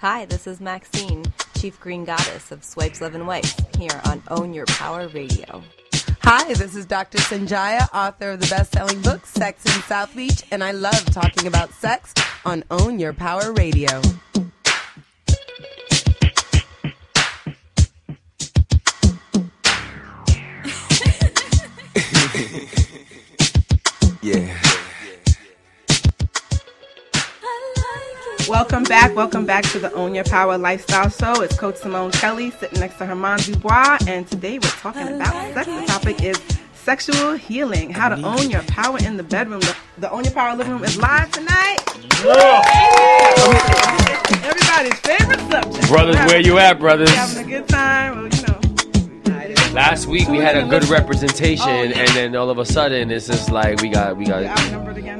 Hi, 0.00 0.24
this 0.26 0.46
is 0.46 0.60
Maxine, 0.60 1.24
Chief 1.56 1.78
Green 1.80 2.04
Goddess 2.04 2.52
of 2.52 2.62
Swipes 2.62 3.00
Lovin 3.00 3.26
Wipes, 3.26 3.56
here 3.78 4.00
on 4.04 4.22
Own 4.28 4.52
Your 4.52 4.66
Power 4.66 5.08
Radio. 5.08 5.62
Hi, 6.22 6.52
this 6.54 6.74
is 6.76 6.86
Dr. 6.86 7.18
Sonjia, 7.18 7.88
author 7.94 8.32
of 8.32 8.40
the 8.40 8.48
best-selling 8.48 9.00
book 9.02 9.26
Sex 9.26 9.64
in 9.64 9.82
South 9.82 10.14
Beach, 10.14 10.44
and 10.50 10.62
I 10.62 10.72
love 10.72 11.04
talking 11.06 11.46
about 11.46 11.72
sex 11.72 12.12
on 12.44 12.64
Own 12.70 12.98
Your 12.98 13.12
Power 13.12 13.52
Radio. 13.52 14.02
Yeah. 24.26 24.60
Welcome 28.48 28.82
back. 28.82 29.14
Welcome 29.14 29.46
back 29.46 29.62
to 29.66 29.78
the 29.78 29.92
Own 29.92 30.16
Your 30.16 30.24
Power 30.24 30.58
Lifestyle 30.58 31.08
Show. 31.10 31.42
It's 31.42 31.56
Coach 31.56 31.76
Simone 31.76 32.10
Kelly 32.10 32.50
sitting 32.50 32.80
next 32.80 32.98
to 32.98 33.06
German 33.06 33.38
Dubois, 33.38 33.98
and 34.08 34.26
today 34.26 34.58
we're 34.58 34.68
talking 34.68 35.06
about 35.06 35.54
sex. 35.54 35.68
The 35.68 35.84
topic 35.86 36.24
is 36.24 36.42
sexual 36.74 37.34
healing, 37.34 37.90
how 37.90 38.08
to 38.08 38.20
own 38.20 38.50
your 38.50 38.62
power 38.62 38.98
in 38.98 39.16
the 39.16 39.22
bedroom. 39.22 39.60
The, 39.60 39.76
the 39.98 40.10
Own 40.10 40.24
Your 40.24 40.32
Power 40.32 40.56
living 40.56 40.72
room 40.72 40.82
is 40.82 40.98
live 40.98 41.30
tonight. 41.30 41.76
Everybody's 44.42 44.98
favorite 45.02 45.38
subject. 45.52 45.86
Brothers, 45.86 46.16
where 46.16 46.40
you 46.40 46.58
at, 46.58 46.80
brothers? 46.80 47.10
Having 47.10 47.44
a 47.44 47.48
good 47.48 47.68
time. 47.68 48.16
Well, 48.16 48.26
you 48.26 48.42
know. 48.48 48.55
Last 49.76 50.06
week 50.06 50.26
we 50.28 50.38
had 50.38 50.56
a 50.56 50.66
good 50.66 50.88
representation, 50.88 51.68
and 51.68 52.08
then 52.16 52.34
all 52.34 52.48
of 52.48 52.56
a 52.56 52.64
sudden 52.64 53.10
it's 53.10 53.26
just 53.26 53.50
like 53.50 53.82
we 53.82 53.90
got 53.90 54.16
we 54.16 54.24
got 54.24 54.40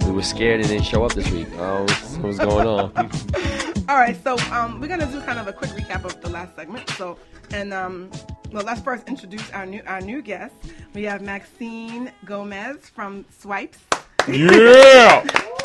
we 0.02 0.10
were 0.10 0.22
scared 0.22 0.60
and 0.60 0.68
didn't 0.70 0.86
show 0.86 1.04
up 1.04 1.12
this 1.12 1.30
week. 1.30 1.46
Oh, 1.58 1.82
what's, 1.82 2.16
what's 2.16 2.38
going 2.38 2.66
on? 2.66 2.90
All 3.90 3.96
right, 3.96 4.16
so 4.24 4.38
um, 4.50 4.80
we're 4.80 4.88
gonna 4.88 5.12
do 5.12 5.20
kind 5.20 5.38
of 5.38 5.46
a 5.46 5.52
quick 5.52 5.72
recap 5.72 6.06
of 6.06 6.18
the 6.22 6.30
last 6.30 6.56
segment. 6.56 6.88
So, 6.92 7.18
and 7.50 7.74
um, 7.74 8.10
well, 8.50 8.64
let's 8.64 8.80
first 8.80 9.06
introduce 9.06 9.50
our 9.50 9.66
new 9.66 9.82
our 9.86 10.00
new 10.00 10.22
guest. 10.22 10.54
We 10.94 11.02
have 11.02 11.20
Maxine 11.20 12.10
Gomez 12.24 12.88
from 12.88 13.26
Swipes. 13.38 13.80
Yeah, 14.26 15.22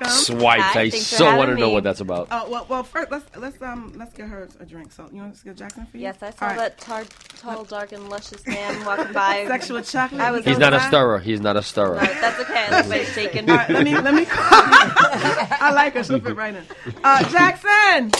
Welcome. 0.00 0.16
swipes. 0.38 0.62
Hi, 0.62 0.82
I 0.82 0.90
thanks 0.90 1.06
so 1.06 1.36
want 1.36 1.50
to 1.50 1.56
know 1.56 1.68
me. 1.68 1.74
what 1.74 1.84
that's 1.84 2.00
about. 2.00 2.28
Oh 2.30 2.48
well, 2.50 2.66
well 2.68 2.82
first 2.82 3.10
let's 3.10 3.24
let's 3.36 3.60
um 3.62 3.92
let's 3.96 4.12
get 4.12 4.28
her 4.28 4.48
a 4.60 4.64
drink. 4.64 4.92
So 4.92 5.08
you 5.12 5.20
want 5.20 5.34
to 5.36 5.44
get 5.44 5.56
Jackson 5.56 5.86
for 5.86 5.96
you? 5.96 6.02
Yes, 6.04 6.22
I 6.22 6.30
saw 6.30 6.44
All 6.44 6.50
right. 6.50 6.58
that 6.58 6.78
tar- 6.78 7.04
tall, 7.38 7.64
dark, 7.64 7.92
and 7.92 8.08
luscious 8.08 8.46
man 8.46 8.84
walking 8.84 9.12
by. 9.12 9.44
sexual 9.48 9.82
chocolate. 9.82 10.20
I 10.20 10.30
was 10.30 10.44
He's 10.44 10.58
not 10.58 10.74
a 10.74 10.80
stirrer. 10.80 11.18
He's 11.18 11.40
not 11.40 11.56
a 11.56 11.62
stirrer. 11.62 11.96
No, 11.96 12.00
that's 12.00 12.40
okay. 12.40 12.66
I 12.66 12.70
like 12.70 12.88
my 12.88 13.04
shaking. 13.04 13.50
All 13.50 13.56
right, 13.56 13.70
let 13.70 13.84
me 13.84 13.94
let 13.98 14.14
me. 14.14 14.26
I 14.30 15.70
like 15.74 15.94
her. 15.94 16.04
She'll 16.04 16.20
fit 16.20 16.36
right 16.36 16.54
in. 16.54 16.64
Uh, 17.02 17.28
Jackson. 17.30 18.12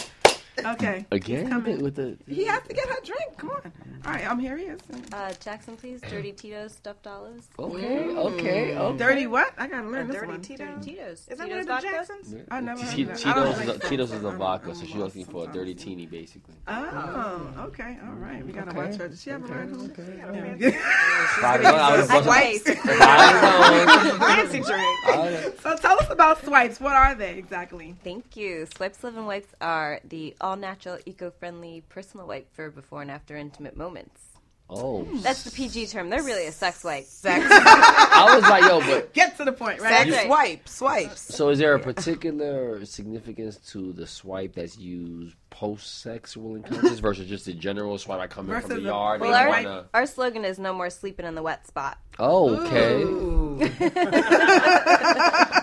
Okay. 0.65 1.07
Again 1.13 1.49
coming. 1.49 1.83
with 1.83 1.95
the 1.97 2.17
He 2.27 2.45
has 2.47 2.63
to 2.69 2.75
get 2.75 2.89
her 2.89 2.97
drink. 3.05 3.37
Come 3.37 3.51
on. 3.51 3.73
All 4.07 4.13
right, 4.13 4.29
I'm 4.31 4.39
here. 4.39 4.57
He 4.57 4.65
is. 4.65 4.81
Uh, 5.13 5.33
Jackson, 5.41 5.77
please. 5.77 6.01
Dirty 6.01 6.33
Tito's 6.33 6.73
stuffed 6.75 7.07
olives. 7.07 7.49
okay, 7.59 8.09
okay, 8.17 8.77
okay. 8.77 8.97
Dirty 8.99 9.27
what? 9.27 9.53
I 9.59 9.67
gotta 9.67 9.89
learn 9.89 10.07
this 10.09 10.17
Dirty 10.17 10.29
one. 10.33 10.41
Tito. 10.41 10.65
Dirty 10.67 10.91
Tito's. 10.93 11.27
Is 11.29 11.39
that 11.39 11.45
Tito's 11.45 11.49
one 11.51 11.59
of 11.59 11.67
the 11.67 11.73
vodka? 11.73 11.89
Jacksons? 11.91 12.35
I 12.51 12.61
never 12.61 12.81
heard 12.83 12.99
of 13.01 13.07
that. 13.09 13.27
I 13.27 13.33
Tito's 13.35 13.55
is 13.55 13.61
a, 13.61 13.67
soda. 13.73 13.89
Tito's 13.89 14.13
is 14.13 14.25
a 14.25 14.29
I'm- 14.29 14.39
vodka, 14.39 14.75
so 14.75 14.85
she's 14.87 14.95
looking 14.97 15.25
for 15.25 15.49
a 15.49 15.53
dirty 15.53 15.75
teeny, 15.75 16.07
basically. 16.07 16.55
Oh, 16.67 17.51
okay, 17.59 17.99
all 18.05 18.15
right. 18.15 18.45
We 18.47 18.53
gotta 18.53 18.75
watch 18.75 18.97
her. 18.97 19.09
Does 19.09 19.23
she 19.23 19.31
have 19.31 19.49
a 19.49 19.55
red 19.55 19.71
one? 19.77 19.91
Five 19.91 21.65
I 21.65 21.91
would 21.91 22.01
have 22.01 22.11
I 22.11 22.21
busted- 22.21 22.77
taste. 22.77 22.81
I 22.87 24.09
know. 24.11 24.19
Fancy 24.19 24.61
drink. 24.61 25.61
So 25.63 25.77
tell 25.77 25.99
us 26.01 26.11
about 26.11 26.45
swipes. 26.45 26.81
What 26.81 26.93
are 26.95 27.15
they 27.15 27.35
exactly? 27.37 27.95
Thank 28.05 28.37
you. 28.37 28.67
Swipes 28.77 29.03
Lovin 29.05 29.27
Wipes 29.27 29.49
are 29.61 30.01
the 30.05 30.35
all 30.49 30.57
natural, 30.57 30.99
eco 31.05 31.30
friendly 31.30 31.82
personal 31.90 32.26
wipe 32.26 32.51
for 32.55 32.70
before 32.70 33.03
and 33.03 33.11
after 33.11 33.36
intimate 33.36 33.76
moments. 33.76 34.22
Oh, 34.70 35.05
That's 35.22 35.44
the 35.44 35.51
PG 35.51 35.86
term. 35.88 36.09
They're 36.11 36.22
really 36.22 36.46
a 36.46 36.53
sex 36.53 36.84
wipe. 36.84 37.05
Sex, 37.05 37.44
I 37.51 38.34
was 38.34 38.42
like, 38.42 38.62
yo, 38.64 38.80
but 38.80 39.14
Get 39.14 39.36
to 39.38 39.44
the 39.44 39.53
point, 39.53 39.80
right? 39.80 40.07
sex 40.07 40.11
right. 40.11 40.26
swipe, 40.26 40.68
swipes. 40.68 41.34
so 41.34 41.49
is 41.51 41.59
there 41.59 41.74
a 41.74 41.78
particular 41.78 42.84
significance 42.84 43.57
to 43.72 43.92
the 43.92 44.07
swipe 44.07 44.55
that's 44.55 44.78
used 44.78 45.36
post 45.51 46.01
sexual 46.03 46.55
encounters 46.57 46.99
versus 46.99 47.28
just 47.28 47.46
the 47.46 47.55
general 47.55 47.96
swipe? 47.99 48.20
I 48.20 48.26
come 48.26 48.51
in 48.51 48.61
from 48.61 48.68
the 48.70 48.76
the- 48.76 48.82
yard. 48.82 49.20
Well, 49.20 49.34
and 49.34 49.40
our, 49.40 49.49
wanna... 49.49 49.88
our 49.94 50.07
slogan 50.07 50.44
is 50.44 50.59
no 50.59 50.72
more 50.74 50.90
sleeping 50.90 51.24
in 51.26 51.34
the 51.34 51.42
wet 51.42 51.66
spot. 51.66 51.99
Oh, 52.18 52.57
okay. 52.57 53.05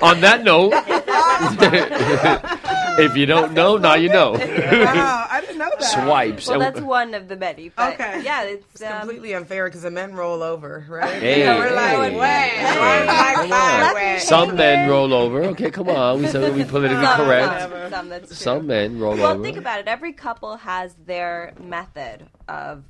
On 0.01 0.19
that 0.21 0.43
note, 0.43 0.73
if 3.00 3.16
you 3.18 3.26
don't 3.26 3.54
know, 3.54 3.78
now 3.78 3.96
you 3.96 4.10
know. 4.10 4.34
Wow, 4.34 5.28
I 5.30 5.41
didn't 5.41 5.58
know 5.58 5.70
that. 5.80 5.84
Swipes. 5.84 6.48
Well, 6.48 6.60
that's 6.60 6.82
one 6.82 7.14
of 7.14 7.28
the 7.28 7.36
many. 7.36 7.70
But 7.70 7.93
Okay. 7.93 8.22
Yeah, 8.24 8.43
it's 8.43 8.82
um, 8.82 9.00
Completely 9.00 9.34
unfair 9.34 9.66
because 9.68 9.82
the 9.84 9.91
men 9.91 10.14
roll 10.14 10.41
over, 10.43 10.86
right? 10.89 11.22
Hey, 11.22 11.48
we're 11.48 11.70
hey, 11.70 11.76
like, 11.76 12.12
hey, 12.12 12.20
wait, 12.20 12.50
hey, 12.52 13.34
come 13.36 13.52
on. 13.52 14.20
Some 14.20 14.56
men 14.56 14.89
roll 14.89 15.14
over. 15.14 15.43
Okay, 15.46 15.72
come 15.72 15.89
on. 15.89 16.22
We 16.22 16.28
said 16.28 16.56
we 16.56 16.64
politically 16.64 17.06
some, 17.06 17.18
correct. 17.18 17.62
Some, 17.62 17.89
some, 17.91 18.10
that's 18.10 18.28
true. 18.28 18.36
Some 18.36 18.68
men 18.68 19.00
roll 19.00 19.16
Well, 19.16 19.28
over. 19.28 19.36
Well, 19.36 19.43
think 19.43 19.58
about 19.58 19.80
it. 19.80 19.88
Every 19.88 20.14
couple 20.14 20.58
has 20.58 20.96
their 21.06 21.54
method 21.60 22.28
of 22.48 22.84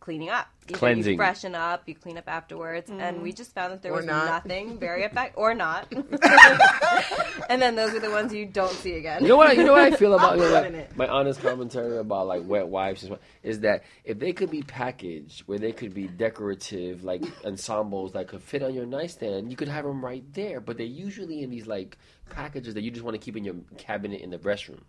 cleaning 0.00 0.30
up. 0.30 0.48
Either 0.68 0.78
Cleansing. 0.78 1.12
You 1.12 1.18
freshen 1.18 1.54
up, 1.54 1.82
you 1.86 1.94
clean 1.94 2.16
up 2.16 2.28
afterwards, 2.28 2.90
and 2.90 3.22
we 3.22 3.32
mm. 3.32 3.36
just 3.36 3.54
found 3.54 3.72
that 3.72 3.82
there 3.82 3.92
Or 3.92 3.96
was 3.96 4.06
not. 4.06 4.26
nothing 4.26 4.78
very 4.78 5.02
effective, 5.02 5.36
or 5.36 5.54
not. 5.54 5.86
and 7.50 7.60
then 7.60 7.76
those 7.76 7.94
are 7.94 8.00
the 8.00 8.10
ones 8.10 8.32
you 8.32 8.46
don't 8.46 8.72
see 8.72 8.94
again. 8.94 9.22
You 9.22 9.28
know 9.28 9.36
what? 9.36 9.48
I, 9.48 9.52
you 9.52 9.64
know 9.64 9.72
what 9.72 9.92
I 9.92 9.96
feel 9.96 10.14
about 10.14 10.38
you 10.38 10.44
know, 10.44 10.52
like, 10.52 10.96
my 10.96 11.06
honest 11.06 11.42
commentary 11.42 11.98
about 11.98 12.26
like 12.26 12.42
wet 12.46 12.68
wipes 12.68 13.02
is, 13.02 13.10
what- 13.10 13.20
is 13.42 13.60
that 13.60 13.84
if 14.04 14.18
they 14.18 14.32
could 14.32 14.50
be 14.50 14.62
packaged 14.62 15.42
where 15.42 15.58
they 15.58 15.72
could 15.72 15.92
be 15.92 16.08
decorative 16.08 17.04
like 17.04 17.22
ensembles 17.44 18.12
that 18.12 18.28
could 18.28 18.42
fit 18.42 18.62
on 18.62 18.74
your 18.74 18.86
nightstand, 18.86 19.50
you 19.50 19.56
could 19.56 19.68
have 19.68 19.84
them 19.84 20.04
right 20.04 20.24
there. 20.32 20.60
But 20.60 20.78
they're 20.78 20.86
usually 20.86 21.42
in 21.42 21.50
these 21.50 21.66
like 21.66 21.98
packages 22.30 22.74
that 22.74 22.82
you 22.82 22.90
just 22.90 23.04
want 23.04 23.14
to 23.14 23.18
keep 23.18 23.36
in 23.36 23.44
your 23.44 23.56
cabinet 23.76 24.20
in 24.20 24.30
the 24.30 24.38
restroom, 24.38 24.80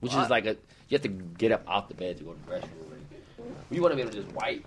which 0.00 0.14
is 0.14 0.28
like 0.28 0.46
a 0.46 0.56
you 0.88 0.96
have 0.96 1.02
to 1.02 1.08
get 1.08 1.52
up 1.52 1.64
out 1.68 1.88
the 1.88 1.94
bed 1.94 2.18
to 2.18 2.24
go 2.24 2.32
to 2.32 2.38
the 2.46 2.52
restroom. 2.52 2.90
Like, 2.90 3.09
you 3.70 3.80
want 3.80 3.92
to 3.92 3.96
be 3.96 4.02
able 4.02 4.12
to 4.12 4.22
just 4.22 4.32
wipe, 4.34 4.64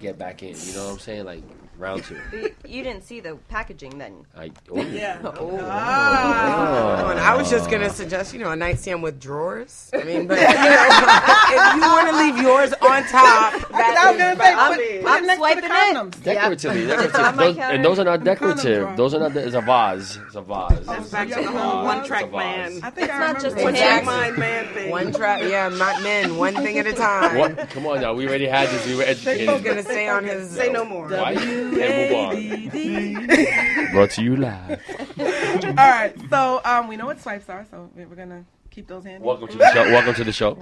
get 0.00 0.18
back 0.18 0.42
in. 0.42 0.50
You 0.50 0.74
know 0.74 0.84
what 0.84 0.92
I'm 0.92 0.98
saying? 0.98 1.24
Like 1.24 1.42
round 1.78 2.04
two. 2.04 2.18
you, 2.32 2.54
you 2.66 2.82
didn't 2.82 3.02
see 3.04 3.20
the 3.20 3.36
packaging 3.48 3.98
then. 3.98 4.24
I, 4.36 4.50
oh, 4.70 4.80
Yeah. 4.94 5.18
Oh. 5.24 5.32
oh. 5.38 5.50
oh. 5.56 5.58
Come 5.58 7.06
on, 7.10 7.18
I 7.18 7.34
was 7.36 7.50
just 7.50 7.70
gonna 7.70 7.90
suggest, 7.90 8.32
you 8.32 8.38
know, 8.40 8.50
a 8.50 8.56
nightstand 8.56 9.02
with 9.02 9.20
drawers. 9.20 9.90
I 9.94 10.02
mean, 10.04 10.26
but 10.26 10.38
you 10.38 10.44
know, 10.44 10.50
if 11.68 11.74
you 11.74 11.80
want 11.80 12.08
to 12.10 12.16
leave 12.16 12.36
yours 12.38 12.72
on 12.74 13.02
top, 13.04 13.52
that 13.70 13.96
I 13.98 14.12
was 14.12 14.16
is 14.16 14.22
gonna 14.22 14.36
say, 14.36 14.54
fine. 14.54 14.76
put, 14.76 15.02
put 15.02 15.10
I'm 15.10 15.24
it 15.24 15.26
next 15.26 15.38
swiping 15.38 15.62
to 15.62 15.66
it. 15.66 15.68
the 15.68 15.74
condoms. 15.74 16.22
Decoratively, 16.22 16.86
decorative. 16.86 17.36
Those, 17.36 17.58
and 17.58 17.84
those 17.84 17.98
are 17.98 18.04
not 18.04 18.24
decorative. 18.24 18.96
Those 18.96 19.14
are 19.14 19.20
not. 19.20 19.36
It's 19.36 19.54
a 19.54 19.60
vase. 19.60 20.18
It's 20.26 20.34
a 20.36 20.42
vase. 20.42 21.10
Back 21.10 21.28
to 21.28 21.34
the 21.34 21.40
Yeah. 21.42 21.50
whole 21.52 21.84
one 21.84 22.04
track 22.04 22.30
man. 22.32 22.80
I 22.82 22.90
think 22.90 23.10
I 23.10 23.18
not 23.18 23.36
remember. 23.36 23.40
just 23.40 23.56
one 23.64 23.74
track 23.74 24.04
mind 24.04 24.38
man 24.38 24.74
thing. 24.74 24.90
One 24.90 25.12
track, 25.12 25.42
yeah, 25.42 25.68
not 25.68 26.02
men, 26.02 26.36
one 26.36 26.54
thing 26.54 26.78
at 26.78 26.86
a 26.86 26.92
time. 26.92 27.36
What? 27.38 27.70
Come 27.70 27.86
on 27.86 28.00
now. 28.00 28.14
We 28.14 28.28
already 28.28 28.46
had 28.46 28.68
this. 28.68 28.86
We 28.86 28.96
were 28.96 29.02
educated. 29.02 29.40
He's 29.40 29.48
educated. 29.48 29.64
gonna 29.64 29.82
stay 29.82 30.08
on 30.08 30.24
his. 30.24 30.50
Say 30.50 30.70
no 30.70 30.84
more. 30.84 31.08
Right? 31.08 31.38
And 31.72 32.70
move 32.74 32.74
on. 32.74 33.90
Brought 33.92 34.10
to 34.12 34.22
you 34.22 34.36
live. 34.36 34.80
All 35.18 35.74
right, 35.74 36.14
so 36.30 36.60
um, 36.64 36.88
we 36.88 36.96
know 36.96 37.06
what 37.06 37.20
swipes 37.20 37.48
are, 37.48 37.66
so 37.70 37.90
we- 37.96 38.04
we're 38.04 38.16
gonna 38.16 38.44
keep 38.70 38.86
those 38.86 39.04
handy. 39.04 39.24
Welcome 39.24 39.48
to 39.48 39.58
the 39.58 39.72
show. 39.72 39.82
Welcome 39.90 40.14
to 40.14 40.24
the 40.24 40.32
show. 40.32 40.54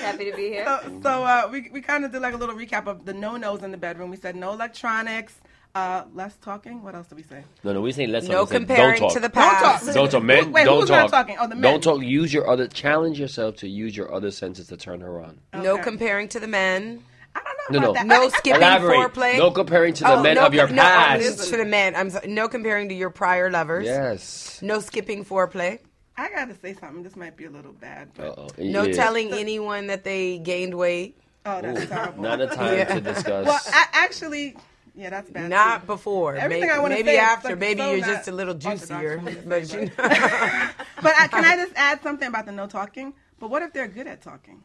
Happy 0.00 0.30
to 0.30 0.36
be 0.36 0.48
here. 0.48 0.64
So, 0.64 1.00
so 1.02 1.24
uh, 1.24 1.48
we 1.52 1.68
we 1.72 1.80
kind 1.82 2.04
of 2.04 2.12
did 2.12 2.22
like 2.22 2.34
a 2.34 2.36
little 2.36 2.54
recap 2.56 2.86
of 2.86 3.04
the 3.04 3.12
no 3.12 3.36
nos 3.36 3.62
in 3.62 3.70
the 3.70 3.76
bedroom. 3.76 4.10
We 4.10 4.16
said 4.16 4.36
no 4.36 4.52
electronics, 4.54 5.34
uh, 5.74 6.04
less 6.14 6.34
talking. 6.36 6.82
What 6.82 6.94
else 6.94 7.08
did 7.08 7.16
we 7.16 7.22
say? 7.24 7.44
No, 7.62 7.72
no. 7.74 7.80
We 7.82 7.92
saying 7.92 8.10
let's 8.10 8.26
No 8.26 8.40
talk. 8.46 8.50
We 8.50 8.54
said 8.54 8.58
comparing 8.66 9.00
don't 9.00 9.08
talk. 9.10 9.12
to 9.14 9.20
the 9.20 9.28
Don't 9.28 9.42
talk. 9.44 9.62
past. 9.82 9.94
Don't 9.94 10.10
talk. 10.10 10.22
Men, 10.22 10.50
Wait, 10.52 10.64
don't 10.64 10.80
who's 10.80 10.88
not 10.90 11.02
talk. 11.02 11.10
talking? 11.10 11.36
Oh, 11.38 11.46
the 11.46 11.54
men. 11.56 11.62
Don't 11.70 11.82
talk. 11.82 12.00
Use 12.02 12.32
your 12.32 12.48
other. 12.48 12.66
Challenge 12.68 13.20
yourself 13.20 13.56
to 13.56 13.68
use 13.68 13.94
your 13.96 14.12
other 14.14 14.30
senses 14.30 14.68
to 14.68 14.76
turn 14.78 15.00
her 15.02 15.20
on. 15.20 15.40
No 15.52 15.76
comparing 15.78 16.28
to 16.28 16.40
the 16.40 16.48
men. 16.48 17.04
I 17.44 17.54
don't 17.72 17.72
No, 17.72 17.78
know 17.78 17.84
no. 17.86 17.90
about 17.92 17.94
that. 17.94 18.06
No 18.06 18.22
I- 18.22 18.24
I- 18.26 18.28
skipping 18.28 18.62
Elaborate. 18.62 18.96
foreplay. 19.14 19.38
No 19.38 19.50
comparing 19.50 19.94
to 19.94 20.04
the 20.04 20.12
Oh, 20.14 20.22
men 20.22 20.34
no, 20.36 20.46
of 20.46 20.54
your 20.54 20.68
no, 20.68 20.82
past. 20.82 21.50
to 21.50 21.56
the 21.56 21.64
men. 21.64 21.94
I'm 21.96 22.10
sorry. 22.10 22.28
No 22.28 22.48
comparing 22.48 22.88
to 22.88 22.94
your 22.94 23.10
prior 23.10 23.50
lovers. 23.50 23.84
Yes. 23.86 24.58
No 24.62 24.80
skipping 24.80 25.24
foreplay. 25.24 25.78
I 26.16 26.28
gotta 26.30 26.54
say 26.60 26.74
something. 26.74 27.02
This 27.02 27.14
might 27.16 27.36
be 27.36 27.44
a 27.44 27.50
little 27.50 27.72
bad. 27.72 28.08
But, 28.16 28.26
Uh-oh. 28.38 28.48
No 28.58 28.82
Yeah. 28.82 28.94
telling 28.94 29.32
anyone 29.32 29.86
that 29.88 30.02
they 30.04 30.38
gained 30.38 30.74
weight. 30.74 31.16
oh, 31.46 31.60
that's 31.62 31.86
terrible. 31.86 32.22
Not 32.22 32.40
a 32.40 32.46
time 32.58 32.76
Yeah. 32.76 32.84
to 32.94 33.00
discuss. 33.00 33.46
well, 33.46 33.60
I, 33.72 33.86
actually, 33.92 34.56
yeah, 34.96 35.10
that's 35.10 35.30
bad. 35.30 35.48
Not 35.48 35.82
too. 35.82 35.86
before. 35.86 36.34
Everything 36.34 36.62
maybe 36.68 36.72
I 36.72 36.78
wanna 36.80 36.96
maybe 36.96 37.10
say 37.10 37.18
after. 37.18 37.48
like 37.50 37.58
maybe 37.58 37.80
so 37.80 37.90
you're 37.92 38.06
just 38.06 38.26
a 38.28 38.32
little 38.32 38.54
juicier. 38.54 39.18
for 39.18 39.24
me 39.24 39.36
But 39.46 39.72
you 39.72 39.84
know. 39.86 39.90
But 41.00 41.14
I, 41.16 41.28
can 41.28 41.44
I 41.44 41.54
just 41.56 41.72
add 41.76 42.02
something 42.02 42.26
about 42.26 42.46
the 42.46 42.52
no 42.52 42.66
talking? 42.66 43.14
But 43.38 43.50
what 43.50 43.62
if 43.62 43.72
they're 43.72 43.86
good 43.86 44.08
at 44.08 44.20
talking? 44.20 44.62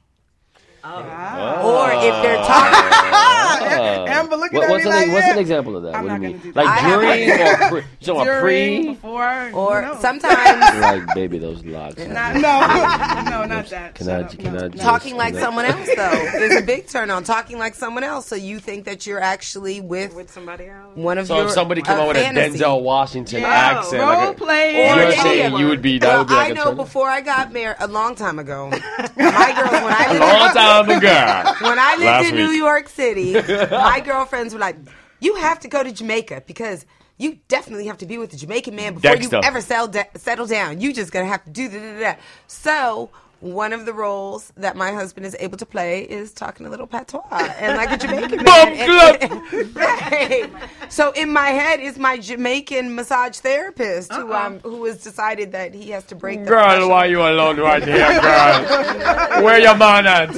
Oh. 0.85 1.79
Or 1.79 1.91
if 1.93 2.23
they're 2.23 2.37
ah. 2.39 2.45
talking, 2.45 3.73
ah. 3.73 4.05
Amber 4.19 4.35
looking 4.35 4.57
What- 4.59 4.65
at 4.65 4.71
what's, 4.71 4.83
me 4.85 4.91
an, 4.91 4.95
like, 4.97 5.07
what's 5.13 5.25
yeah. 5.27 5.33
an 5.33 5.39
example 5.39 5.77
of 5.77 5.83
that? 5.83 5.95
I'm 5.95 6.03
what 6.05 6.19
do 6.21 6.27
you 6.27 6.33
mean? 6.35 6.53
Like 6.53 6.67
I 6.67 6.89
during 6.89 7.31
or 7.31 7.69
pre? 7.69 7.83
So 8.01 8.19
a 8.19 8.25
During, 8.25 8.41
pre? 8.85 8.93
before, 8.95 9.51
or 9.53 9.81
knows? 9.81 10.01
sometimes 10.01 10.79
Like 10.81 11.15
baby, 11.15 11.37
those 11.37 11.63
locks. 11.63 11.97
Not, 11.99 12.35
no, 12.35 12.41
no, 13.31 13.45
not 13.45 13.67
that. 13.69 13.95
Can 13.95 14.09
I- 14.09 14.21
up. 14.23 14.37
can 14.37 14.53
no, 14.53 14.65
I 14.65 14.67
just- 14.67 14.83
talking 14.83 15.15
like 15.15 15.35
someone 15.35 15.65
else 15.65 15.89
though 15.95 16.37
is 16.43 16.57
a 16.57 16.61
big 16.65 16.87
turn 16.87 17.09
on. 17.09 17.23
Talking 17.23 17.57
like 17.57 17.75
someone 17.75 18.03
else, 18.03 18.27
so 18.27 18.35
you 18.35 18.59
think 18.59 18.83
that 18.85 19.07
you're 19.07 19.21
actually 19.21 19.79
with 19.79 20.13
with 20.13 20.31
somebody 20.31 20.67
else. 20.67 20.95
one 20.95 21.17
of 21.17 21.27
So 21.27 21.37
your 21.37 21.45
if 21.45 21.51
somebody 21.51 21.81
came 21.81 21.97
a 21.97 22.01
out 22.01 22.07
with 22.09 22.17
fantasy. 22.17 22.59
a 22.61 22.67
Denzel 22.67 22.81
Washington 22.81 23.41
Yeah, 23.41 23.47
accent, 23.79 24.01
role 24.01 24.09
like 24.11 24.29
a, 24.29 24.33
play. 24.37 24.95
You're 24.95 25.11
saying 25.13 25.55
you 25.57 25.67
would 25.69 25.81
be 25.81 25.99
that 25.99 26.17
would 26.19 26.27
be 26.27 26.33
like 26.33 26.47
I 26.47 26.51
a 26.51 26.53
know 26.65 26.73
before 26.75 27.07
I 27.09 27.21
got 27.21 27.53
married 27.53 27.77
a 27.79 27.87
long 27.87 28.15
time 28.15 28.37
ago. 28.39 28.69
My 28.69 28.77
girls, 28.77 29.71
when 29.71 29.93
I 29.93 30.05
a 30.07 30.11
lived 30.11 30.19
long 30.19 30.53
time 30.53 30.72
ago. 30.81 31.53
when 31.61 31.79
I 31.79 31.95
lived 31.97 32.29
in 32.29 32.35
New. 32.35 32.51
York 32.51 32.87
City, 32.89 33.33
my 33.33 34.01
girlfriends 34.05 34.53
were 34.53 34.59
like, 34.59 34.77
"You 35.19 35.35
have 35.35 35.59
to 35.61 35.67
go 35.67 35.83
to 35.83 35.91
Jamaica 35.91 36.43
because." 36.45 36.85
You 37.15 37.37
definitely 37.47 37.85
have 37.85 37.99
to 37.99 38.07
be 38.07 38.17
with 38.17 38.33
a 38.33 38.37
Jamaican 38.37 38.75
man 38.75 38.95
before 38.95 39.11
Dexter. 39.11 39.35
you 39.37 39.41
ever 39.43 39.61
settle, 39.61 39.87
da- 39.87 40.09
settle 40.17 40.47
down. 40.47 40.81
You 40.81 40.91
just 40.91 41.11
gonna 41.11 41.27
have 41.27 41.43
to 41.45 41.51
do 41.51 41.69
da. 41.69 42.15
So 42.47 43.11
one 43.43 43.73
of 43.73 43.85
the 43.85 43.91
roles 43.93 44.53
that 44.55 44.77
my 44.77 44.91
husband 44.93 45.25
is 45.25 45.35
able 45.37 45.57
to 45.57 45.65
play 45.65 46.01
is 46.03 46.31
talking 46.31 46.65
a 46.65 46.69
little 46.69 46.87
patois 46.87 47.21
and 47.59 47.75
like 47.77 47.91
a 47.91 47.97
Jamaican 48.07 48.41
man. 48.41 48.73
And- 48.73 49.75
right. 49.75 50.49
So 50.89 51.11
in 51.11 51.29
my 51.31 51.47
head 51.49 51.81
is 51.81 51.97
my 51.99 52.17
Jamaican 52.17 52.95
massage 52.95 53.37
therapist 53.39 54.13
who 54.13 54.31
um 54.31 54.59
who 54.61 54.85
has 54.85 55.03
decided 55.03 55.51
that 55.51 55.73
he 55.73 55.89
has 55.91 56.05
to 56.05 56.15
break. 56.15 56.39
the 56.39 56.45
Girl, 56.45 56.63
professional- 56.63 56.89
why 56.89 57.05
you 57.07 57.21
alone 57.21 57.57
right 57.59 57.83
here, 57.83 58.21
girl? 58.21 59.43
Where 59.43 59.59
your 59.59 59.75
man 59.75 60.07
at? 60.07 60.29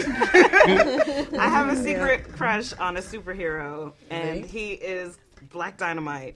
I 1.38 1.48
have 1.48 1.70
a 1.70 1.76
secret 1.76 2.32
crush 2.36 2.74
on 2.74 2.98
a 2.98 3.02
superhero, 3.02 3.94
and 4.10 4.44
he 4.44 4.72
is 4.74 5.18
Black 5.52 5.78
Dynamite. 5.78 6.36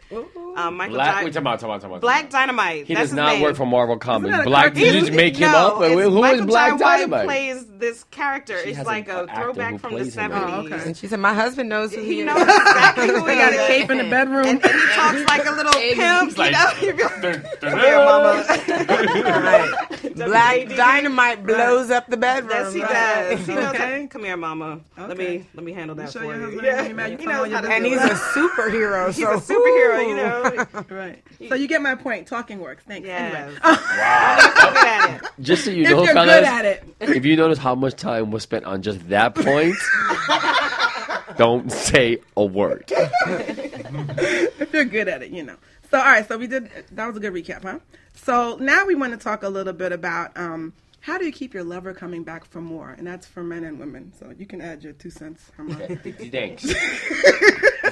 Um, 0.56 0.78
Michael 0.78 0.96
Black, 0.96 1.20
Dy- 1.20 1.26
wait, 1.26 1.34
come 1.34 1.48
on, 1.48 1.58
come 1.58 1.70
on, 1.70 1.80
come 1.82 1.92
on. 1.94 2.00
Black 2.00 2.30
Dynamite. 2.30 2.86
He 2.86 2.94
That's 2.94 3.06
does 3.06 3.10
his 3.12 3.16
not 3.18 3.34
name. 3.34 3.42
work 3.42 3.56
for 3.56 3.66
Marvel 3.66 3.98
Comics. 3.98 4.44
Black, 4.46 4.74
cartoon? 4.74 4.84
you 4.94 5.00
just 5.00 5.12
make 5.14 5.36
him 5.38 5.52
no, 5.52 5.58
up. 5.76 5.80
Wait, 5.80 5.92
it's 5.94 6.02
Who 6.02 6.08
is 6.08 6.22
Michael 6.22 6.46
Black 6.46 6.70
Jai 6.72 6.74
White 6.76 6.98
Dynamite? 6.98 7.26
plays 7.26 7.66
this 7.78 8.04
character. 8.06 8.60
She 8.64 8.70
it's 8.70 8.78
has 8.78 8.88
like 8.88 9.08
an 9.10 9.30
a 9.30 9.36
throwback 9.36 9.80
from 9.80 9.96
the 9.96 10.06
seventies. 10.10 10.44
Oh, 10.54 10.66
okay. 10.76 10.88
And 10.88 10.98
she 10.98 11.08
said, 11.08 11.20
"My 11.20 11.34
husband 11.34 11.70
knows 11.70 11.94
who 11.94 12.02
he, 12.02 12.16
He 12.16 12.20
is." 12.22 12.26
knows 12.28 12.42
exactly 12.42 13.08
who 13.08 13.26
he 13.26 13.36
Got 13.36 13.54
a 13.54 13.58
cape 13.68 13.90
in 13.90 13.98
the 14.00 14.10
bedroom. 14.10 14.46
And, 14.46 14.66
and 14.66 14.74
he 14.82 14.88
talks 14.90 15.22
like 15.28 15.46
a 15.46 15.52
little 15.52 15.74
pimp, 15.74 16.38
like- 16.38 16.52
you 16.52 16.58
know. 16.58 16.70
You 16.90 16.94
be 16.94 17.04
like, 17.04 17.22
Dun, 17.22 17.42
dun, 17.42 17.72
Come 17.72 17.80
here, 17.80 17.98
mama. 17.98 18.44
Black 20.16 20.68
dynamite 20.70 21.46
blows 21.46 21.90
up 21.92 22.08
the 22.08 22.18
bedroom. 22.18 22.52
Yes, 22.52 22.74
he 22.74 22.80
does. 22.82 23.46
He 23.48 23.54
knows 23.56 23.76
Okay. 23.76 24.08
Come 24.08 24.24
here, 24.24 24.38
mama. 24.38 24.80
Let 24.98 25.18
me 25.18 25.46
let 25.54 25.64
me 25.64 25.72
handle 25.74 25.96
that 25.98 26.12
for 26.12 26.24
you. 26.24 26.32
husband 26.32 26.62
Yeah. 26.64 26.70
ain't 26.70 26.78
gonna 26.78 26.90
be 26.90 26.94
mad. 26.96 27.12
You 27.12 27.18
He 27.18 27.26
tell 27.26 27.44
him 27.46 27.52
knows 27.52 27.64
all 27.64 27.70
how 27.70 27.70
your 27.70 27.70
to 27.70 27.76
And 27.76 27.86
he's 27.86 28.02
a 28.02 28.16
superhero. 28.34 28.99
He's 29.08 29.18
so 29.18 29.32
a 29.34 29.38
superhero, 29.38 30.08
you 30.08 30.16
know. 30.16 30.86
right. 30.96 31.24
So 31.48 31.56
you 31.56 31.68
get 31.68 31.82
my 31.82 31.96
point. 31.96 32.28
Talking 32.28 32.60
works. 32.60 32.84
Thanks. 32.88 33.08
Yes. 33.08 33.36
Anyway. 33.36 33.60
I'm 33.64 33.76
so 34.56 34.72
good 34.72 34.78
at 34.78 35.24
it. 35.24 35.30
Just 35.42 35.66
so 35.66 35.72
you 35.72 35.84
If 35.86 35.90
know, 35.90 36.04
you're 36.04 36.14
fellas, 36.14 36.36
good 36.36 36.44
at 36.44 36.66
it. 36.66 36.84
if 37.00 37.26
you 37.26 37.36
notice 37.36 37.58
how 37.58 37.76
much 37.76 37.96
time 37.96 38.32
was 38.32 38.44
spent 38.44 38.66
on 38.66 38.82
just 38.82 39.08
that 39.10 39.36
point, 39.36 39.76
don't 41.38 41.72
say 41.72 42.18
a 42.38 42.46
word. 42.46 42.86
if 42.92 44.74
you're 44.74 44.86
good 44.86 45.08
at 45.08 45.22
it, 45.24 45.32
you 45.32 45.44
know. 45.44 45.56
So, 45.92 45.98
all 45.98 46.06
right. 46.06 46.28
So 46.28 46.38
we 46.38 46.48
did. 46.48 46.70
That 46.92 47.08
was 47.08 47.18
a 47.18 47.20
good 47.20 47.34
recap, 47.34 47.64
huh? 47.64 47.80
So 48.14 48.58
now 48.58 48.86
we 48.86 48.96
want 48.96 49.14
to 49.14 49.18
talk 49.18 49.44
a 49.44 49.50
little 49.50 49.74
bit 49.74 49.92
about 49.92 50.36
um, 50.38 50.74
how 51.02 51.18
do 51.18 51.26
you 51.26 51.32
keep 51.32 51.54
your 51.54 51.64
lover 51.64 51.94
coming 51.94 52.24
back 52.24 52.46
for 52.46 52.62
more, 52.62 52.92
and 52.92 53.08
that's 53.08 53.26
for 53.26 53.42
men 53.44 53.64
and 53.64 53.80
women. 53.80 54.12
So 54.20 54.32
you 54.38 54.46
can 54.46 54.62
add 54.62 54.84
your 54.84 54.94
two 54.94 55.10
cents, 55.10 55.50
Hermione. 55.56 55.96
Thanks. 56.30 56.66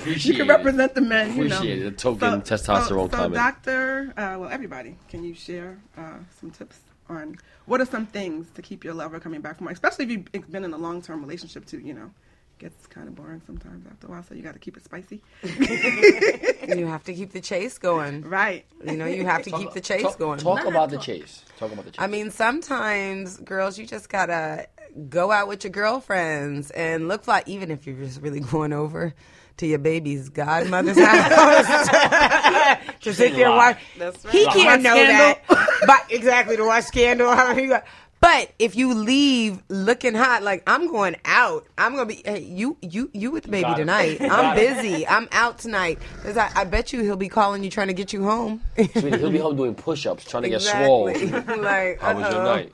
You 0.05 0.11
Appreciate 0.11 0.37
can 0.37 0.47
represent 0.47 0.95
the 0.95 1.01
men. 1.01 1.35
You 1.35 1.47
know. 1.47 1.55
Appreciate 1.55 1.81
it. 1.81 1.87
A 1.87 1.91
token 1.91 2.41
testosterone 2.41 2.87
so, 2.87 2.87
so 2.87 3.07
comment. 3.09 3.33
doctor, 3.33 4.13
uh, 4.17 4.37
well, 4.39 4.49
everybody, 4.49 4.95
can 5.09 5.23
you 5.23 5.33
share 5.33 5.77
uh, 5.97 6.17
some 6.39 6.51
tips 6.51 6.79
on 7.09 7.37
what 7.65 7.81
are 7.81 7.85
some 7.85 8.05
things 8.05 8.47
to 8.55 8.61
keep 8.61 8.83
your 8.83 8.93
lover 8.93 9.19
coming 9.19 9.41
back 9.41 9.57
for 9.57 9.63
more, 9.63 9.73
especially 9.73 10.05
if 10.05 10.11
you've 10.11 10.51
been 10.51 10.63
in 10.63 10.73
a 10.73 10.77
long-term 10.77 11.21
relationship 11.21 11.65
too? 11.65 11.79
You 11.79 11.93
know, 11.93 12.11
gets 12.59 12.87
kind 12.87 13.07
of 13.07 13.15
boring 13.15 13.41
sometimes 13.45 13.85
after 13.89 14.07
a 14.07 14.09
while, 14.09 14.23
so 14.23 14.33
you 14.33 14.41
got 14.41 14.53
to 14.53 14.59
keep 14.59 14.77
it 14.77 14.83
spicy. 14.83 15.21
You 16.67 16.85
have 16.85 17.05
to 17.05 17.13
keep 17.13 17.31
the 17.31 17.39
chase 17.39 17.77
going. 17.77 18.23
Right. 18.23 18.65
You 18.85 18.97
know, 18.97 19.05
you 19.05 19.25
have 19.25 19.43
to 19.43 19.51
keep 19.51 19.71
the 19.71 19.79
chase 19.79 20.01
talk, 20.01 20.19
going. 20.19 20.39
Talk 20.39 20.65
about 20.65 20.89
the 20.89 20.97
chase. 20.97 21.45
Talk 21.57 21.71
about 21.71 21.85
the 21.85 21.91
chase. 21.91 22.01
I 22.01 22.07
mean, 22.07 22.29
sometimes, 22.29 23.37
girls, 23.37 23.79
you 23.79 23.85
just 23.85 24.09
gotta 24.09 24.67
go 25.09 25.31
out 25.31 25.47
with 25.47 25.63
your 25.63 25.71
girlfriends 25.71 26.71
and 26.71 27.07
look 27.07 27.23
fly, 27.23 27.41
even 27.45 27.71
if 27.71 27.87
you're 27.87 27.95
just 27.95 28.21
really 28.21 28.39
going 28.51 28.73
over 28.73 29.15
to 29.57 29.67
your 29.67 29.79
baby's 29.79 30.29
godmother's 30.29 30.97
house 31.03 31.87
to 33.01 33.13
sit 33.13 33.33
there 33.35 33.47
and 33.47 33.55
watch. 33.55 33.77
That's 33.97 34.23
right. 34.25 34.33
He 34.33 34.45
Watch 34.45 34.53
can't 34.55 34.81
know 34.83 34.95
Scandal. 34.95 35.41
that, 35.49 35.77
but 35.87 36.05
exactly 36.11 36.57
to 36.57 36.63
watch 36.65 36.85
Scandal. 36.85 37.31
how 37.31 37.53
he 37.55 37.67
got- 37.67 37.85
But 38.19 38.51
if 38.59 38.75
you 38.75 38.93
leave 38.93 39.61
looking 39.69 40.15
hot, 40.15 40.41
like 40.43 40.63
I'm 40.67 40.87
going 40.91 41.15
out, 41.25 41.67
I'm 41.77 41.93
gonna 41.93 42.07
be. 42.07 42.21
Hey, 42.25 42.41
you, 42.41 42.75
you, 42.81 43.09
you 43.13 43.29
with 43.31 43.43
the 43.43 43.49
baby 43.49 43.61
got 43.63 43.77
tonight? 43.77 44.19
I'm 44.21 44.27
got 44.29 44.57
it. 44.57 44.75
busy. 44.81 45.07
I'm 45.07 45.27
out 45.31 45.59
tonight. 45.59 45.99
'Cause 46.23 46.35
I, 46.35 46.51
I 46.55 46.63
bet 46.63 46.91
you 46.93 47.01
he'll 47.03 47.15
be 47.15 47.29
calling 47.29 47.63
you 47.63 47.69
trying 47.69 47.87
to 47.87 47.93
get 47.93 48.11
you 48.13 48.23
home. 48.23 48.61
Sweetie, 48.75 49.17
he'll 49.19 49.29
be 49.31 49.37
home 49.37 49.55
doing 49.55 49.75
push-ups, 49.75 50.25
trying 50.25 50.43
to 50.43 50.49
get 50.49 50.61
swole. 50.63 51.05
Like, 51.05 51.99
How 52.01 52.15
was 52.15 52.33
your 52.33 52.43
night? 52.43 52.69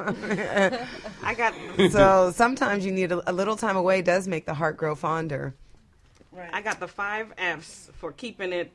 I 1.23 1.33
got 1.33 1.53
So 1.91 2.31
sometimes 2.33 2.85
you 2.85 2.91
need 2.93 3.11
a, 3.11 3.29
a 3.29 3.33
little 3.33 3.55
time 3.57 3.75
away. 3.77 4.01
Does 4.01 4.27
make 4.29 4.45
the 4.45 4.53
heart 4.53 4.77
grow 4.77 4.95
fonder. 4.95 5.55
I 6.51 6.61
got 6.61 6.79
the 6.79 6.87
five 6.87 7.33
F's 7.37 7.89
for 7.97 8.11
keeping 8.11 8.53
it 8.53 8.71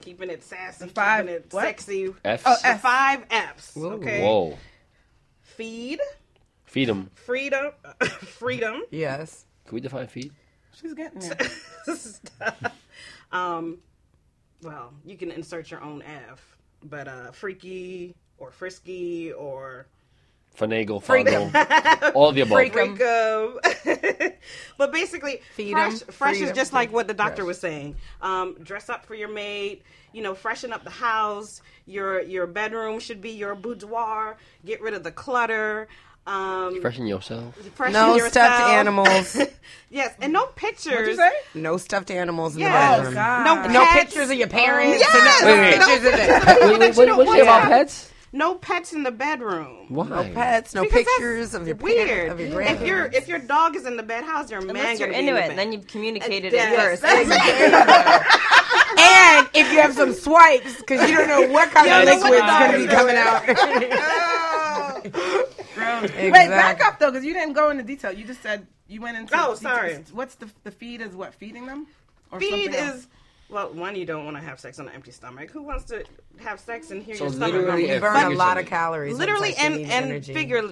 keeping 0.00 0.30
it 0.30 0.42
sassy, 0.44 0.88
five 0.88 1.24
keeping 1.26 1.34
it 1.42 1.46
what? 1.52 1.62
sexy. 1.64 2.14
F's? 2.24 2.42
Oh, 2.46 2.56
The 2.62 2.68
F. 2.68 2.80
five 2.82 3.24
F's. 3.30 3.76
Okay. 3.76 4.22
Whoa. 4.22 4.56
Feed, 5.42 6.00
Feed 6.64 6.88
him. 6.88 7.10
freedom, 7.14 7.72
freedom. 8.04 8.82
Yes. 8.90 9.44
Can 9.66 9.74
we 9.74 9.80
define 9.80 10.06
feed? 10.06 10.32
She's 10.80 10.94
getting 10.94 11.18
there. 11.20 11.38
um, 13.32 13.78
well, 14.62 14.92
you 15.04 15.16
can 15.16 15.30
insert 15.32 15.70
your 15.70 15.82
own 15.82 16.02
F, 16.02 16.56
but 16.84 17.08
uh, 17.08 17.32
freaky 17.32 18.14
or 18.38 18.50
frisky 18.52 19.32
or 19.32 19.86
Finagle, 20.58 21.00
fondle. 21.02 21.50
All 22.14 22.32
the 22.32 22.40
above. 22.40 22.56
Freak 22.58 22.76
'em. 22.76 22.96
freakum. 22.96 24.32
but 24.76 24.92
basically, 24.92 25.40
Feed 25.54 25.72
fresh, 25.72 25.92
'em, 25.92 25.98
fresh 26.08 26.30
freedom, 26.36 26.48
is 26.50 26.56
just 26.56 26.72
like 26.72 26.92
what 26.92 27.06
the 27.06 27.14
doctor 27.14 27.42
fresh. 27.42 27.46
was 27.46 27.60
saying. 27.60 27.96
Um, 28.20 28.56
dress 28.62 28.88
up 28.88 29.06
for 29.06 29.14
your 29.14 29.28
maid. 29.28 29.82
You 30.12 30.22
know, 30.22 30.34
freshen 30.34 30.72
up 30.72 30.84
the 30.84 30.90
house. 30.90 31.62
Your 31.86 32.20
your 32.22 32.46
bedroom 32.46 32.98
should 32.98 33.20
be 33.20 33.30
your 33.30 33.54
boudoir. 33.54 34.36
Get 34.64 34.80
rid 34.80 34.94
of 34.94 35.02
the 35.04 35.12
clutter. 35.12 35.88
Um, 36.26 36.82
Freshen 36.82 37.06
yourself. 37.06 37.54
freshen 37.74 37.94
No 37.94 38.12
yourself. 38.14 38.32
stuffed 38.32 38.68
animals. 38.70 39.38
yes, 39.90 40.14
and 40.20 40.30
no 40.30 40.44
pictures. 40.56 40.92
What'd 40.92 41.08
you 41.08 41.16
say? 41.16 41.30
No 41.54 41.78
stuffed 41.78 42.10
animals 42.10 42.54
in 42.54 42.60
Yes. 42.60 42.96
the 42.98 43.02
bedroom. 43.04 43.14
God. 43.14 43.44
No, 43.72 43.72
No 43.80 43.86
pictures 43.92 44.28
of 44.28 44.36
your 44.36 44.48
parents. 44.48 44.98
Yes. 45.00 45.40
No, 45.42 45.48
no 45.48 45.52
Wait, 45.54 45.60
wait. 45.60 45.74
pictures 45.78 46.04
of 46.04 46.14
it. 46.14 46.68
Wait, 46.68 46.78
wait, 46.80 46.96
what, 46.96 47.16
what 47.16 47.26
you 47.28 47.32
say 47.34 47.40
about 47.40 47.62
pets? 47.68 48.12
No 48.32 48.54
pets 48.56 48.92
in 48.92 49.02
the 49.04 49.10
bedroom. 49.10 49.86
Why? 49.88 50.06
No 50.08 50.22
pets. 50.34 50.74
No 50.74 50.82
Because 50.82 51.04
pictures 51.06 51.54
of 51.54 51.66
your 51.66 51.76
weird. 51.76 52.08
parents. 52.08 52.32
Of 52.34 52.40
your 52.40 52.60
if 52.60 52.80
your 52.82 53.04
if 53.06 53.26
your 53.28 53.38
dog 53.38 53.74
is 53.74 53.86
in 53.86 53.96
the 53.96 54.02
bed, 54.02 54.24
how's 54.24 54.50
your 54.50 54.60
man 54.60 54.98
you're 54.98 55.08
gonna 55.08 55.18
into 55.18 55.32
be 55.32 55.36
in 55.36 55.36
it, 55.36 55.42
the 55.42 55.48
bed? 55.48 55.58
then 55.58 55.72
you've 55.72 55.86
communicated 55.86 56.52
Yes, 56.52 56.72
it 56.72 56.76
first. 56.76 57.02
that's- 57.02 58.44
and 58.98 59.48
if 59.54 59.72
you 59.72 59.80
have 59.80 59.94
some 59.94 60.12
swipes, 60.12 60.76
because 60.78 61.08
you 61.08 61.16
don't 61.16 61.28
know 61.28 61.48
what 61.52 61.70
kind 61.70 61.88
of 61.88 62.04
don't 62.06 62.20
know 62.20 62.28
what 62.28 62.32
liquid's 62.32 62.58
going 62.58 62.72
to 62.72 62.78
be 62.78 62.86
coming 62.94 63.16
out. 63.16 63.46
Wait, 66.14 66.32
back 66.32 66.82
up 66.84 66.98
though, 66.98 67.10
because 67.10 67.24
you 67.24 67.32
didn't 67.32 67.54
go 67.54 67.70
into 67.70 67.82
detail. 67.82 68.12
You 68.12 68.24
just 68.24 68.42
said 68.42 68.66
you 68.88 69.00
went 69.00 69.16
into. 69.16 69.32
Oh, 69.34 69.54
details. 69.54 69.60
sorry. 69.60 70.04
What's 70.12 70.34
the 70.34 70.48
the 70.64 70.70
feed? 70.70 71.00
Is 71.00 71.14
what 71.14 71.34
feeding 71.34 71.66
them? 71.66 71.86
Or 72.30 72.40
Feed 72.40 72.50
something 72.50 72.74
else? 72.74 72.96
is 72.96 73.08
well, 73.48 73.72
one 73.72 73.96
you 73.96 74.04
don't 74.04 74.24
want 74.24 74.36
to 74.36 74.42
have 74.42 74.60
sex 74.60 74.78
on 74.78 74.88
an 74.88 74.94
empty 74.94 75.10
stomach. 75.12 75.50
Who 75.50 75.62
wants 75.62 75.84
to 75.84 76.04
have 76.40 76.60
sex 76.60 76.90
and 76.90 77.02
hear 77.02 77.14
So 77.16 77.24
your 77.24 77.32
stomach 77.32 77.54
literally 77.54 77.66
rumbling? 77.88 77.94
You 77.94 78.00
burn 78.00 78.32
a 78.32 78.36
lot 78.36 78.58
of 78.58 78.66
calories. 78.66 79.16
literally 79.18 79.54
and 79.56 79.76
need 79.76 79.82
and 79.90 80.04
energy. 80.06 80.34
figure 80.34 80.62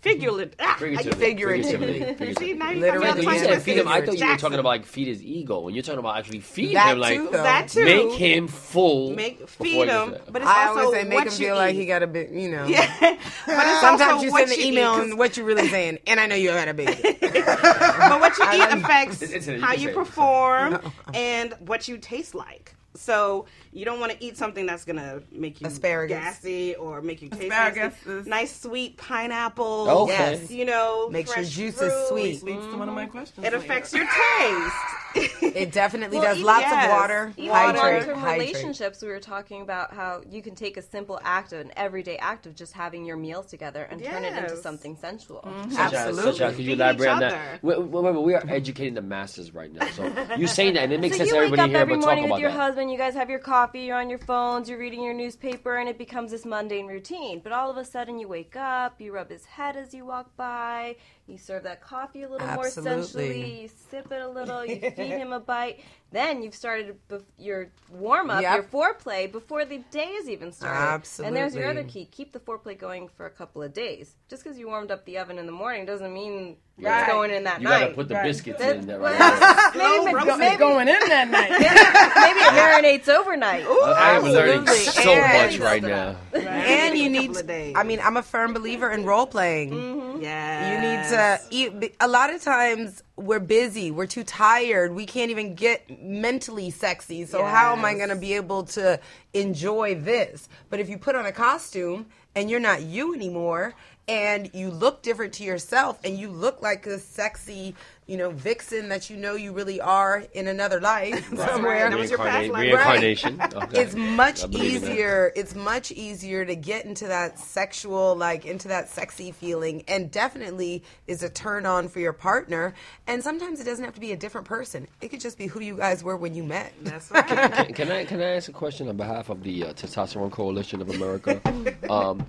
figuratively. 0.00 0.50
Ah, 0.60 0.74
I 0.74 0.78
Figuratively. 0.78 1.14
Figuratively. 1.24 1.92
Figuratively. 2.00 2.34
See, 2.38 2.52
now 2.52 2.70
you 2.72 2.80
Literally 2.80 3.06
got 3.06 3.16
When 3.24 3.34
you 3.34 3.38
said 3.38 3.62
feed 3.62 3.78
him, 3.78 3.88
I 3.88 4.02
thought 4.02 4.18
you 4.18 4.26
were 4.28 4.36
talking 4.36 4.58
about 4.58 4.68
like 4.68 4.84
feed 4.84 5.06
his 5.08 5.22
ego. 5.22 5.60
When 5.60 5.72
you're 5.74 5.82
talking 5.82 5.98
about 5.98 6.18
actually 6.18 6.40
feed 6.40 6.76
That 6.76 6.92
him, 6.92 6.98
like 6.98 7.16
too, 7.18 7.30
that 7.30 7.68
too. 7.68 7.84
make 7.86 8.12
him 8.12 8.46
full. 8.48 9.14
make 9.14 9.48
feed 9.48 9.88
him, 9.88 10.12
say- 10.12 10.20
but 10.30 10.42
it's 10.42 10.50
I 10.50 10.66
also 10.68 10.80
always 10.80 11.00
say 11.00 11.08
make 11.08 11.20
him 11.20 11.24
you 11.24 11.30
feel 11.30 11.56
like 11.56 11.74
he 11.74 11.86
got 11.86 12.02
a 12.02 12.06
big, 12.06 12.34
you 12.34 12.50
know. 12.50 12.66
Yeah, 12.66 12.86
but 13.00 13.16
it's 13.16 13.80
Sometimes 13.80 14.02
also 14.12 14.24
you 14.24 14.30
send 14.30 14.50
the 14.50 14.60
you 14.60 14.66
email 14.72 14.94
eat, 14.96 15.02
and 15.04 15.18
what 15.18 15.38
you're 15.38 15.46
really 15.46 15.68
saying, 15.68 15.98
and 16.06 16.20
I 16.20 16.26
know 16.26 16.34
you 16.34 16.50
had 16.50 16.68
a 16.68 16.74
baby. 16.74 17.00
but 17.02 18.20
what 18.20 18.36
you 18.38 18.44
eat 18.62 18.72
affects 18.74 19.22
It's- 19.22 19.46
it's- 19.46 19.46
you 19.46 19.58
how 19.64 19.72
you 19.72 19.88
perform 19.88 20.80
and 21.14 21.54
what 21.60 21.88
you 21.88 21.96
taste 21.96 22.34
like. 22.34 22.74
So 22.96 23.46
you 23.72 23.84
don't 23.84 24.00
want 24.00 24.12
to 24.12 24.24
eat 24.24 24.36
something 24.36 24.66
that's 24.66 24.84
gonna 24.84 25.20
make 25.32 25.60
you 25.60 25.66
Asparagus. 25.66 26.16
gassy 26.16 26.74
or 26.76 27.00
make 27.02 27.22
you 27.22 27.28
taste 27.28 27.42
Asparagus 27.42 27.94
is- 28.06 28.26
nice 28.26 28.60
sweet 28.60 28.96
pineapple. 28.96 29.88
Okay. 29.90 30.12
Yes. 30.12 30.50
You 30.50 30.64
know, 30.64 31.08
Makes 31.10 31.28
your 31.30 31.34
fresh 31.36 31.50
juices 31.50 31.80
fruit. 31.80 32.08
sweet. 32.08 32.42
Leads 32.42 32.66
to 32.66 32.76
one 32.76 32.88
of 32.88 32.94
my 32.94 33.02
mm-hmm. 33.02 33.10
questions. 33.10 33.38
It 33.38 33.52
later. 33.52 33.56
affects 33.56 33.92
your 33.92 34.04
taste. 34.06 34.76
It 35.14 35.72
definitely 35.72 36.18
Well, 36.18 36.26
does. 36.26 36.38
even- 36.38 36.46
Lots 36.46 36.60
yes. 36.62 36.84
of 36.84 36.90
water. 36.90 37.32
Even 37.36 37.54
Hydrate. 37.54 38.06
long-term 38.08 38.24
relationships, 38.24 39.02
we 39.02 39.08
were 39.08 39.20
talking 39.20 39.62
about 39.62 39.94
how 39.94 40.22
you 40.28 40.42
can 40.42 40.54
take 40.54 40.76
a 40.76 40.82
simple 40.82 41.20
act, 41.22 41.52
of 41.52 41.60
an 41.60 41.72
everyday 41.76 42.16
act 42.16 42.46
of 42.46 42.54
just 42.56 42.72
having 42.72 43.04
your 43.04 43.16
meals 43.16 43.46
together, 43.46 43.86
and 43.90 44.02
turn 44.02 44.24
it 44.24 44.36
into 44.36 44.56
something 44.56 44.96
sensual. 44.96 45.42
Mm-hmm. 45.46 45.70
Such 45.70 45.92
as, 45.92 45.94
Absolutely. 45.94 46.32
such 46.32 46.40
as, 46.40 46.56
could 46.56 46.64
you 46.64 46.72
elaborate 46.72 47.06
each 47.06 47.12
on 47.12 47.20
that? 47.20 47.32
other. 47.32 47.58
We, 47.62 47.76
we, 47.78 47.96
remember, 47.98 48.20
we 48.20 48.34
are 48.34 48.44
educating 48.48 48.94
the 48.94 49.02
masses 49.02 49.54
right 49.54 49.72
now. 49.72 49.86
So 49.90 50.04
you 50.36 50.46
saying 50.46 50.74
that, 50.74 50.84
and 50.84 50.92
it 50.92 51.00
makes 51.00 51.16
So 51.16 51.18
sense 51.24 51.30
you 51.30 51.36
wake 51.36 51.44
everybody 51.44 51.62
up 51.62 51.68
here, 51.70 51.78
every 51.80 51.94
but 51.96 52.00
talk 52.00 52.06
morning 52.06 52.24
about 52.24 52.34
with 52.34 52.40
your 52.42 52.50
that. 52.50 52.56
husband. 52.60 52.90
You 52.90 52.98
guys 52.98 53.14
have 53.14 53.30
your 53.30 53.38
coffee. 53.38 53.80
You're 53.82 53.96
on 53.98 54.10
your 54.10 54.18
phones. 54.18 54.68
You're 54.68 54.78
reading 54.78 55.02
your 55.02 55.14
newspaper, 55.14 55.76
and 55.76 55.88
it 55.88 55.98
becomes 55.98 56.30
this 56.32 56.44
mundane 56.44 56.86
routine. 56.86 57.40
But 57.42 57.52
all 57.52 57.70
of 57.70 57.76
a 57.76 57.84
sudden, 57.84 58.18
you 58.18 58.26
wake 58.28 58.56
up. 58.56 59.00
You 59.00 59.12
rub 59.12 59.30
his 59.30 59.44
head 59.44 59.76
as 59.76 59.94
you 59.94 60.04
walk 60.04 60.36
by. 60.36 60.96
You 61.26 61.38
serve 61.38 61.62
that 61.62 61.80
coffee 61.80 62.22
a 62.22 62.28
little 62.28 62.46
more 62.48 62.66
Absolutely. 62.66 63.02
sensually. 63.02 63.62
You 63.62 63.70
sip 63.90 64.12
it 64.12 64.20
a 64.20 64.28
little. 64.28 64.64
You 64.64 64.78
feed 64.78 64.94
him 64.94 65.32
a 65.32 65.40
bite. 65.40 65.80
Then 66.14 66.44
you've 66.44 66.54
started 66.54 66.96
bef- 67.10 67.24
your 67.38 67.70
warm 67.90 68.30
up, 68.30 68.40
Yep. 68.40 68.54
your 68.54 68.62
foreplay 68.62 69.30
before 69.30 69.64
the 69.64 69.78
day 69.90 70.10
is 70.20 70.28
even 70.30 70.52
started. 70.52 70.78
Absolutely. 70.78 71.26
And 71.26 71.36
there's 71.36 71.56
your 71.56 71.68
other 71.68 71.82
key: 71.82 72.04
keep 72.06 72.32
the 72.32 72.38
foreplay 72.38 72.78
going 72.78 73.08
for 73.08 73.26
a 73.26 73.30
couple 73.30 73.64
of 73.64 73.72
days. 73.72 74.14
Just 74.30 74.44
because 74.44 74.56
you 74.56 74.68
warmed 74.68 74.92
up 74.92 75.04
the 75.06 75.18
oven 75.18 75.38
in 75.38 75.46
the 75.46 75.52
morning 75.52 75.84
doesn't 75.86 76.14
mean 76.14 76.56
Right. 76.78 77.00
it's 77.02 77.12
going 77.12 77.30
in 77.32 77.42
that 77.44 77.60
You 77.60 77.68
night. 77.68 77.74
You 77.74 77.84
gotta 77.86 77.94
put 77.94 78.08
the 78.08 78.14
Right. 78.14 78.24
biscuits 78.24 78.60
That- 78.60 78.76
in 78.76 78.86
there. 78.86 79.00
well, 79.00 79.12
Right? 79.12 79.74
maybe, 79.76 80.16
It's 80.30 80.38
maybe, 80.38 80.56
going 80.56 80.86
in 80.88 81.00
that 81.08 81.28
night. 81.38 81.50
maybe 81.50 82.40
it 82.40 82.52
marinates 82.54 83.08
overnight. 83.08 83.64
I 83.66 84.16
am 84.16 84.22
learning 84.22 84.66
so 84.68 85.10
And- 85.12 85.52
much 85.52 85.58
right 85.60 85.82
now. 85.82 86.16
And 86.32 86.96
you 86.96 87.08
need. 87.10 87.36
I 87.76 87.82
mean, 87.82 87.98
I'm 88.00 88.16
a 88.16 88.22
firm 88.22 88.52
believer 88.54 88.90
in 88.92 89.04
role 89.04 89.26
playing. 89.26 90.20
Yeah. 90.22 90.70
You 90.70 90.78
need 90.80 91.08
to 91.10 91.40
eat. 91.50 91.96
A 92.00 92.06
lot 92.08 92.32
of 92.32 92.40
times 92.42 93.02
we're 93.16 93.40
busy, 93.40 93.90
we're 93.90 94.06
too 94.06 94.24
tired, 94.24 94.94
we 94.94 95.06
can't 95.06 95.30
even 95.30 95.54
get 95.54 96.02
mentally 96.02 96.70
sexy. 96.70 97.24
So 97.26 97.44
how 97.44 97.72
am 97.72 97.84
I 97.84 97.94
going 97.94 98.08
to 98.08 98.16
be 98.16 98.34
able 98.34 98.64
to 98.64 98.98
enjoy 99.32 99.94
this? 99.94 100.48
But 100.68 100.80
if 100.80 100.88
you 100.88 100.98
put 100.98 101.14
on 101.14 101.26
a 101.26 101.32
costume 101.32 102.06
and 102.34 102.50
you're 102.50 102.60
not 102.60 102.82
you 102.82 103.14
anymore, 103.14 103.74
and 104.08 104.50
you 104.52 104.70
look 104.70 105.02
different 105.02 105.32
to 105.34 105.44
yourself, 105.44 105.98
and 106.04 106.18
you 106.18 106.28
look 106.28 106.60
like 106.62 106.86
a 106.86 106.98
sexy, 106.98 107.74
you 108.06 108.16
know, 108.16 108.30
vixen 108.30 108.88
that 108.90 109.08
you 109.08 109.16
know 109.16 109.34
you 109.34 109.52
really 109.52 109.80
are 109.80 110.24
in 110.32 110.46
another 110.46 110.80
life 110.80 111.28
somewhere. 111.36 111.88
That 111.90 111.98
was 111.98 112.10
your 112.10 112.18
past 112.18 112.50
life. 112.50 112.62
Reincarnation. 112.62 113.40
Okay. 113.40 113.82
it's 113.82 113.94
much 113.94 114.44
I 114.44 114.46
believe 114.46 114.76
in 114.76 114.82
that. 114.82 114.90
easier 114.90 115.32
it's 115.36 115.54
much 115.54 115.92
easier 115.92 116.44
to 116.44 116.54
get 116.56 116.84
into 116.84 117.06
that 117.06 117.38
sexual 117.38 118.16
like 118.16 118.46
into 118.46 118.68
that 118.68 118.88
sexy 118.88 119.32
feeling 119.32 119.84
and 119.88 120.10
definitely 120.10 120.82
is 121.06 121.22
a 121.22 121.28
turn 121.28 121.66
on 121.66 121.88
for 121.88 122.00
your 122.00 122.12
partner 122.12 122.74
and 123.06 123.22
sometimes 123.22 123.60
it 123.60 123.64
doesn't 123.64 123.84
have 123.84 123.94
to 123.94 124.00
be 124.00 124.12
a 124.12 124.16
different 124.16 124.46
person 124.46 124.86
it 125.00 125.08
could 125.08 125.20
just 125.20 125.38
be 125.38 125.46
who 125.46 125.60
you 125.60 125.76
guys 125.76 126.02
were 126.02 126.16
when 126.16 126.34
you 126.34 126.42
met 126.42 126.72
That's 126.82 127.10
right. 127.10 127.26
Can, 127.26 127.74
can 127.74 127.92
I 127.92 128.04
can 128.04 128.20
I 128.20 128.36
ask 128.36 128.48
a 128.48 128.52
question 128.52 128.88
on 128.88 128.96
behalf 128.96 129.28
of 129.28 129.42
the 129.42 129.64
uh, 129.64 129.72
Testosterone 129.74 130.32
Coalition 130.32 130.80
of 130.80 130.90
America? 130.90 131.40
um, 131.90 132.24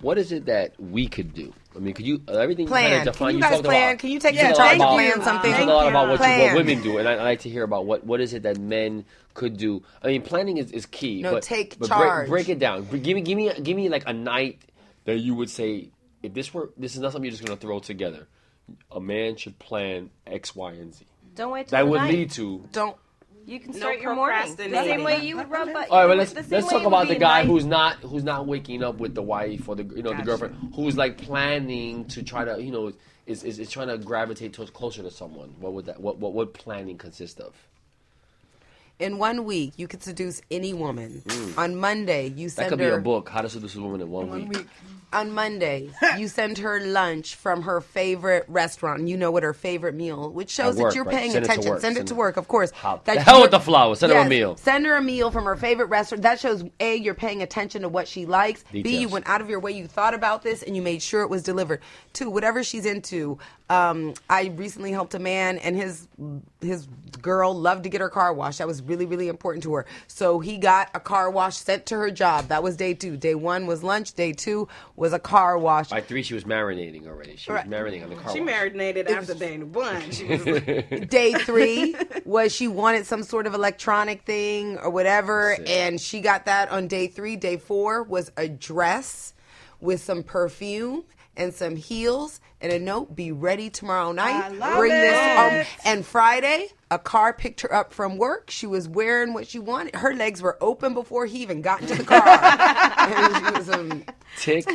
what 0.00 0.18
is 0.18 0.32
it 0.32 0.46
that 0.46 0.78
we 0.80 1.08
could 1.08 1.34
do? 1.34 1.52
I 1.74 1.78
mean, 1.78 1.94
could 1.94 2.06
you 2.06 2.22
uh, 2.26 2.32
everything 2.38 2.66
Plan. 2.66 2.82
kind 2.90 2.94
of 2.94 3.04
Can 3.04 3.12
define? 3.12 3.34
you 3.34 3.40
guys 3.40 3.60
plan? 3.60 3.88
About, 3.90 3.98
Can 4.00 4.10
you 4.10 4.18
take 4.18 4.34
you 4.34 4.40
some 4.40 4.52
talked 4.54 4.58
time 4.70 4.78
to 4.78 4.86
plan 4.86 5.22
something? 5.22 5.50
You 5.50 5.56
talked 5.56 5.68
a 5.68 5.74
lot 5.74 5.88
about 5.88 6.08
what, 6.08 6.20
you, 6.38 6.44
what 6.44 6.54
women 6.56 6.82
do, 6.82 6.98
and 6.98 7.08
I, 7.08 7.12
I 7.14 7.22
like 7.22 7.40
to 7.40 7.50
hear 7.50 7.64
about 7.64 7.84
what 7.86 8.04
what 8.06 8.20
is 8.20 8.32
it 8.32 8.44
that 8.44 8.58
men 8.58 9.04
could 9.34 9.56
do. 9.58 9.82
I 10.02 10.08
mean, 10.08 10.22
planning 10.22 10.56
is, 10.56 10.72
is 10.72 10.86
key. 10.86 11.22
No, 11.22 11.32
but, 11.32 11.42
take 11.42 11.78
but 11.78 11.88
charge. 11.88 12.28
Break, 12.28 12.46
break 12.46 12.56
it 12.56 12.58
down. 12.58 12.86
Give 12.86 13.14
me 13.14 13.20
give 13.20 13.36
me 13.36 13.52
give 13.62 13.76
me 13.76 13.88
like 13.88 14.04
a 14.06 14.12
night 14.14 14.60
that 15.04 15.18
you 15.18 15.34
would 15.34 15.50
say 15.50 15.90
if 16.22 16.32
this 16.32 16.54
were 16.54 16.70
this 16.78 16.94
is 16.94 17.00
not 17.00 17.12
something 17.12 17.24
you're 17.24 17.32
just 17.36 17.44
going 17.44 17.56
to 17.56 17.60
throw 17.60 17.78
together. 17.80 18.26
A 18.90 19.00
man 19.00 19.36
should 19.36 19.58
plan 19.58 20.10
X, 20.26 20.56
Y, 20.56 20.72
and 20.72 20.94
Z. 20.94 21.04
Don't 21.36 21.52
wait 21.52 21.68
till 21.68 21.76
That 21.78 21.84
the 21.84 21.90
would 21.90 21.98
night. 22.00 22.12
lead 22.12 22.30
to 22.32 22.64
don't 22.72 22.96
You 23.46 23.60
can 23.60 23.70
No 23.72 23.78
start 23.78 24.00
your 24.00 24.14
morning 24.16 24.56
the 24.56 24.64
same 24.64 25.04
way 25.04 25.24
you 25.24 25.36
would 25.36 25.48
rub. 25.48 25.72
But 25.72 25.88
All 25.90 25.98
right, 26.00 26.06
well 26.06 26.16
let's 26.16 26.34
let's 26.50 26.68
talk 26.68 26.84
about 26.84 27.06
the 27.06 27.14
guy 27.14 27.42
nice- 27.42 27.46
who's 27.46 27.64
not 27.64 27.96
who's 27.98 28.24
not 28.24 28.46
waking 28.46 28.82
up 28.82 28.98
with 28.98 29.14
the 29.14 29.22
wife 29.22 29.68
or 29.68 29.76
the 29.76 29.84
you 29.84 30.02
know 30.02 30.12
the 30.14 30.22
girlfriend 30.22 30.72
who's 30.74 30.96
like 30.96 31.16
planning 31.18 32.04
to 32.06 32.22
try 32.24 32.44
to 32.44 32.60
you 32.60 32.72
know 32.72 32.92
is, 33.26 33.42
is, 33.44 33.58
is 33.58 33.70
trying 33.70 33.88
to 33.88 33.98
gravitate 33.98 34.52
towards 34.52 34.70
closer 34.70 35.02
to 35.02 35.10
someone. 35.10 35.54
What 35.60 35.72
would 35.74 35.86
that 35.86 36.00
what 36.00 36.18
what 36.18 36.34
would 36.34 36.54
planning 36.54 36.98
consist 36.98 37.40
of? 37.40 37.54
in 38.98 39.18
one 39.18 39.44
week 39.44 39.74
you 39.76 39.86
could 39.86 40.02
seduce 40.02 40.40
any 40.50 40.72
woman 40.72 41.22
on 41.58 41.76
monday 41.76 42.28
you 42.28 42.46
Mm. 42.46 42.54
That 42.54 42.62
send 42.62 42.68
could 42.70 42.78
be 42.78 42.86
a 42.86 42.98
book. 42.98 43.28
How 43.28 43.42
to 43.42 43.48
seduce 43.50 43.74
a 43.74 43.80
woman 43.82 44.00
in 44.00 44.10
one, 44.10 44.28
One 44.30 44.48
week. 44.48 44.58
week. 44.58 44.66
On 45.16 45.32
Monday, 45.32 45.90
you 46.18 46.28
send 46.28 46.58
her 46.58 46.80
lunch 46.80 47.34
from 47.34 47.62
her 47.62 47.80
favorite 47.80 48.44
restaurant. 48.48 49.08
You 49.08 49.16
know 49.16 49.30
what 49.30 49.42
her 49.42 49.54
favorite 49.54 49.94
meal, 49.94 50.30
which 50.30 50.50
shows 50.50 50.76
work, 50.76 50.90
that 50.92 50.94
you're 50.96 51.04
right? 51.04 51.16
paying 51.16 51.32
Send 51.32 51.44
attention. 51.44 51.70
work. 51.70 51.80
Send 51.80 51.96
it 51.96 52.06
to 52.08 52.14
work, 52.14 52.36
of 52.36 52.48
course. 52.48 52.70
How- 52.72 53.00
That 53.04 53.18
hell 53.18 53.42
with 53.42 53.50
the 53.50 53.60
flowers. 53.60 54.00
Send 54.00 54.12
her 54.12 54.18
a 54.20 54.28
meal. 54.28 54.56
Send 54.56 54.86
her 54.86 54.96
a 54.96 55.02
meal 55.02 55.30
from 55.30 55.44
her 55.44 55.56
favorite 55.56 55.86
restaurant. 55.86 56.22
That 56.22 56.38
shows 56.40 56.62
a 56.80 56.96
you're 56.96 57.14
paying 57.14 57.42
attention 57.42 57.82
to 57.82 57.88
what 57.88 58.06
she 58.08 58.26
likes. 58.26 58.64
B 58.72 58.98
you 58.98 59.08
went 59.08 59.26
out 59.28 59.40
of 59.40 59.48
your 59.50 59.60
way, 59.60 59.72
you 59.72 59.86
thought 59.86 60.14
about 60.14 60.42
this, 60.42 60.62
and 60.62 60.76
you 60.76 60.82
made 60.82 61.02
sure 61.02 61.22
it 61.22 61.30
was 61.30 61.42
delivered. 61.42 61.80
Two, 62.12 62.30
whatever 62.30 62.62
she's 62.62 62.86
into. 62.86 63.38
Um, 63.68 64.14
I 64.30 64.52
recently 64.56 64.92
helped 64.92 65.14
a 65.14 65.18
man, 65.18 65.58
and 65.58 65.74
his 65.76 66.06
his 66.66 66.86
girl 67.22 67.54
loved 67.54 67.84
to 67.84 67.88
get 67.88 68.00
her 68.00 68.08
car 68.08 68.32
washed. 68.32 68.58
That 68.58 68.66
was 68.66 68.82
really 68.82 69.06
really 69.06 69.28
important 69.28 69.62
to 69.64 69.74
her. 69.74 69.86
So 70.06 70.40
he 70.40 70.58
got 70.58 70.90
a 70.94 71.00
car 71.00 71.30
wash 71.30 71.56
sent 71.56 71.86
to 71.86 71.96
her 71.96 72.10
job. 72.10 72.48
That 72.48 72.62
was 72.62 72.76
day 72.76 72.94
two. 72.94 73.16
Day 73.16 73.34
one 73.34 73.66
was 73.66 73.82
lunch. 73.82 74.14
Day 74.14 74.32
two 74.32 74.68
was 74.94 75.12
a 75.12 75.18
car 75.18 75.58
wash. 75.58 75.88
By 75.88 76.00
three, 76.00 76.22
she 76.22 76.34
was 76.34 76.44
marinating 76.44 77.06
already. 77.06 77.36
She 77.36 77.50
was 77.50 77.62
marinating 77.62 78.04
on 78.04 78.10
the 78.10 78.16
car. 78.16 78.32
She 78.32 78.40
wash. 78.40 78.46
marinated 78.46 79.08
after 79.08 79.34
day 79.34 79.58
one. 79.58 80.10
She 80.10 80.24
was 80.24 80.46
like, 80.46 81.08
day 81.10 81.32
three 81.32 81.96
was 82.24 82.54
she 82.54 82.68
wanted 82.68 83.06
some 83.06 83.22
sort 83.22 83.46
of 83.46 83.54
electronic 83.54 84.22
thing 84.22 84.78
or 84.78 84.90
whatever 84.90 85.56
and 85.66 86.00
she 86.00 86.20
got 86.20 86.46
that 86.46 86.70
on 86.70 86.88
day 86.88 87.06
three 87.06 87.36
day 87.36 87.56
four 87.56 88.02
was 88.02 88.30
a 88.36 88.48
dress 88.48 89.34
with 89.80 90.02
some 90.02 90.22
perfume 90.22 91.04
and 91.36 91.52
some 91.52 91.76
heels 91.76 92.40
and 92.60 92.72
a 92.72 92.78
note 92.78 93.14
be 93.14 93.32
ready 93.32 93.70
tomorrow 93.70 94.12
night 94.12 94.44
I 94.44 94.48
love 94.48 94.76
bring 94.76 94.92
this 94.92 95.36
home 95.36 95.76
and 95.84 96.06
friday 96.06 96.68
a 96.90 96.98
car 96.98 97.32
picked 97.32 97.62
her 97.62 97.74
up 97.74 97.92
from 97.92 98.16
work 98.16 98.50
she 98.50 98.66
was 98.66 98.88
wearing 98.88 99.32
what 99.32 99.46
she 99.46 99.58
wanted 99.58 99.96
her 99.96 100.14
legs 100.14 100.42
were 100.42 100.56
open 100.60 100.94
before 100.94 101.26
he 101.26 101.38
even 101.42 101.62
got 101.62 101.82
into 101.82 101.94
the 101.96 102.04
car 102.04 102.26
and 102.26 103.36
she 103.36 103.52
was 103.52 103.68
um, 103.70 104.04
Tick 104.36 104.66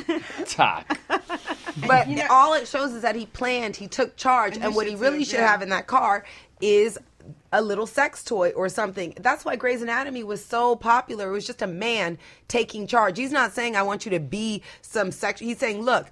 tock. 0.45 0.97
but 1.87 2.07
all 2.29 2.53
it 2.53 2.67
shows 2.67 2.93
is 2.93 3.01
that 3.03 3.15
he 3.15 3.25
planned, 3.27 3.75
he 3.75 3.87
took 3.87 4.15
charge, 4.15 4.57
and, 4.57 4.75
what 4.75 4.87
he 4.87 4.95
really 4.95 5.19
too, 5.19 5.25
should 5.25 5.39
yeah. 5.39 5.51
have 5.51 5.61
in 5.61 5.69
that 5.69 5.87
car 5.87 6.25
is 6.59 6.97
a 7.51 7.61
little 7.61 7.85
sex 7.85 8.23
toy 8.23 8.51
or 8.51 8.69
something. 8.69 9.13
That's 9.19 9.45
why 9.45 9.55
Grey's 9.55 9.81
Anatomy 9.81 10.23
was 10.23 10.43
so 10.43 10.75
popular. 10.75 11.29
It 11.29 11.33
was 11.33 11.45
just 11.45 11.61
a 11.61 11.67
man 11.67 12.17
taking 12.47 12.87
charge. 12.87 13.17
He's 13.17 13.31
not 13.31 13.53
saying 13.53 13.75
I 13.75 13.83
want 13.83 14.05
you 14.05 14.11
to 14.11 14.19
be 14.19 14.63
some 14.81 15.11
sex. 15.11 15.39
He's 15.39 15.59
saying, 15.59 15.81
look. 15.81 16.07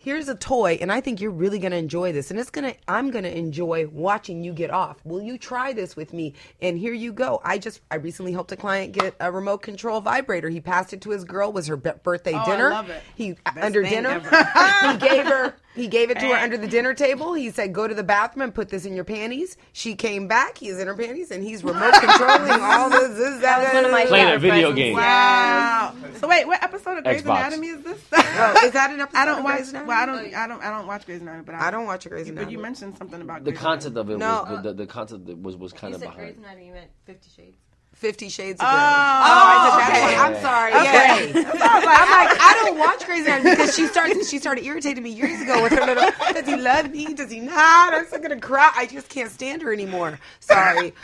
Here's 0.00 0.28
a 0.28 0.36
toy, 0.36 0.78
and 0.80 0.92
I 0.92 1.00
think 1.00 1.20
you're 1.20 1.32
really 1.32 1.58
gonna 1.58 1.74
enjoy 1.76 2.12
this, 2.12 2.30
and 2.30 2.38
it's 2.38 2.50
gonna. 2.50 2.74
I'm 2.86 3.10
gonna 3.10 3.28
enjoy 3.30 3.88
watching 3.88 4.44
you 4.44 4.52
get 4.52 4.70
off. 4.70 5.04
Will 5.04 5.20
you 5.20 5.36
try 5.38 5.72
this 5.72 5.96
with 5.96 6.12
me? 6.12 6.34
And 6.62 6.78
here 6.78 6.92
you 6.92 7.12
go. 7.12 7.40
I 7.44 7.58
just. 7.58 7.80
I 7.90 7.96
recently 7.96 8.30
helped 8.32 8.52
a 8.52 8.56
client 8.56 8.92
get 8.92 9.16
a 9.18 9.32
remote 9.32 9.58
control 9.62 10.00
vibrator. 10.00 10.48
He 10.50 10.60
passed 10.60 10.92
it 10.92 11.00
to 11.00 11.10
his 11.10 11.24
girl. 11.24 11.52
Was 11.52 11.66
her 11.66 11.76
b- 11.76 11.90
birthday 12.04 12.34
Oh, 12.34 12.38
I 12.38 12.44
dinner? 12.46 12.70
love 12.70 12.90
it. 12.90 13.02
He 13.16 13.36
under 13.60 13.82
thing 13.82 14.04
dinner. 14.04 14.20
he 14.92 14.98
gave 14.98 15.26
her 15.26 15.56
he 15.78 15.86
gave 15.88 16.10
it 16.10 16.18
to 16.20 16.26
her 16.26 16.34
under 16.34 16.56
the 16.56 16.66
dinner 16.66 16.94
table. 16.94 17.34
He 17.34 17.50
said, 17.50 17.72
"Go 17.72 17.86
to 17.86 17.94
the 17.94 18.02
bathroom 18.02 18.42
and 18.42 18.54
put 18.54 18.68
this 18.68 18.84
in 18.84 18.94
your 18.94 19.04
panties." 19.04 19.56
She 19.72 19.94
came 19.94 20.28
back. 20.28 20.58
He's 20.58 20.78
in 20.78 20.86
her 20.86 20.94
panties, 20.94 21.30
and 21.30 21.42
he's 21.42 21.62
remote 21.64 21.94
controlling 22.00 22.60
all 22.60 22.90
this. 22.90 23.16
this 23.16 23.40
that, 23.42 23.62
was 23.62 23.72
one 23.74 23.84
of 23.84 23.92
my 23.92 24.06
Playing 24.06 24.34
a 24.34 24.38
video 24.38 24.72
game. 24.72 24.94
Wow. 24.94 25.94
So 26.16 26.28
wait, 26.28 26.46
what 26.46 26.62
episode 26.62 26.98
of 26.98 27.04
Grey's 27.04 27.22
Xbox. 27.22 27.38
Anatomy 27.38 27.68
is 27.68 27.82
this? 27.82 28.00
Oh, 28.12 28.64
is 28.64 28.72
that 28.72 28.90
an 28.90 29.00
episode? 29.00 29.18
I 29.20 29.24
don't 29.24 29.38
of 29.38 29.44
watch. 29.44 29.56
Grey's 29.56 29.68
Anatomy? 29.70 29.88
Well, 29.88 30.02
I 30.02 30.06
don't. 30.06 30.34
I 30.34 30.46
don't. 30.46 30.62
I 30.62 30.70
don't 30.70 30.86
watch 30.86 31.06
Grey's 31.06 31.20
Anatomy, 31.22 31.44
but 31.44 31.54
I, 31.54 31.68
I 31.68 31.70
don't 31.70 31.86
watch 31.86 32.08
Grey's 32.08 32.30
But 32.30 32.50
you 32.50 32.58
mentioned 32.58 32.96
something 32.96 33.20
about 33.20 33.44
The 33.44 33.52
Grey's 33.52 33.60
concept 33.60 33.96
of 33.96 34.10
it 34.10 34.18
No, 34.18 34.44
was 34.48 34.62
the, 34.62 34.70
the, 34.70 34.74
the 34.74 34.86
concept 34.86 35.28
was 35.28 35.56
was 35.56 35.72
kind 35.72 35.92
You 35.92 35.96
of 35.96 36.02
said 36.02 36.14
Grey's. 36.14 36.36
Anatomy, 36.36 36.66
you 36.66 36.72
meant 36.72 36.90
Fifty 37.04 37.30
Shades. 37.30 37.56
Fifty 37.98 38.28
Shades 38.28 38.60
of 38.60 38.66
Oh, 38.68 38.70
Grey. 38.70 38.80
I 38.80 39.90
did 39.90 40.04
okay. 40.04 40.16
I'm 40.16 40.34
sorry. 40.40 40.72
Okay. 40.72 41.32
Yeah. 41.34 41.50
I'm 41.60 41.82
like, 41.84 42.38
I 42.40 42.62
don't 42.64 42.78
watch 42.86 43.04
Grey's 43.04 43.26
Anatomy 43.26 43.50
because 43.50 43.74
she 43.74 43.88
started. 43.88 44.24
She 44.24 44.38
started 44.38 44.64
irritating 44.64 45.02
me 45.02 45.10
years 45.10 45.40
ago 45.40 45.60
with 45.64 45.72
her 45.72 45.84
little. 45.84 46.08
Does 46.32 46.46
he 46.46 46.54
love 46.54 46.92
me? 46.92 47.12
Does 47.12 47.28
he 47.30 47.40
not? 47.40 47.94
I'm 47.94 48.06
still 48.06 48.20
gonna 48.20 48.38
cry. 48.38 48.70
I 48.76 48.86
just 48.86 49.08
can't 49.08 49.30
stand 49.32 49.62
her 49.62 49.72
anymore. 49.72 50.20
Sorry, 50.38 50.94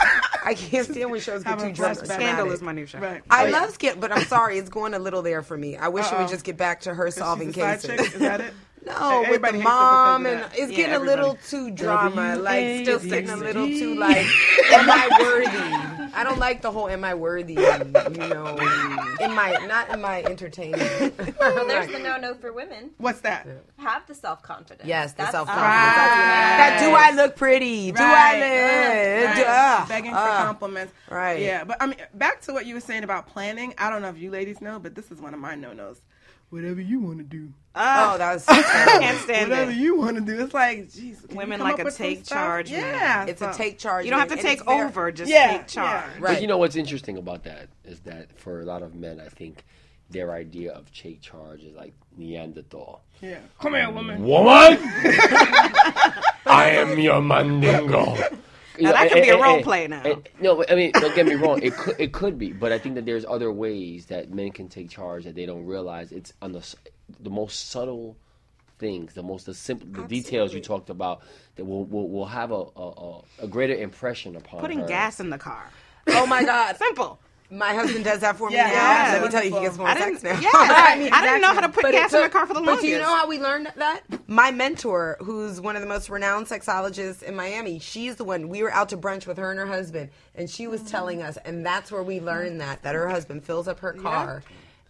I 0.45 0.55
can't 0.55 0.87
stand 0.87 1.11
when 1.11 1.21
shows 1.21 1.43
get 1.43 1.51
Have 1.51 1.59
too 1.63 1.67
a 1.67 1.73
drunk. 1.73 1.99
Scandal 2.07 2.53
is 2.53 2.63
my 2.63 2.71
new 2.71 2.87
show. 2.87 3.01
Right. 3.01 3.23
I 3.29 3.49
oh, 3.49 3.51
love 3.51 3.71
Skip, 3.71 3.99
but 3.99 4.13
I'm 4.13 4.25
sorry, 4.27 4.59
it's 4.59 4.69
going 4.69 4.95
a 4.95 5.01
little 5.01 5.23
there 5.23 5.43
for 5.43 5.57
me. 5.57 5.77
I 5.77 5.89
wish 5.89 6.07
it 6.07 6.13
Uh-oh. 6.13 6.21
would 6.23 6.29
just 6.31 6.45
get 6.45 6.57
back 6.57 6.83
to 6.83 6.95
her 6.95 7.11
solving 7.11 7.49
She's 7.53 7.57
a 7.63 7.79
side 7.79 7.81
cases. 7.83 8.15
Is 8.15 8.21
that 8.21 8.41
it? 8.41 8.55
No, 8.87 9.21
with 9.21 9.27
Everybody 9.29 9.59
the 9.59 9.59
hates 9.59 9.59
it 9.59 9.59
because 9.59 9.65
mom 9.65 10.27
and 10.27 10.41
that. 10.41 10.53
it's 10.59 10.71
Yeah, 10.73 10.77
getting 10.77 10.95
a 10.97 10.99
little 10.99 11.39
too 11.49 11.71
drama. 11.71 12.37
Like 12.37 12.83
still 12.83 12.99
W-A-Z-Z. 12.99 13.09
getting 13.09 13.31
a 13.31 13.37
little 13.37 13.67
too 13.67 13.95
like, 13.95 14.27
am 14.73 14.91
I 14.91 15.09
worthy? 15.21 16.11
I 16.17 16.23
don't 16.23 16.39
like 16.39 16.63
the 16.63 16.71
whole 16.71 16.89
am 16.89 17.03
I 17.03 17.15
worthy, 17.15 17.55
you 17.55 17.59
know, 18.29 18.57
in 19.21 19.35
my 19.35 19.53
not 19.67 19.89
in 19.91 20.01
my 20.01 20.23
entertainment. 20.25 21.15
Well, 21.41 21.67
there's 21.67 21.91
the 21.91 21.99
no-no 21.99 22.35
for 22.35 22.53
women. 22.53 22.91
What's 22.99 23.21
that? 23.21 23.47
Have 23.79 24.07
the 24.07 24.15
self-confidence. 24.15 24.87
Yes, 24.89 25.13
the 25.13 25.19
That's- 25.19 25.33
self 25.33 25.49
Right. 25.49 25.55
confidence. 25.57 26.59
That 26.59 26.77
do 26.81 26.95
I 26.95 27.11
look 27.23 27.37
pretty? 27.37 27.91
Do 27.93 28.03
I 28.03 28.39
live? 28.39 29.27
Right. 29.27 29.37
Do- 29.37 29.45
ah, 29.47 29.87
Begging 29.89 30.11
for 30.13 30.17
ah. 30.19 30.45
compliments. 30.47 30.93
Right. 31.11 31.41
Yeah, 31.41 31.65
but 31.65 31.77
I 31.81 31.87
mean, 31.87 31.97
back 32.15 32.41
to 32.43 32.53
what 32.53 32.67
you 32.67 32.75
were 32.75 32.81
saying 32.81 33.05
about 33.05 33.27
planning. 33.27 33.75
I 33.79 33.91
don't 33.91 34.03
know 34.03 34.09
if 34.09 34.19
you 34.19 34.31
ladies 34.31 34.61
know, 34.61 34.79
but 34.79 34.95
this 34.95 35.11
is 35.11 35.21
one 35.21 35.35
of 35.35 35.41
my 35.41 35.55
no-nos. 35.55 36.01
Whatever 36.51 36.81
you 36.81 37.01
want 37.01 37.19
to 37.19 37.25
do. 37.25 37.53
Ah. 37.77 38.15
Oh, 38.15 38.19
that 38.19 38.35
was 38.35 38.45
I 38.49 38.63
Can't 39.01 39.19
stand 39.19 39.47
it. 39.47 39.51
Whatever 39.51 39.71
it. 39.73 39.77
you 39.77 39.97
want 39.97 40.17
to 40.17 40.21
do. 40.23 40.41
It's 40.45 40.55
like, 40.55 40.89
jeez. 40.89 41.33
Women 41.35 41.61
like 41.61 41.81
up 41.81 41.87
a 41.87 41.91
take 41.91 42.25
charge 42.25 42.71
man. 42.71 42.81
Yeah. 42.81 43.25
It's 43.27 43.41
so- 43.41 43.51
a 43.51 43.53
take 43.53 43.79
charge. 43.79 44.05
You 44.05 44.11
don't 44.11 44.21
have 44.21 44.29
to 44.29 44.37
take 44.37 44.67
over, 44.69 45.11
just 45.11 45.31
Yeah, 45.31 45.59
take 45.59 45.67
charge. 45.69 46.05
yeah. 46.15 46.21
Right. 46.21 46.35
But 46.35 46.41
you 46.43 46.47
know 46.47 46.59
what's 46.59 46.77
interesting 46.77 47.19
about 47.19 47.43
that 47.45 47.69
is 47.85 48.01
that 48.01 48.39
for 48.39 48.61
a 48.61 48.65
lot 48.65 48.83
of 48.83 48.95
men, 48.95 49.21
I 49.21 49.29
think 49.29 49.65
their 50.11 50.33
idea 50.33 50.73
of 50.73 50.93
take 50.93 51.21
charge 51.21 51.63
is 51.65 51.75
like 51.75 51.95
Neanderthal. 52.17 53.03
Yeah. 53.21 53.39
Come 53.61 53.75
here, 53.75 53.91
woman. 53.91 54.23
Woman, 54.23 54.79
I 56.47 56.71
am 56.77 56.99
your 56.99 57.21
mandingo. 57.23 58.15
You 58.77 58.85
Now, 58.85 58.93
that 58.93 59.11
could 59.13 59.23
be 59.23 59.29
a 59.31 59.41
role 59.41 59.63
play 59.63 59.87
now. 59.87 60.03
no, 60.41 60.65
I 60.69 60.75
mean, 60.75 60.91
don't 60.95 61.15
get 61.15 61.27
me 61.27 61.35
wrong. 61.35 61.63
It 61.63 61.75
could, 61.77 61.95
it 61.99 62.13
could 62.13 62.39
be, 62.39 62.53
but 62.53 62.73
I 62.73 62.79
think 62.79 62.97
that 62.97 63.05
there's 63.07 63.25
other 63.25 63.51
ways 63.53 64.07
that 64.07 64.31
men 64.33 64.51
can 64.51 64.69
take 64.69 64.91
charge 64.91 65.25
that 65.25 65.35
they 65.37 65.47
don't 65.47 65.65
realize. 65.65 66.11
It's 66.13 66.33
on 66.43 66.53
the 66.53 66.59
s- 66.59 66.75
the 67.21 67.31
most 67.31 67.71
subtle 67.71 68.17
things, 68.79 69.15
the 69.15 69.23
most 69.23 69.47
the 69.47 69.55
simple, 69.55 69.89
the 70.03 70.07
details 70.09 70.53
you 70.53 70.61
talked 70.61 70.91
about 70.91 71.23
that 71.57 71.65
will 71.65 71.85
will, 71.85 72.09
will 72.09 72.27
have 72.27 72.51
a, 72.51 72.55
a 72.77 72.89
a- 72.89 73.23
a 73.45 73.47
greater 73.49 73.75
impression 73.75 74.37
upon 74.37 74.61
Putting 74.61 74.81
her. 74.81 74.87
gas 74.87 75.21
in 75.21 75.31
the 75.31 75.39
car. 75.39 75.71
Oh 76.09 76.27
my 76.27 76.45
God. 76.45 76.77
Simple. 76.79 77.19
My 77.51 77.73
husband 77.75 78.05
does 78.05 78.21
that 78.21 78.37
for 78.37 78.49
me 78.49 78.57
Yeah, 78.57 78.67
now. 78.67 78.73
yeah, 78.73 79.13
Let 79.13 79.23
me 79.23 79.29
tell 79.29 79.45
you, 79.45 79.55
he 79.55 79.61
gets 79.61 79.77
more 79.79 79.87
I 79.87 79.97
sex 79.99 80.23
didn't- 80.23 80.41
now. 80.43 80.49
yeah, 80.49 80.51
I 81.13 81.25
didn't 81.25 81.41
know 81.43 81.53
how 81.55 81.61
to 81.61 81.69
put 81.69 81.83
But 81.83 81.93
gas 81.93 82.13
it 82.13 82.17
in 82.17 82.23
the 82.25 82.29
car 82.31 82.47
for 82.47 82.55
the 82.55 82.63
But 82.63 82.81
do 82.81 82.89
you 82.89 82.99
know 82.99 83.05
how 83.15 83.29
we 83.29 83.39
learned 83.39 83.71
that? 83.77 84.01
My 84.27 84.51
mentor, 84.51 85.19
who's 85.21 85.61
one 85.61 85.77
of 85.77 85.83
the 85.83 85.87
most 85.89 86.09
renowned 86.11 86.47
sexologists 86.47 87.23
in 87.23 87.37
Miami, 87.37 87.79
she's 87.79 88.17
the 88.17 88.25
one. 88.25 88.49
We 88.49 88.63
were 88.63 88.73
out 88.73 88.89
to 88.89 88.97
brunch 88.97 89.27
with 89.27 89.37
her 89.37 89.51
and 89.51 89.61
her 89.61 89.67
husband, 89.67 90.11
and 90.35 90.49
she 90.51 90.67
was 90.67 90.83
telling 90.83 91.23
us, 91.23 91.37
and 91.45 91.65
that's 91.65 91.93
where 91.93 92.03
we 92.03 92.19
learned 92.19 92.61
that 92.61 92.83
that 92.83 92.95
her 92.95 93.09
husband 93.09 93.45
fills 93.45 93.69
up 93.69 93.79
her 93.81 93.93
car, 93.93 94.43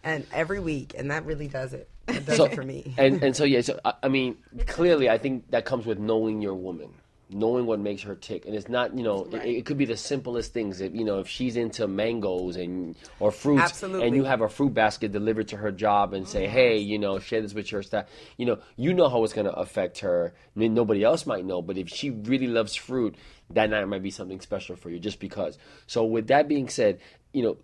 and 0.03 0.25
every 0.33 0.59
week, 0.61 0.95
and 0.97 1.11
that 1.11 1.25
really 1.25 1.47
does 1.49 1.73
it. 1.73 1.87
It 2.07 2.25
does 2.25 2.37
So- 2.37 2.45
it 2.45 2.55
for 2.55 2.63
me. 2.63 2.93
And 2.97 3.23
and 3.23 3.35
so 3.35 3.43
yeah, 3.53 3.61
so 3.61 3.79
I, 3.83 3.93
I 4.03 4.07
mean, 4.07 4.37
clearly, 4.67 5.09
I 5.09 5.17
think 5.17 5.49
that 5.51 5.65
comes 5.65 5.85
with 5.85 5.97
knowing 5.99 6.41
your 6.41 6.53
woman, 6.55 6.89
knowing 7.29 7.65
what 7.65 7.79
makes 7.79 8.03
her 8.03 8.13
tick, 8.15 8.45
and 8.45 8.53
it's 8.55 8.69
not 8.69 8.95
you 8.95 9.03
know, 9.03 9.25
it, 9.31 9.43
it 9.45 9.65
could 9.65 9.77
be 9.77 9.85
the 9.85 9.97
simplest 9.97 10.53
things. 10.53 10.81
If 10.81 10.93
you 10.93 11.03
know, 11.03 11.19
if 11.19 11.27
she's 11.27 11.55
into 11.55 11.87
mangoes 11.87 12.57
and 12.57 12.95
or 13.19 13.31
fruits, 13.31 13.63
Absolutely. 13.63 14.07
and 14.07 14.15
you 14.15 14.23
have 14.23 14.41
a 14.41 14.49
fruit 14.49 14.73
basket 14.73 15.11
delivered 15.11 15.47
to 15.49 15.57
her 15.57 15.71
job 15.71 16.13
and 16.13 16.27
say, 16.27 16.47
hey, 16.47 16.77
you 16.77 16.99
know, 16.99 17.17
share 17.19 17.41
this 17.41 17.53
with 17.55 17.71
your 17.71 17.81
staff. 17.81 18.05
You 18.37 18.45
know, 18.45 18.59
you 18.75 18.93
know 18.93 19.09
how 19.09 19.23
it's 19.23 19.33
going 19.33 19.47
to 19.47 19.53
affect 19.53 19.99
her. 19.99 20.33
I 20.55 20.59
mean, 20.59 20.73
nobody 20.75 21.03
else 21.03 21.25
might 21.25 21.43
know, 21.45 21.61
but 21.63 21.77
if 21.77 21.89
she 21.89 22.11
really 22.11 22.47
loves 22.47 22.75
fruit, 22.75 23.15
that 23.49 23.69
night 23.71 23.87
might 23.87 24.03
be 24.03 24.11
something 24.11 24.39
special 24.41 24.75
for 24.75 24.89
you, 24.91 24.99
just 24.99 25.19
because. 25.19 25.57
So 25.87 26.03
with 26.05 26.27
that 26.27 26.47
being 26.47 26.69
said, 26.69 26.99
you 27.33 27.41
know, 27.41 27.57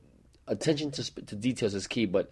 attention 0.47 0.89
to 0.91 1.03
to 1.27 1.35
details 1.35 1.75
is 1.75 1.85
key, 1.85 2.05
but 2.07 2.31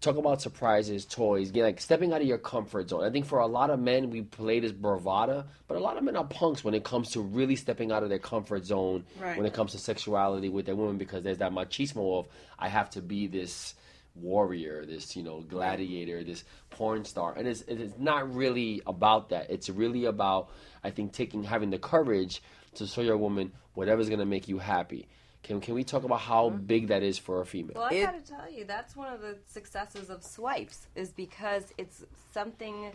talk 0.00 0.16
about 0.16 0.40
surprises, 0.40 1.04
toys, 1.04 1.50
get 1.50 1.62
like 1.64 1.80
stepping 1.80 2.12
out 2.12 2.20
of 2.22 2.26
your 2.26 2.38
comfort 2.38 2.88
zone. 2.88 3.04
I 3.04 3.10
think 3.10 3.26
for 3.26 3.38
a 3.40 3.46
lot 3.46 3.68
of 3.70 3.78
men, 3.80 4.10
we 4.10 4.22
play 4.22 4.58
this 4.60 4.72
bravada, 4.72 5.44
but 5.68 5.76
a 5.76 5.80
lot 5.80 5.98
of 5.98 6.04
men 6.04 6.16
are 6.16 6.24
punks 6.24 6.64
when 6.64 6.72
it 6.74 6.84
comes 6.84 7.10
to 7.10 7.20
really 7.20 7.56
stepping 7.56 7.92
out 7.92 8.02
of 8.02 8.08
their 8.08 8.18
comfort 8.18 8.64
zone 8.64 9.04
Right. 9.20 9.36
when 9.36 9.44
it 9.46 9.52
comes 9.52 9.72
to 9.72 9.78
sexuality 9.78 10.48
with 10.48 10.66
their 10.66 10.76
women 10.76 10.96
because 10.96 11.22
there's 11.22 11.38
that 11.38 11.52
machismo 11.52 12.18
of 12.20 12.28
I 12.58 12.68
have 12.68 12.88
to 12.90 13.02
be 13.02 13.26
this 13.26 13.74
warrior, 14.14 14.84
this 14.86 15.16
you 15.16 15.22
know 15.22 15.40
gladiator, 15.40 16.24
this 16.24 16.44
porn 16.70 17.04
star, 17.04 17.34
and 17.36 17.46
it's 17.46 17.62
it's 17.68 17.98
not 17.98 18.34
really 18.34 18.82
about 18.86 19.28
that. 19.30 19.50
It's 19.50 19.68
really 19.68 20.06
about 20.06 20.50
I 20.82 20.90
think 20.90 21.12
taking 21.12 21.44
having 21.44 21.70
the 21.70 21.78
courage 21.78 22.42
to 22.74 22.86
show 22.86 23.02
your 23.02 23.16
woman 23.16 23.52
whatever's 23.74 24.08
gonna 24.08 24.26
make 24.26 24.48
you 24.48 24.58
happy. 24.58 25.08
Can 25.42 25.60
can 25.60 25.74
we 25.74 25.84
talk 25.84 26.04
about 26.04 26.20
how 26.20 26.50
mm-hmm. 26.50 26.64
big 26.64 26.88
that 26.88 27.02
is 27.02 27.18
for 27.18 27.40
a 27.40 27.46
female? 27.46 27.74
Well, 27.76 27.88
I 27.90 27.94
It- 27.94 28.04
gotta 28.04 28.20
tell 28.20 28.50
you, 28.50 28.64
that's 28.64 28.94
one 28.94 29.12
of 29.12 29.20
the 29.20 29.38
successes 29.46 30.10
of 30.10 30.22
swipes, 30.22 30.86
is 30.94 31.10
because 31.12 31.72
it's 31.78 32.04
something 32.32 32.92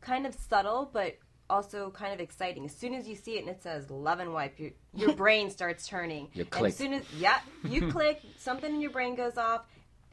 kind 0.00 0.26
of 0.26 0.34
subtle, 0.34 0.90
but 0.92 1.16
also 1.50 1.90
kind 1.90 2.14
of 2.14 2.20
exciting. 2.20 2.64
As 2.64 2.74
soon 2.74 2.94
as 2.94 3.06
you 3.08 3.14
see 3.14 3.36
it 3.36 3.40
and 3.40 3.48
it 3.48 3.62
says 3.62 3.90
"love 3.90 4.20
and 4.20 4.32
wipe," 4.32 4.58
your 4.58 4.70
your 4.94 5.12
brain 5.22 5.50
starts 5.50 5.86
turning. 5.86 6.28
You 6.34 6.42
And 6.42 6.50
click. 6.50 6.70
as 6.70 6.76
soon 6.76 6.94
as 6.94 7.02
yeah, 7.18 7.40
you 7.64 7.90
click, 7.90 8.20
something 8.38 8.72
in 8.72 8.80
your 8.80 8.90
brain 8.90 9.14
goes 9.14 9.36
off. 9.36 9.62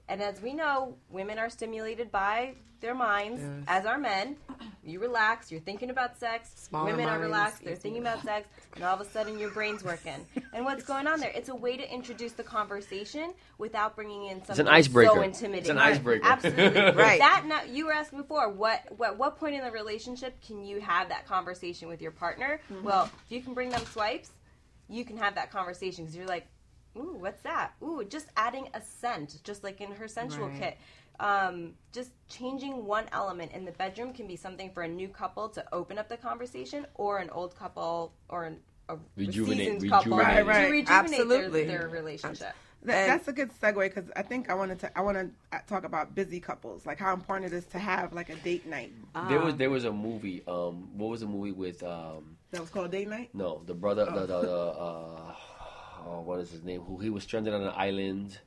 And 0.10 0.24
as 0.24 0.42
we 0.42 0.54
know, 0.54 0.96
women 1.10 1.38
are 1.38 1.50
stimulated 1.50 2.12
by 2.12 2.56
their 2.82 2.96
minds, 2.96 3.42
as 3.68 3.86
are 3.86 3.98
men. 3.98 4.38
You 4.84 5.00
relax, 5.00 5.52
you're 5.52 5.62
thinking 5.62 5.92
about 5.92 6.18
sex. 6.18 6.52
Smaller 6.56 6.92
women 6.92 7.08
are 7.08 7.20
relaxed, 7.20 7.64
they're 7.64 7.76
thinking 7.76 8.02
about 8.02 8.24
sex, 8.24 8.48
and 8.74 8.84
all 8.84 8.96
of 8.96 9.02
a 9.02 9.06
sudden 9.06 9.38
your 9.38 9.52
brain's 9.52 9.84
working. 9.84 10.26
And 10.54 10.66
what's 10.66 10.84
going 10.84 11.06
on 11.06 11.20
there? 11.20 11.32
It's 11.36 11.50
a 11.50 11.56
way 11.56 11.78
to 11.78 11.94
introduce 11.94 12.32
the 12.32 12.44
conversation 12.44 13.34
without 13.60 13.96
bringing 13.96 14.26
in 14.26 14.44
something 14.44 14.68
icebreaker. 14.68 15.14
so 15.14 15.22
intimidating. 15.22 15.60
It's 15.60 15.70
intimidating. 15.70 15.78
an 15.78 15.78
icebreaker. 15.78 16.26
Absolutely. 16.26 16.80
Right. 17.10 17.20
That 17.20 17.46
now 17.46 17.64
you 17.64 17.86
were 17.86 17.94
asking 17.94 18.20
before. 18.20 18.50
What 18.50 18.82
what 18.98 19.18
what 19.18 19.38
point 19.38 19.56
in 19.56 19.64
the 19.64 19.72
relationship 19.72 20.42
can 20.42 20.64
you 20.66 20.80
have 20.82 21.10
that 21.10 21.28
conversation 21.28 21.88
with 21.88 22.02
your 22.02 22.12
partner? 22.12 22.60
Mm-hmm. 22.72 22.84
Well, 22.84 23.12
if 23.26 23.32
you 23.32 23.42
can 23.42 23.54
bring 23.54 23.70
them 23.70 23.86
swipes, 23.86 24.32
you 24.88 25.06
can 25.06 25.18
have 25.18 25.36
that 25.36 25.52
conversation 25.52 26.06
because 26.06 26.18
you're 26.18 26.26
like, 26.26 26.48
ooh, 26.98 27.16
what's 27.20 27.42
that? 27.44 27.74
Ooh, 27.84 28.04
just 28.08 28.28
adding 28.38 28.68
a 28.74 28.82
scent, 28.82 29.38
just 29.44 29.64
like 29.64 29.82
in 29.82 29.92
her 29.92 30.08
sensual 30.08 30.48
Right. 30.48 30.60
kit. 30.60 30.78
Um, 31.20 31.74
just 31.92 32.12
changing 32.30 32.86
one 32.86 33.06
element 33.12 33.52
in 33.52 33.66
the 33.66 33.74
bedroom 33.74 34.14
can 34.14 34.26
be 34.26 34.38
something 34.38 34.72
for 34.72 34.84
a 34.84 34.88
new 34.88 35.10
couple 35.10 35.50
to 35.50 35.66
open 35.74 35.98
up 35.98 36.08
the 36.08 36.16
conversation, 36.18 36.86
or 36.96 37.18
an 37.18 37.30
old 37.32 37.56
couple, 37.58 38.14
or 38.30 38.46
an, 38.46 38.60
a 38.88 38.96
Rejuvenate- 39.18 39.58
seasoned 39.74 39.90
couple 39.92 40.18
rejuvenate. 40.18 40.46
Right, 40.46 40.48
right. 40.48 40.66
to 40.68 40.72
rejuvenate 40.72 40.90
Absolutely. 41.20 41.66
Their, 41.66 41.80
their 41.80 41.90
relationship. 41.90 42.54
That, 42.84 42.96
And- 42.96 43.12
that's 43.12 43.28
a 43.28 43.34
good 43.34 43.52
segue 43.62 43.76
because 43.94 44.10
I 44.16 44.22
think 44.22 44.50
I 44.50 44.54
wanted 44.54 44.80
to 44.80 44.98
I 44.98 45.02
want 45.02 45.18
to 45.18 45.60
talk 45.68 45.84
about 45.84 46.16
busy 46.16 46.40
couples, 46.40 46.86
like 46.86 46.98
how 46.98 47.14
important 47.14 47.52
it 47.52 47.56
is 47.58 47.66
to 47.68 47.80
have 47.80 48.14
like 48.14 48.30
a 48.30 48.36
date 48.36 48.66
night. 48.66 48.94
There 49.28 49.42
was 49.42 49.56
there 49.58 49.70
was 49.70 49.84
a 49.84 49.92
movie. 49.92 50.42
Um, 50.48 50.88
what 50.98 51.10
was 51.10 51.20
the 51.20 51.28
movie 51.28 51.52
with? 51.52 51.84
Um, 51.84 52.38
That 52.52 52.62
was 52.62 52.70
called 52.70 52.92
date 52.92 53.10
night. 53.10 53.32
no, 53.34 53.62
the 53.66 53.74
brother, 53.74 54.06
the, 54.06 54.22
the, 54.22 54.28
the 54.42 54.56
uh, 54.58 55.36
oh, 56.06 56.22
what 56.22 56.40
is 56.40 56.52
his 56.52 56.64
name? 56.64 56.82
Who 56.82 56.98
he 56.98 57.10
was 57.10 57.24
stranded 57.24 57.54
on 57.54 57.62
an 57.62 57.74
island. 57.76 58.40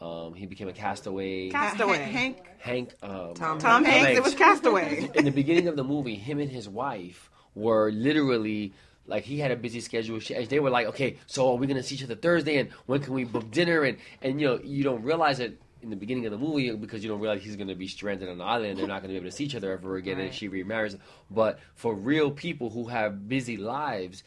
Um, 0.00 0.34
he 0.34 0.46
became 0.46 0.68
a 0.68 0.72
castaway. 0.72 1.48
Castaway. 1.48 2.02
Uh, 2.02 2.06
Hank. 2.06 2.42
Hank. 2.58 2.94
Um, 3.02 3.34
Tom 3.34 3.58
Tom 3.58 3.84
Hanks. 3.84 4.18
It 4.18 4.22
was 4.22 4.34
Castaway. 4.34 5.10
in 5.14 5.24
the 5.24 5.30
beginning 5.30 5.68
of 5.68 5.76
the 5.76 5.84
movie, 5.84 6.16
him 6.16 6.38
and 6.38 6.50
his 6.50 6.68
wife 6.68 7.30
were 7.54 7.90
literally 7.90 8.74
like 9.06 9.24
he 9.24 9.38
had 9.38 9.50
a 9.50 9.56
busy 9.56 9.80
schedule. 9.80 10.18
She, 10.18 10.34
they 10.44 10.60
were 10.60 10.70
like, 10.70 10.86
okay, 10.88 11.18
so 11.26 11.52
are 11.52 11.56
we 11.56 11.66
gonna 11.66 11.82
see 11.82 11.94
each 11.94 12.04
other 12.04 12.14
Thursday, 12.14 12.58
and 12.58 12.70
when 12.86 13.00
can 13.00 13.14
we 13.14 13.24
book 13.24 13.50
dinner? 13.50 13.84
And 13.84 13.98
and 14.20 14.40
you 14.40 14.46
know 14.46 14.60
you 14.62 14.84
don't 14.84 15.02
realize 15.02 15.40
it 15.40 15.60
in 15.82 15.90
the 15.90 15.96
beginning 15.96 16.26
of 16.26 16.32
the 16.32 16.38
movie 16.38 16.74
because 16.74 17.02
you 17.02 17.08
don't 17.08 17.20
realize 17.20 17.42
he's 17.42 17.56
gonna 17.56 17.74
be 17.74 17.88
stranded 17.88 18.28
on 18.28 18.36
the 18.38 18.44
island. 18.44 18.72
and 18.72 18.78
They're 18.80 18.86
not 18.88 19.00
gonna 19.00 19.12
be 19.12 19.16
able 19.16 19.30
to 19.30 19.36
see 19.36 19.44
each 19.44 19.54
other 19.54 19.72
ever 19.72 19.96
again, 19.96 20.20
and 20.20 20.34
she 20.34 20.48
remarries. 20.48 20.96
But 21.30 21.58
for 21.74 21.94
real 21.94 22.30
people 22.30 22.68
who 22.68 22.88
have 22.88 23.28
busy 23.28 23.56
lives, 23.56 24.24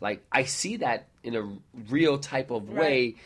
like 0.00 0.24
I 0.32 0.44
see 0.44 0.78
that 0.78 1.08
in 1.22 1.34
a 1.36 1.48
real 1.90 2.18
type 2.18 2.50
of 2.50 2.68
way. 2.70 3.16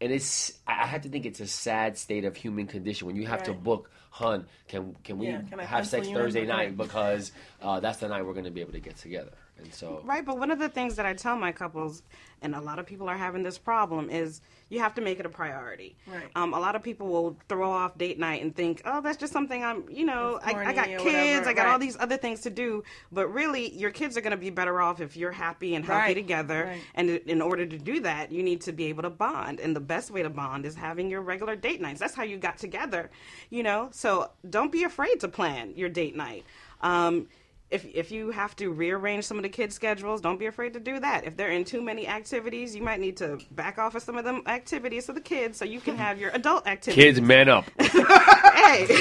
And 0.00 0.10
it's 0.12 0.58
I 0.66 0.86
have 0.86 1.02
to 1.02 1.08
think 1.08 1.26
it's 1.26 1.40
a 1.40 1.46
sad 1.46 1.96
state 1.96 2.24
of 2.24 2.34
human 2.36 2.66
condition 2.66 3.06
when 3.06 3.14
you 3.16 3.26
have 3.26 3.44
to 3.44 3.52
book, 3.52 3.90
hun, 4.10 4.46
can 4.66 4.96
can 5.04 5.18
we 5.18 5.28
Yeah, 5.28 5.42
have 5.64 5.86
sex? 5.86 6.08
Thursday 6.08 6.44
night 6.44 6.76
because 6.76 7.30
uh, 7.62 7.80
that's 7.80 7.98
the 7.98 8.08
night 8.08 8.24
we're 8.26 8.32
going 8.32 8.44
to 8.44 8.50
be 8.50 8.60
able 8.60 8.72
to 8.72 8.80
get 8.80 8.96
together. 8.96 9.32
And 9.58 9.72
so, 9.72 10.02
Right, 10.04 10.24
but 10.24 10.38
one 10.38 10.50
of 10.50 10.58
the 10.58 10.68
things 10.68 10.96
that 10.96 11.06
I 11.06 11.12
tell 11.14 11.36
my 11.36 11.52
couples, 11.52 12.02
and 12.40 12.54
a 12.54 12.60
lot 12.60 12.78
of 12.78 12.86
people 12.86 13.08
are 13.08 13.16
having 13.16 13.42
this 13.42 13.58
problem, 13.58 14.10
is 14.10 14.40
you 14.70 14.80
have 14.80 14.94
to 14.94 15.00
make 15.00 15.20
it 15.20 15.26
a 15.26 15.28
priority. 15.28 15.94
Right. 16.06 16.24
Um, 16.34 16.54
a 16.54 16.58
lot 16.58 16.74
of 16.74 16.82
people 16.82 17.06
will 17.08 17.36
throw 17.48 17.70
off 17.70 17.96
date 17.98 18.18
night 18.18 18.42
and 18.42 18.56
think, 18.56 18.82
oh, 18.86 19.00
that's 19.00 19.18
just 19.18 19.32
something 19.32 19.62
I'm, 19.62 19.84
you 19.90 20.04
know, 20.04 20.40
I, 20.42 20.54
I 20.54 20.72
got 20.72 20.86
kids, 20.86 21.04
whatever, 21.04 21.48
I 21.50 21.52
got 21.52 21.66
all 21.66 21.78
these 21.78 21.96
other 22.00 22.16
things 22.16 22.40
to 22.40 22.50
do. 22.50 22.82
But 23.12 23.28
really, 23.28 23.72
your 23.76 23.90
kids 23.90 24.16
are 24.16 24.22
going 24.22 24.32
to 24.32 24.36
be 24.36 24.50
better 24.50 24.80
off 24.80 25.00
if 25.00 25.16
you're 25.16 25.30
happy 25.30 25.74
and 25.74 25.84
healthy 25.84 26.00
Right, 26.00 26.14
together. 26.14 26.64
right. 26.64 26.80
And 26.94 27.10
in 27.10 27.40
order 27.42 27.66
to 27.66 27.78
do 27.78 28.00
that, 28.00 28.32
you 28.32 28.42
need 28.42 28.62
to 28.62 28.72
be 28.72 28.86
able 28.86 29.02
to 29.02 29.10
bond. 29.10 29.60
And 29.60 29.76
the 29.76 29.80
best 29.80 30.10
way 30.10 30.22
to 30.22 30.30
bond 30.30 30.64
is 30.66 30.74
having 30.74 31.10
your 31.10 31.20
regular 31.20 31.54
date 31.54 31.80
nights. 31.80 32.00
That's 32.00 32.14
how 32.14 32.24
you 32.24 32.38
got 32.38 32.58
together, 32.58 33.10
you 33.50 33.62
know? 33.62 33.90
So 33.92 34.30
don't 34.48 34.72
be 34.72 34.82
afraid 34.84 35.20
to 35.20 35.28
plan 35.28 35.74
your 35.76 35.90
date 35.90 36.16
night. 36.16 36.44
Um, 36.80 37.28
if 37.72 37.86
if 37.94 38.12
you 38.12 38.30
have 38.30 38.54
to 38.56 38.70
rearrange 38.70 39.24
some 39.24 39.38
of 39.38 39.42
the 39.42 39.48
kids' 39.48 39.74
schedules, 39.74 40.20
don't 40.20 40.38
be 40.38 40.46
afraid 40.46 40.74
to 40.74 40.80
do 40.80 41.00
that. 41.00 41.24
If 41.24 41.36
they're 41.36 41.50
in 41.50 41.64
too 41.64 41.80
many 41.80 42.06
activities, 42.06 42.76
you 42.76 42.82
might 42.82 43.00
need 43.00 43.16
to 43.16 43.38
back 43.52 43.78
off 43.78 43.94
of 43.94 44.02
some 44.02 44.16
of 44.18 44.24
them 44.24 44.42
activities 44.46 45.06
for 45.06 45.14
the 45.14 45.20
kids 45.20 45.58
so 45.58 45.64
you 45.64 45.80
can 45.80 45.96
have 45.96 46.20
your 46.20 46.30
adult 46.32 46.66
activities. 46.66 47.02
Kids, 47.16 47.20
man 47.20 47.48
up. 47.48 47.64
hey, 47.80 48.86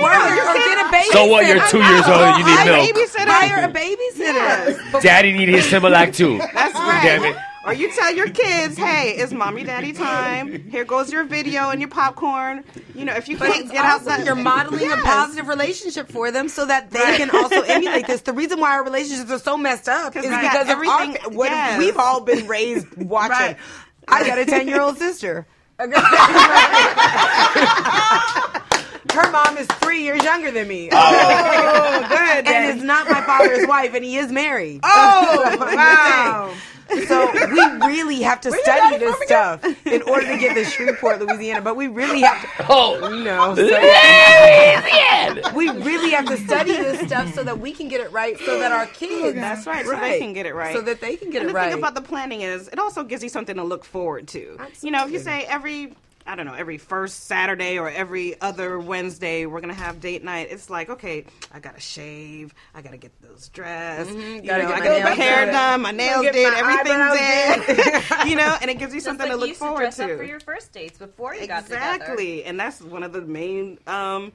Wow, 0.00 0.28
or 0.28 0.54
get 0.54 0.78
a 0.78 0.96
babysitter. 0.96 1.12
So 1.12 1.26
what? 1.26 1.46
You're 1.46 1.66
two 1.68 1.82
years 1.82 2.06
old 2.06 2.20
and 2.20 2.38
you 2.38 2.44
need 2.46 2.64
milk. 2.64 2.96
babysitter. 2.96 3.26
Hire 3.26 3.68
a 3.68 3.72
babysitter. 3.72 5.02
Daddy 5.02 5.32
need 5.32 5.48
his 5.48 5.66
Similac 5.66 6.14
too. 6.14 6.38
That's 6.38 6.74
right. 6.74 7.00
Damn 7.02 7.24
it. 7.24 7.36
Or 7.64 7.72
you 7.72 7.94
tell 7.94 8.12
your 8.12 8.28
kids, 8.28 8.76
hey, 8.76 9.12
it's 9.16 9.32
mommy 9.32 9.62
daddy 9.62 9.92
time. 9.92 10.68
Here 10.68 10.84
goes 10.84 11.12
your 11.12 11.22
video 11.24 11.70
and 11.70 11.80
your 11.80 11.90
popcorn. 11.90 12.64
You 12.94 13.04
know, 13.04 13.14
if 13.14 13.28
you 13.28 13.36
can't 13.36 13.70
get 13.70 13.84
outside, 13.84 14.26
You're 14.26 14.34
modeling 14.34 14.80
Yes. 14.80 14.98
a 14.98 15.02
positive 15.02 15.46
relationship 15.46 16.10
for 16.10 16.32
them 16.32 16.48
so 16.48 16.66
that 16.66 16.90
they 16.90 17.16
can 17.16 17.30
also 17.30 17.62
emulate 17.62 18.08
this. 18.08 18.22
The 18.22 18.32
reason 18.32 18.58
why 18.58 18.72
our 18.72 18.82
relationships 18.84 19.30
are 19.30 19.38
so 19.38 19.56
messed 19.56 19.88
up 19.88 20.16
is 20.16 20.24
that- 20.24 20.42
because 20.42 20.68
of 20.70 20.78
our, 20.78 21.02
everything- 21.02 21.36
what 21.36 21.50
yes. 21.50 21.78
we've 21.78 21.96
all 21.98 22.20
been 22.20 22.48
raised 22.48 22.86
watching. 23.00 23.30
Right. 23.30 23.56
I 24.08 24.26
got 24.26 24.38
a 24.38 24.44
10 24.44 24.66
year 24.66 24.80
old 24.80 24.98
sister. 24.98 25.46
Her 29.12 29.30
mom 29.30 29.58
is 29.58 29.66
three 29.66 30.02
years 30.02 30.22
younger 30.24 30.50
than 30.50 30.66
me. 30.68 30.88
Oh, 30.92 32.06
good. 32.08 32.46
and 32.46 32.78
is 32.78 32.82
not 32.84 33.08
my 33.10 33.20
father's 33.22 33.66
wife, 33.66 33.94
and 33.94 34.04
he 34.04 34.16
is 34.16 34.32
married. 34.32 34.80
Oh, 34.82 35.56
wow. 35.74 36.54
So 37.06 37.32
we 37.32 37.86
really 37.86 38.20
have 38.22 38.40
to 38.42 38.50
your 38.50 38.58
study 38.62 38.98
this 38.98 39.14
from 39.16 39.26
stuff 39.26 39.86
in 39.86 40.02
order 40.02 40.26
to 40.26 40.36
get 40.38 40.54
to 40.54 40.64
Shreveport, 40.64 41.20
Louisiana. 41.20 41.62
But 41.62 41.74
we 41.76 41.88
really 41.88 42.20
have 42.20 42.42
to, 42.42 42.48
Oh, 42.68 43.08
you 43.08 43.24
know, 43.24 43.54
so 43.54 43.62
Louisiana. 43.62 45.52
we 45.54 45.70
really 45.70 46.10
have 46.10 46.26
to 46.26 46.36
study 46.36 46.72
this 46.72 47.06
stuff 47.06 47.32
so 47.34 47.44
that 47.44 47.58
we 47.58 47.72
can 47.72 47.88
get 47.88 48.00
it 48.00 48.12
right, 48.12 48.38
so 48.38 48.58
that 48.58 48.72
our 48.72 48.86
kids. 48.86 49.12
Oh, 49.24 49.32
that's 49.32 49.66
right, 49.66 49.86
so 49.86 49.92
they 49.98 50.18
can 50.18 50.32
get 50.34 50.44
it 50.46 50.54
right. 50.54 50.74
So 50.74 50.82
that 50.82 51.00
they 51.00 51.16
can 51.16 51.30
get 51.30 51.40
and 51.42 51.50
it 51.50 51.52
the 51.52 51.58
right. 51.58 51.70
thing 51.70 51.78
about 51.78 51.94
the 51.94 52.02
planning 52.02 52.42
is, 52.42 52.68
it 52.68 52.78
also 52.78 53.04
gives 53.04 53.22
you 53.22 53.28
something 53.30 53.56
to 53.56 53.64
look 53.64 53.84
forward 53.84 54.28
to. 54.28 54.58
You 54.82 54.90
know, 54.90 55.04
if 55.06 55.12
you 55.12 55.18
say 55.18 55.44
every, 55.44 55.94
I 56.26 56.34
don't 56.36 56.46
know, 56.46 56.54
every 56.54 56.78
first 56.78 57.24
Saturday 57.26 57.78
or 57.78 57.88
every 57.90 58.40
other 58.40 58.78
Wednesday 58.78 59.46
we're 59.46 59.60
gonna 59.60 59.74
have 59.74 60.00
date 60.00 60.22
night, 60.24 60.48
it's 60.50 60.70
like, 60.70 60.88
okay, 60.90 61.24
I 61.52 61.58
gotta 61.60 61.80
shave, 61.80 62.54
I 62.74 62.82
gotta 62.82 62.96
get 62.96 63.12
those 63.22 63.48
dressed, 63.48 64.10
Mm-hmm. 64.10 64.46
Gotta 64.46 64.62
know, 64.62 64.68
get 64.68 64.76
I 64.82 64.84
gotta 64.84 64.88
get 65.00 65.04
my 65.04 65.10
hair 65.10 65.44
done. 65.46 65.54
done, 65.54 65.80
my 65.82 65.90
nails 65.90 66.22
did, 66.32 66.52
my 66.52 66.58
everything's 66.58 67.00
eyebrows 67.00 68.22
in, 68.22 68.28
you 68.30 68.36
know, 68.36 68.56
and 68.60 68.70
it 68.70 68.78
gives 68.78 68.92
you 68.94 69.00
Just 69.00 69.06
something 69.06 69.28
like 69.28 69.38
to 69.38 69.40
you 69.40 69.46
look 69.46 69.52
to 69.52 69.58
forward 69.58 69.78
dress 69.80 69.96
to. 69.96 70.04
up 70.12 70.16
for 70.18 70.24
your 70.24 70.40
first 70.40 70.72
dates 70.72 70.98
before 70.98 71.34
you 71.34 71.46
got 71.46 71.64
together. 71.64 71.94
Exactly, 71.94 72.44
and 72.44 72.58
that's 72.58 72.80
one 72.80 73.02
of 73.02 73.12
the 73.12 73.22
main 73.22 73.78
um 73.86 74.32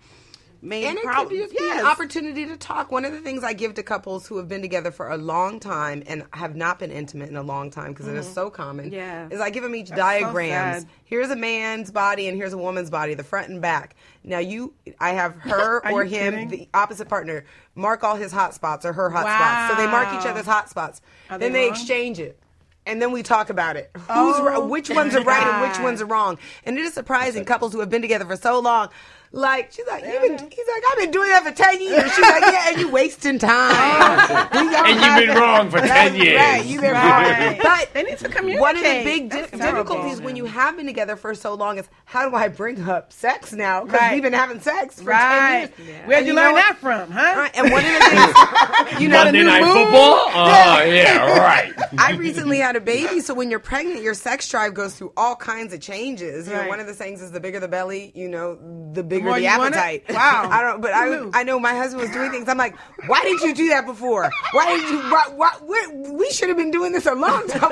main 0.61 0.85
and 0.85 0.97
it 0.97 1.03
could 1.03 1.29
just 1.29 1.57
be 1.57 1.69
an 1.71 1.85
opportunity 1.85 2.45
to 2.45 2.57
talk. 2.57 2.91
One 2.91 3.05
of 3.05 3.11
the 3.11 3.21
things 3.21 3.43
I 3.43 3.53
give 3.53 3.75
to 3.75 3.83
couples 3.83 4.27
who 4.27 4.37
have 4.37 4.47
been 4.47 4.61
together 4.61 4.91
for 4.91 5.09
a 5.09 5.17
long 5.17 5.59
time 5.59 6.03
and 6.07 6.25
have 6.33 6.55
not 6.55 6.79
been 6.79 6.91
intimate 6.91 7.29
in 7.29 7.37
a 7.37 7.43
long 7.43 7.69
time 7.71 7.93
because 7.93 8.07
it 8.07 8.15
is 8.15 8.25
mm-hmm. 8.25 8.33
so 8.33 8.49
common. 8.49 8.91
Yeah. 8.91 9.27
is 9.29 9.39
I 9.39 9.49
give 9.49 9.63
them 9.63 9.75
each 9.75 9.89
so 9.89 9.95
diagrams. 9.95 10.83
sad. 10.83 10.89
here's 11.05 11.29
a 11.29 11.35
man's 11.35 11.91
body 11.91 12.27
and 12.27 12.37
here's 12.37 12.53
a 12.53 12.57
woman's 12.57 12.89
body, 12.89 13.13
the 13.13 13.23
front 13.23 13.49
and 13.49 13.61
back. 13.61 13.95
Now 14.23 14.39
you, 14.39 14.73
I 14.99 15.11
have 15.11 15.35
her 15.41 15.87
or 15.89 16.03
him, 16.03 16.33
kidding? 16.33 16.49
the 16.49 16.69
opposite 16.73 17.07
partner, 17.07 17.45
mark 17.75 18.03
all 18.03 18.15
his 18.15 18.31
hot 18.31 18.53
spots 18.53 18.85
or 18.85 18.93
her 18.93 19.09
hot 19.09 19.25
spots. 19.25 19.73
So 19.73 19.85
they 19.85 19.89
mark 19.91 20.07
each 20.19 20.27
other's 20.27 20.45
hot 20.45 20.69
spots. 20.69 21.01
Are 21.29 21.37
then 21.37 21.53
they 21.53 21.65
they 21.65 21.69
exchange 21.69 22.19
it. 22.19 22.39
And 22.85 23.01
then 23.01 23.11
we 23.11 23.21
talk 23.21 23.49
about 23.49 23.75
it. 23.75 23.91
Who's 23.95 24.07
Oh, 24.09 24.61
ri- 24.63 24.69
which 24.69 24.89
ones 24.89 25.13
are 25.13 25.23
right 25.23 25.45
and 25.45 25.69
which 25.69 25.79
oh 25.79 25.83
ones 25.83 26.01
are 26.01 26.05
wrong. 26.05 26.39
And 26.63 26.77
it 26.77 26.81
is 26.81 26.93
surprising 26.93 27.43
couples 27.43 27.73
who 27.73 27.81
have 27.81 27.89
been 27.89 28.01
together 28.01 28.25
for 28.25 28.37
so 28.37 28.59
long. 28.59 28.89
Like 29.37 29.71
she's 29.71 29.85
like, 29.87 30.03
you've 30.03 30.19
been, 30.21 30.31
he's 30.51 30.67
like, 30.67 30.83
I've 30.91 30.97
been 30.97 31.11
doing 31.11 31.29
that 31.29 31.43
for 31.43 31.51
ten 31.51 31.79
years. 31.79 32.11
She's 32.11 32.25
like, 32.25 32.41
yeah, 32.41 32.69
and 32.69 32.79
you 32.79 32.89
wasting 32.89 33.37
time. 33.37 33.67
Oh. 34.57 34.83
And 34.85 34.99
you've 35.01 35.27
been 35.27 35.37
wrong 35.41 35.69
for 35.69 35.77
10 35.79 35.87
That's 35.87 36.15
years. 36.15 36.37
Right, 36.37 36.65
you've 36.65 36.81
been 36.81 36.93
Right. 36.93 37.47
wrong. 37.47 37.59
But 37.61 37.93
They 37.93 38.03
need 38.03 38.17
to 38.19 38.29
communicate. 38.29 38.61
one 38.61 38.75
of 38.77 38.83
the 38.83 39.03
big 39.03 39.29
di- 39.29 39.41
That's 39.41 39.51
terrible. 39.51 39.83
difficulties 39.83 40.21
when 40.21 40.35
you 40.35 40.45
have 40.45 40.75
been 40.77 40.85
together 40.85 41.15
for 41.15 41.35
so 41.35 41.53
long 41.53 41.77
is 41.77 41.87
how 42.05 42.27
do 42.29 42.35
I 42.35 42.47
bring 42.47 42.87
up 42.89 43.11
sex 43.13 43.53
now? 43.53 43.83
Because 43.83 43.99
Right. 43.99 44.13
we've 44.13 44.23
been 44.23 44.33
having 44.33 44.59
sex 44.59 45.01
for 45.01 45.09
Right. 45.09 45.71
ten 45.75 45.85
years. 45.85 46.01
Where'd 46.07 46.17
And 46.19 46.27
you, 46.27 46.33
learn 46.33 46.55
that 46.55 46.77
from, 46.79 47.11
huh? 47.11 47.33
Right, 47.37 47.51
And 47.55 47.71
one 47.71 47.85
of 47.85 47.91
the 47.91 47.99
things, 48.05 48.99
you 49.01 49.07
know, 49.09 49.23
Monday 49.25 49.43
night 49.43 49.63
football? 49.63 50.19
Oh, 50.37 50.83
yeah, 50.83 51.37
right. 51.39 51.73
I 51.97 52.13
recently 52.13 52.57
had 52.59 52.75
a 52.75 52.81
baby, 52.81 53.19
so 53.21 53.33
when 53.33 53.49
you're 53.49 53.59
pregnant, 53.59 54.01
your 54.01 54.13
sex 54.13 54.47
drive 54.49 54.73
goes 54.73 54.95
through 54.95 55.13
all 55.17 55.35
kinds 55.35 55.73
of 55.73 55.79
changes. 55.81 56.47
You 56.47 56.53
know, 56.53 56.59
Right. 56.61 56.69
one 56.69 56.79
of 56.79 56.87
the 56.87 56.93
things 56.93 57.21
is 57.21 57.31
the 57.31 57.39
bigger 57.39 57.59
the 57.59 57.67
belly, 57.67 58.11
you 58.15 58.27
know, 58.29 58.57
the 58.93 59.03
bigger 59.03 59.26
more 59.27 59.35
the 59.35 59.41
you 59.43 59.57
want 59.57 59.75
it? 59.75 59.77
appetite. 59.77 60.03
Wow. 60.17 60.49
I 60.51 60.61
don't, 60.63 60.81
but 60.81 60.93
Who 60.93 61.31
I. 61.33 61.41
I 61.41 61.43
know 61.43 61.59
my 61.59 61.73
husband 61.73 62.01
was 62.01 62.11
doing 62.11 62.31
things. 62.31 62.49
I'm 62.49 62.57
like, 62.57 62.75
why 63.05 63.21
did 63.23 63.41
you 63.41 63.53
do 63.53 63.69
that 63.69 63.85
before? 63.85 64.31
Why 64.51 64.65
did 64.65 64.89
you? 64.89 64.97
Why? 65.11 65.25
why 65.35 65.51
we 65.61 66.11
we 66.11 66.31
should 66.31 66.49
have 66.49 66.57
been 66.57 66.71
doing 66.71 66.91
this 66.91 67.05
a 67.05 67.13
long 67.13 67.47
time. 67.47 67.71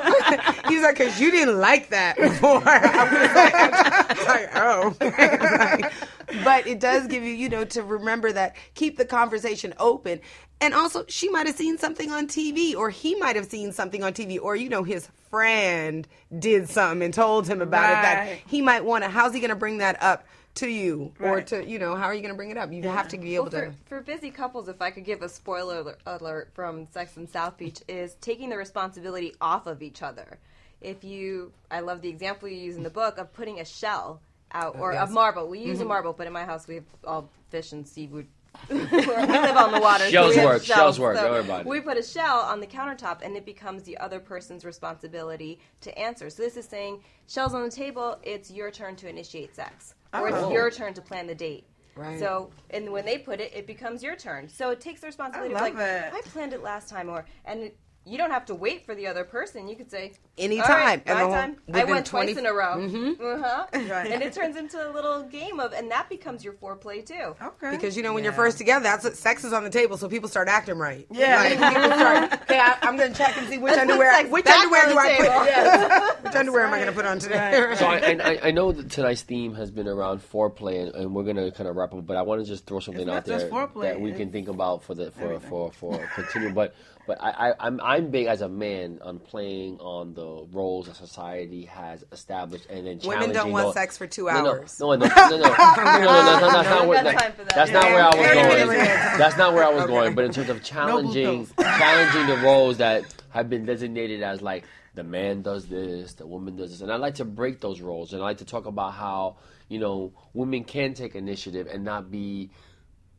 He's 0.68 0.82
like, 0.82 0.98
because 0.98 1.20
you 1.20 1.30
didn't 1.30 1.58
like 1.58 1.88
that 1.90 2.16
before. 2.16 2.62
I 2.66 4.14
was 4.16 4.26
like, 4.26 4.26
like, 4.28 4.50
oh. 4.54 6.42
but 6.44 6.66
it 6.66 6.80
does 6.80 7.06
give 7.06 7.22
you, 7.22 7.32
you 7.32 7.48
know, 7.48 7.64
to 7.64 7.82
remember 7.82 8.32
that 8.32 8.56
keep 8.74 8.96
the 8.96 9.04
conversation 9.04 9.74
open. 9.78 10.20
And 10.60 10.72
also, 10.72 11.04
she 11.08 11.28
might 11.28 11.46
have 11.46 11.56
seen 11.56 11.76
something 11.76 12.10
on 12.10 12.28
TV, 12.28 12.74
or 12.74 12.88
he 12.88 13.14
might 13.16 13.36
have 13.36 13.46
seen 13.46 13.72
something 13.72 14.02
on 14.02 14.14
TV, 14.14 14.40
or 14.40 14.56
you 14.56 14.70
know, 14.70 14.84
his 14.84 15.08
friend 15.30 16.08
did 16.38 16.68
something 16.68 17.04
and 17.04 17.12
told 17.12 17.46
him 17.46 17.60
about 17.60 17.90
it. 17.90 18.02
That 18.02 18.38
he 18.46 18.62
might 18.62 18.84
want 18.84 19.04
to. 19.04 19.10
How's 19.10 19.34
he 19.34 19.40
going 19.40 19.50
to 19.50 19.56
bring 19.56 19.78
that 19.78 20.02
up 20.02 20.24
to 20.56 20.68
you, 20.68 21.12
or 21.20 21.40
to 21.42 21.64
you 21.64 21.78
know, 21.78 21.94
how 21.94 22.04
are 22.04 22.14
you 22.14 22.20
going 22.20 22.32
to 22.32 22.36
bring 22.36 22.50
it 22.50 22.56
up? 22.56 22.72
You 22.72 22.82
have 22.82 23.08
to 23.08 23.18
be 23.18 23.34
able 23.34 23.44
Well, 23.44 23.52
to. 23.52 23.72
for, 23.86 23.96
for 23.96 24.00
busy 24.00 24.30
couples, 24.30 24.68
if 24.68 24.82
I 24.82 24.90
could 24.90 25.04
give 25.04 25.22
a 25.22 25.28
spoiler 25.28 25.80
alert, 25.80 26.00
alert 26.06 26.50
from 26.54 26.86
Sex 26.86 27.16
and 27.16 27.28
South 27.28 27.56
Beach, 27.56 27.80
is 27.88 28.16
taking 28.20 28.48
the 28.48 28.56
responsibility 28.56 29.34
off 29.40 29.66
of 29.66 29.82
each 29.82 30.02
other. 30.02 30.38
If 30.80 31.04
you, 31.04 31.52
I 31.70 31.80
love 31.80 32.02
the 32.02 32.08
example 32.08 32.48
you 32.48 32.56
use 32.56 32.76
in 32.76 32.82
the 32.82 32.90
book 32.90 33.18
of 33.18 33.32
putting 33.32 33.60
a 33.60 33.64
shell 33.64 34.20
out 34.52 34.78
or 34.78 34.92
yes. 34.92 35.08
a 35.08 35.12
marble. 35.12 35.48
We 35.48 35.60
use 35.60 35.78
a 35.78 35.80
mm-hmm. 35.80 35.88
marble, 35.88 36.12
but 36.12 36.26
in 36.26 36.32
my 36.32 36.44
house 36.44 36.66
we 36.68 36.76
have 36.76 36.84
all 37.04 37.30
fish 37.50 37.72
and 37.72 37.86
seafood. 37.86 38.26
we 38.70 38.76
live 38.76 39.56
on 39.56 39.72
the 39.72 39.80
water. 39.80 40.04
Shells 40.10 40.30
we 40.30 40.40
have 40.40 40.44
work, 40.44 40.64
shells 40.64 40.98
work, 40.98 41.16
don't 41.16 41.30
worry 41.30 41.40
about 41.40 41.60
it. 41.60 41.66
We 41.66 41.80
put 41.80 41.98
a 41.98 42.02
shell 42.02 42.38
on 42.38 42.58
the 42.60 42.66
countertop, 42.66 43.20
and 43.22 43.36
it 43.36 43.44
becomes 43.44 43.82
the 43.82 43.98
other 43.98 44.18
person's 44.18 44.64
responsibility 44.64 45.58
to 45.82 45.96
answer. 45.98 46.30
So 46.30 46.42
this 46.42 46.56
is 46.56 46.64
saying, 46.64 47.02
shells 47.26 47.52
on 47.52 47.62
the 47.62 47.70
table. 47.70 48.18
It's 48.22 48.50
your 48.50 48.70
turn 48.70 48.96
to 48.96 49.08
initiate 49.08 49.54
sex, 49.54 49.94
or 50.20 50.30
Oh. 50.30 50.34
it's 50.44 50.52
your 50.52 50.70
turn 50.70 50.94
to 50.94 51.02
plan 51.02 51.26
the 51.26 51.34
date. 51.34 51.66
Right. 51.94 52.18
So, 52.18 52.50
and 52.70 52.92
when 52.92 53.06
they 53.06 53.16
put 53.16 53.40
it, 53.40 53.52
it 53.54 53.66
becomes 53.66 54.02
your 54.02 54.16
turn. 54.16 54.48
So 54.48 54.70
it 54.70 54.80
takes 54.80 55.00
the 55.00 55.06
responsibility 55.06 55.54
I 55.54 55.58
of 55.68 55.74
love 55.74 55.74
like, 55.80 55.88
it. 55.88 56.12
I 56.12 56.20
planned 56.28 56.52
it 56.52 56.62
last 56.62 56.88
time, 56.90 57.08
or 57.08 57.24
and 57.46 57.70
you 58.06 58.16
don't 58.16 58.30
have 58.30 58.46
to 58.46 58.54
wait 58.54 58.86
for 58.86 58.94
the 58.94 59.06
other 59.08 59.24
person. 59.24 59.66
You 59.68 59.74
could 59.76 59.90
say 59.90 60.12
Anytime. 60.38 60.70
"All 60.70 60.76
right, 60.78 61.06
my 61.06 61.12
time. 61.14 61.56
I 61.74 61.84
went 61.84 62.06
20 62.06 62.34
twice 62.34 62.38
in 62.38 62.46
a 62.46 62.52
row. 62.54 62.76
Mhm. 62.76 63.20
Uh-huh. 63.20 63.66
Right. 63.72 64.10
And 64.12 64.22
it 64.22 64.32
turns 64.34 64.56
into 64.56 64.78
a 64.88 64.90
little 64.92 65.22
game 65.24 65.58
of, 65.60 65.72
and 65.72 65.90
that 65.90 66.08
becomes 66.08 66.44
your 66.44 66.52
foreplay 66.54 67.04
too. 67.04 67.34
Okay. 67.42 67.70
Because 67.72 67.96
you 67.96 68.02
know 68.02 68.14
when 68.14 68.22
you're 68.22 68.32
first 68.32 68.58
together, 68.58 68.82
that's 68.84 69.02
what 69.04 69.16
sex 69.16 69.44
is 69.44 69.52
on 69.52 69.64
the 69.64 69.70
table, 69.70 69.96
so 69.96 70.08
people 70.08 70.28
start 70.28 70.48
acting 70.48 70.78
right. 70.78 71.06
Yeah. 71.10 71.36
Like, 71.40 71.74
people 71.74 71.96
start. 71.96 72.32
Okay, 72.46 72.60
I, 72.60 72.76
I'm 72.82 72.96
going 72.96 73.10
to 73.12 73.18
check 73.18 73.36
and 73.38 73.48
see 73.48 73.58
which 73.58 73.72
underwear. 73.76 74.12
sex 74.14 74.30
Which 74.30 74.46
underwear 74.46 74.86
do 74.86 74.96
I 74.98 75.08
table. 75.08 75.24
put? 75.24 75.46
Yes. 75.46 76.16
Which 76.22 76.34
underwear 76.36 76.66
am 76.66 76.72
I 76.74 76.76
going 76.76 76.88
to 76.88 76.94
put 76.94 77.06
on 77.06 77.18
today? 77.18 77.74
So 77.76 77.86
I, 77.86 77.96
and 77.98 78.22
I, 78.22 78.38
I 78.44 78.50
know 78.52 78.70
that 78.70 78.88
tonight's 78.90 79.22
theme 79.22 79.54
has 79.54 79.70
been 79.72 79.88
around 79.88 80.20
foreplay, 80.20 80.80
and, 80.82 80.94
and 80.94 81.14
we're 81.14 81.24
gonna 81.24 81.50
kind 81.50 81.68
of 81.68 81.74
wrap 81.74 81.92
up. 81.92 82.06
But 82.06 82.16
I 82.16 82.22
want 82.22 82.40
to 82.42 82.46
just 82.46 82.66
throw 82.66 82.78
something 82.78 83.08
It's 83.08 83.10
out 83.10 83.24
there 83.24 83.48
foreplay, 83.50 83.82
that 83.82 84.00
we 84.00 84.12
can 84.12 84.30
think 84.30 84.46
about 84.48 84.84
for 84.84 84.94
the 84.94 85.10
for 85.10 85.40
for 85.40 85.72
for 85.72 86.08
continue. 86.14 86.52
But 86.52 86.74
but 87.06 87.18
I, 87.22 87.50
I 87.50 87.54
I'm 87.60 87.80
I'm 87.80 88.10
big 88.10 88.26
as 88.26 88.40
a 88.40 88.48
man 88.48 88.98
on 89.02 89.18
playing 89.18 89.78
on 89.80 90.14
the 90.14 90.46
roles 90.52 90.86
that 90.86 90.96
society 90.96 91.64
has 91.66 92.04
established, 92.12 92.66
and 92.68 92.86
then 92.86 93.00
Women 93.04 93.32
don't 93.32 93.52
want 93.52 93.66
those- 93.66 93.74
sex 93.74 93.96
for 93.96 94.06
two 94.06 94.26
No, 94.26 94.42
no, 94.42 94.50
hours. 94.50 94.80
No, 94.80 94.94
no, 94.94 95.06
no, 95.06 95.14
no, 95.14 95.28
no, 95.28 95.36
no, 95.36 95.38
no, 95.38 96.40
no, 96.40 96.50
that's 96.50 96.68
not 96.68 96.88
where, 96.88 97.02
got 97.04 97.20
time 97.20 97.32
for 97.32 97.44
that. 97.44 97.54
that's 97.54 97.70
not 97.70 97.84
where 97.84 98.02
I 98.02 98.08
was 98.08 98.64
going. 98.64 98.78
That's 99.18 99.36
not 99.36 99.54
where 99.54 99.64
I 99.64 99.70
was 99.70 99.86
going. 99.86 100.14
But 100.14 100.24
in 100.24 100.32
terms 100.32 100.48
of 100.48 100.62
challenging, 100.62 101.46
pills. 101.46 101.52
challenging 101.58 102.26
the 102.36 102.42
roles 102.42 102.78
that 102.78 103.04
have 103.30 103.48
been 103.50 103.64
designated 103.64 104.22
as 104.22 104.42
like 104.42 104.64
the 104.94 105.04
man 105.04 105.42
does 105.42 105.66
this, 105.66 106.14
the 106.14 106.26
woman 106.26 106.56
does 106.56 106.70
this, 106.70 106.80
and 106.80 106.90
I 106.90 106.96
like 106.96 107.16
to 107.16 107.24
break 107.24 107.60
those 107.60 107.80
roles, 107.80 108.12
and 108.12 108.22
I 108.22 108.24
like 108.24 108.38
to 108.38 108.44
talk 108.46 108.66
about 108.66 108.94
how 108.94 109.36
you 109.68 109.78
know 109.78 110.12
women 110.32 110.64
can 110.64 110.94
take 110.94 111.14
initiative 111.14 111.66
and 111.70 111.84
not 111.84 112.10
be 112.10 112.50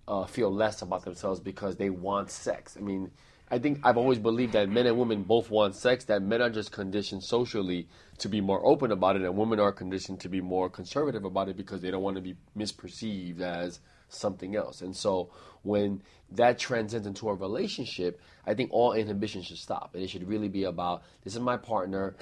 uh, 0.07 0.25
feel 0.25 0.51
less 0.53 0.81
about 0.81 1.03
themselves 1.05 1.39
because 1.39 1.75
they 1.75 1.89
want 1.89 2.31
sex. 2.31 2.75
I 2.77 2.81
mean, 2.81 3.11
I 3.49 3.59
think 3.59 3.79
I've 3.83 3.97
always 3.97 4.19
believed 4.19 4.53
that 4.53 4.69
men 4.69 4.87
and 4.87 4.97
women 4.97 5.23
both 5.23 5.49
want 5.49 5.75
sex. 5.75 6.03
That 6.05 6.21
men 6.21 6.41
are 6.41 6.49
just 6.49 6.71
conditioned 6.71 7.23
socially 7.23 7.87
to 8.17 8.27
be 8.27 8.41
more 8.41 8.65
open 8.65 8.91
about 8.91 9.15
it, 9.15 9.21
and 9.21 9.37
women 9.37 9.59
are 9.59 9.71
conditioned 9.71 10.19
to 10.21 10.29
be 10.29 10.41
more 10.41 10.69
conservative 10.69 11.23
about 11.23 11.47
it 11.47 11.55
because 11.55 11.81
they 11.81 11.91
don't 11.91 12.03
want 12.03 12.17
to 12.17 12.21
be 12.21 12.35
misperceived 12.57 13.39
as 13.39 13.79
something 14.09 14.55
else. 14.55 14.81
And 14.81 14.95
so 14.95 15.29
when 15.63 16.01
that 16.31 16.59
transcends 16.59 17.07
into 17.07 17.29
a 17.29 17.33
relationship, 17.33 18.19
I 18.45 18.53
think 18.53 18.71
all 18.73 18.93
inhibition 18.93 19.41
should 19.41 19.57
stop, 19.57 19.91
and 19.93 20.03
it 20.03 20.09
should 20.09 20.27
really 20.27 20.49
be 20.49 20.65
about 20.65 21.03
this 21.23 21.33
is 21.33 21.39
my 21.39 21.57
partner 21.57 22.15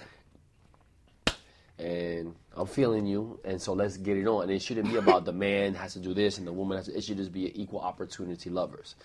and 1.77 2.35
I'm 2.55 2.67
feeling 2.67 3.05
you, 3.05 3.39
and 3.43 3.61
so 3.61 3.73
let's 3.73 3.97
get 3.97 4.15
it 4.17 4.25
on. 4.27 4.43
And 4.43 4.51
it 4.51 4.61
shouldn't 4.61 4.89
be 4.89 4.95
about 4.95 5.25
the 5.25 5.33
man 5.33 5.73
has 5.73 5.93
to 5.93 5.99
do 5.99 6.13
this 6.13 6.37
and 6.37 6.47
the 6.47 6.53
woman 6.53 6.77
has 6.77 6.85
to. 6.85 6.97
It 6.97 7.03
should 7.03 7.17
just 7.17 7.33
be 7.33 7.61
equal 7.61 7.81
opportunity 7.81 8.49
lovers. 8.49 8.95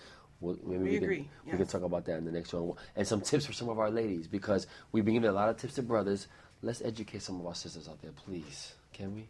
We'll, 0.41 0.57
maybe 0.65 0.83
We 0.83 0.89
we, 0.89 0.95
can, 0.95 1.03
agree, 1.03 1.29
we 1.45 1.57
can 1.57 1.67
talk 1.67 1.83
about 1.83 2.05
that 2.05 2.17
in 2.17 2.25
the 2.25 2.31
next 2.31 2.49
show. 2.49 2.75
And 2.95 3.07
some 3.07 3.21
tips 3.21 3.45
for 3.45 3.53
some 3.53 3.69
of 3.69 3.79
our 3.79 3.91
ladies 3.91 4.27
because 4.27 4.67
we've 4.91 5.05
been 5.05 5.13
giving 5.13 5.29
a 5.29 5.33
lot 5.33 5.49
of 5.49 5.57
tips 5.57 5.75
to 5.75 5.83
brothers. 5.83 6.27
Let's 6.63 6.81
educate 6.81 7.21
some 7.21 7.39
of 7.39 7.45
our 7.45 7.55
sisters 7.55 7.87
out 7.87 8.01
there, 8.01 8.11
please. 8.11 8.73
Can 8.91 9.15
we? 9.15 9.27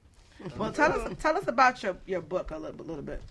Well, 0.58 0.72
tell 0.72 0.92
us 0.92 1.14
tell 1.20 1.38
us 1.38 1.48
about 1.48 1.84
your 1.84 1.98
your 2.06 2.22
book 2.22 2.52
a 2.52 2.58
little, 2.58 2.84
little 2.84 3.04
bit. 3.04 3.22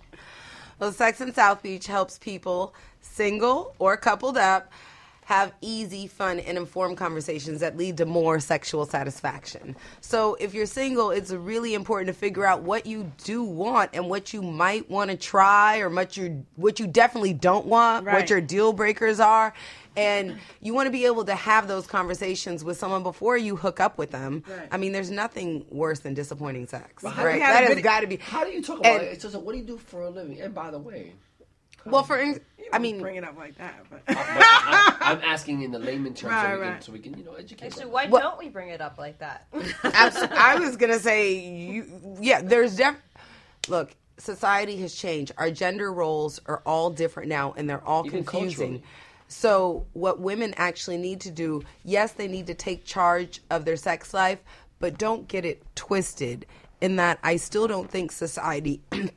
Well, 0.78 0.92
Sex 0.92 1.20
in 1.20 1.34
South 1.34 1.62
Beach 1.62 1.86
helps 1.86 2.18
people, 2.18 2.74
single 3.00 3.74
or 3.78 3.96
coupled 3.96 4.38
up, 4.38 4.72
have 5.30 5.52
easy, 5.60 6.08
fun, 6.08 6.40
and 6.40 6.58
informed 6.58 6.96
conversations 6.96 7.60
that 7.60 7.76
lead 7.76 7.96
to 7.98 8.04
more 8.04 8.40
sexual 8.40 8.84
satisfaction. 8.84 9.76
So, 10.00 10.34
if 10.40 10.54
you're 10.54 10.66
single, 10.66 11.12
it's 11.12 11.30
really 11.30 11.72
important 11.74 12.08
to 12.08 12.14
figure 12.14 12.44
out 12.44 12.62
what 12.62 12.84
you 12.84 13.12
do 13.22 13.44
want 13.44 13.90
and 13.94 14.10
what 14.10 14.34
you 14.34 14.42
might 14.42 14.90
want 14.90 15.12
to 15.12 15.16
try, 15.16 15.78
or 15.78 15.88
what 15.88 16.16
you 16.16 16.44
what 16.56 16.80
you 16.80 16.88
definitely 16.88 17.32
don't 17.32 17.66
want, 17.66 18.06
Right. 18.06 18.16
what 18.16 18.28
your 18.28 18.40
deal 18.40 18.72
breakers 18.72 19.20
are. 19.20 19.54
And 19.96 20.38
you 20.60 20.74
want 20.74 20.86
to 20.86 20.90
be 20.90 21.04
able 21.06 21.24
to 21.26 21.34
have 21.34 21.68
those 21.68 21.86
conversations 21.86 22.64
with 22.64 22.76
someone 22.78 23.02
before 23.04 23.36
you 23.36 23.54
hook 23.54 23.78
up 23.78 23.98
with 23.98 24.10
them. 24.10 24.42
Right. 24.48 24.68
I 24.72 24.78
mean, 24.78 24.90
there's 24.92 25.10
nothing 25.12 25.64
worse 25.70 26.00
than 26.00 26.14
disappointing 26.14 26.66
sex, 26.66 27.02
right? 27.04 27.34
we 27.34 27.40
had 27.40 27.64
a 27.64 27.68
That 27.68 27.74
has 27.74 27.82
got 27.84 28.00
to 28.00 28.06
be. 28.08 28.16
How 28.16 28.44
do 28.44 28.50
you 28.50 28.62
talk 28.62 28.78
about 28.80 28.92
And- 28.94 29.02
it? 29.02 29.12
It's 29.12 29.22
just, 29.22 29.36
what 29.36 29.52
do 29.52 29.58
you 29.58 29.64
do 29.64 29.78
for 29.78 30.02
a 30.02 30.10
living? 30.10 30.40
And 30.40 30.54
by 30.54 30.70
the 30.72 30.78
way, 30.78 31.12
Well, 31.84 32.02
for 32.02 32.18
in- 32.18 32.40
I 32.72 32.78
mean, 32.78 33.00
bring 33.00 33.16
it 33.16 33.24
up 33.24 33.36
like 33.36 33.56
that, 33.58 33.74
but 33.90 34.02
I, 34.08 34.96
I'm 35.00 35.20
asking 35.22 35.62
in 35.62 35.72
the 35.72 35.78
layman 35.78 36.14
terms 36.14 36.32
Right, 36.32 36.44
so, 36.44 36.52
we 36.52 36.58
can, 36.60 36.68
right. 36.72 36.84
so 36.84 36.92
we 36.92 36.98
can, 37.00 37.18
you 37.18 37.24
know, 37.24 37.32
educate. 37.34 37.66
Actually, 37.66 37.86
why 37.86 38.06
What- 38.06 38.22
don't 38.22 38.38
we 38.38 38.48
bring 38.48 38.68
it 38.68 38.80
up 38.80 38.96
like 38.98 39.18
that? 39.18 39.46
I 39.82 40.56
was 40.60 40.76
gonna 40.76 40.98
say 41.00 41.34
you. 41.38 42.16
Yeah, 42.20 42.42
there's 42.42 42.76
def. 42.76 42.96
Look, 43.68 43.94
society 44.18 44.76
has 44.78 44.94
changed. 44.94 45.32
Our 45.38 45.50
gender 45.50 45.92
roles 45.92 46.40
are 46.46 46.62
all 46.64 46.90
different 46.90 47.28
now, 47.28 47.54
and 47.56 47.68
they're 47.68 47.84
all 47.84 48.06
Even 48.06 48.24
confusing. 48.24 48.56
culturally. 48.58 48.82
So, 49.28 49.86
what 49.92 50.20
women 50.20 50.54
actually 50.56 50.96
need 50.98 51.20
to 51.22 51.30
do, 51.30 51.62
yes, 51.84 52.12
they 52.12 52.26
need 52.28 52.46
to 52.48 52.54
take 52.54 52.84
charge 52.84 53.40
of 53.50 53.64
their 53.64 53.76
sex 53.76 54.12
life, 54.12 54.40
but 54.80 54.98
don't 54.98 55.26
get 55.28 55.44
it 55.44 55.62
twisted. 55.76 56.46
In 56.80 56.96
that, 56.96 57.18
I 57.22 57.36
still 57.36 57.66
don't 57.68 57.88
think 57.90 58.10
society, 58.12 58.80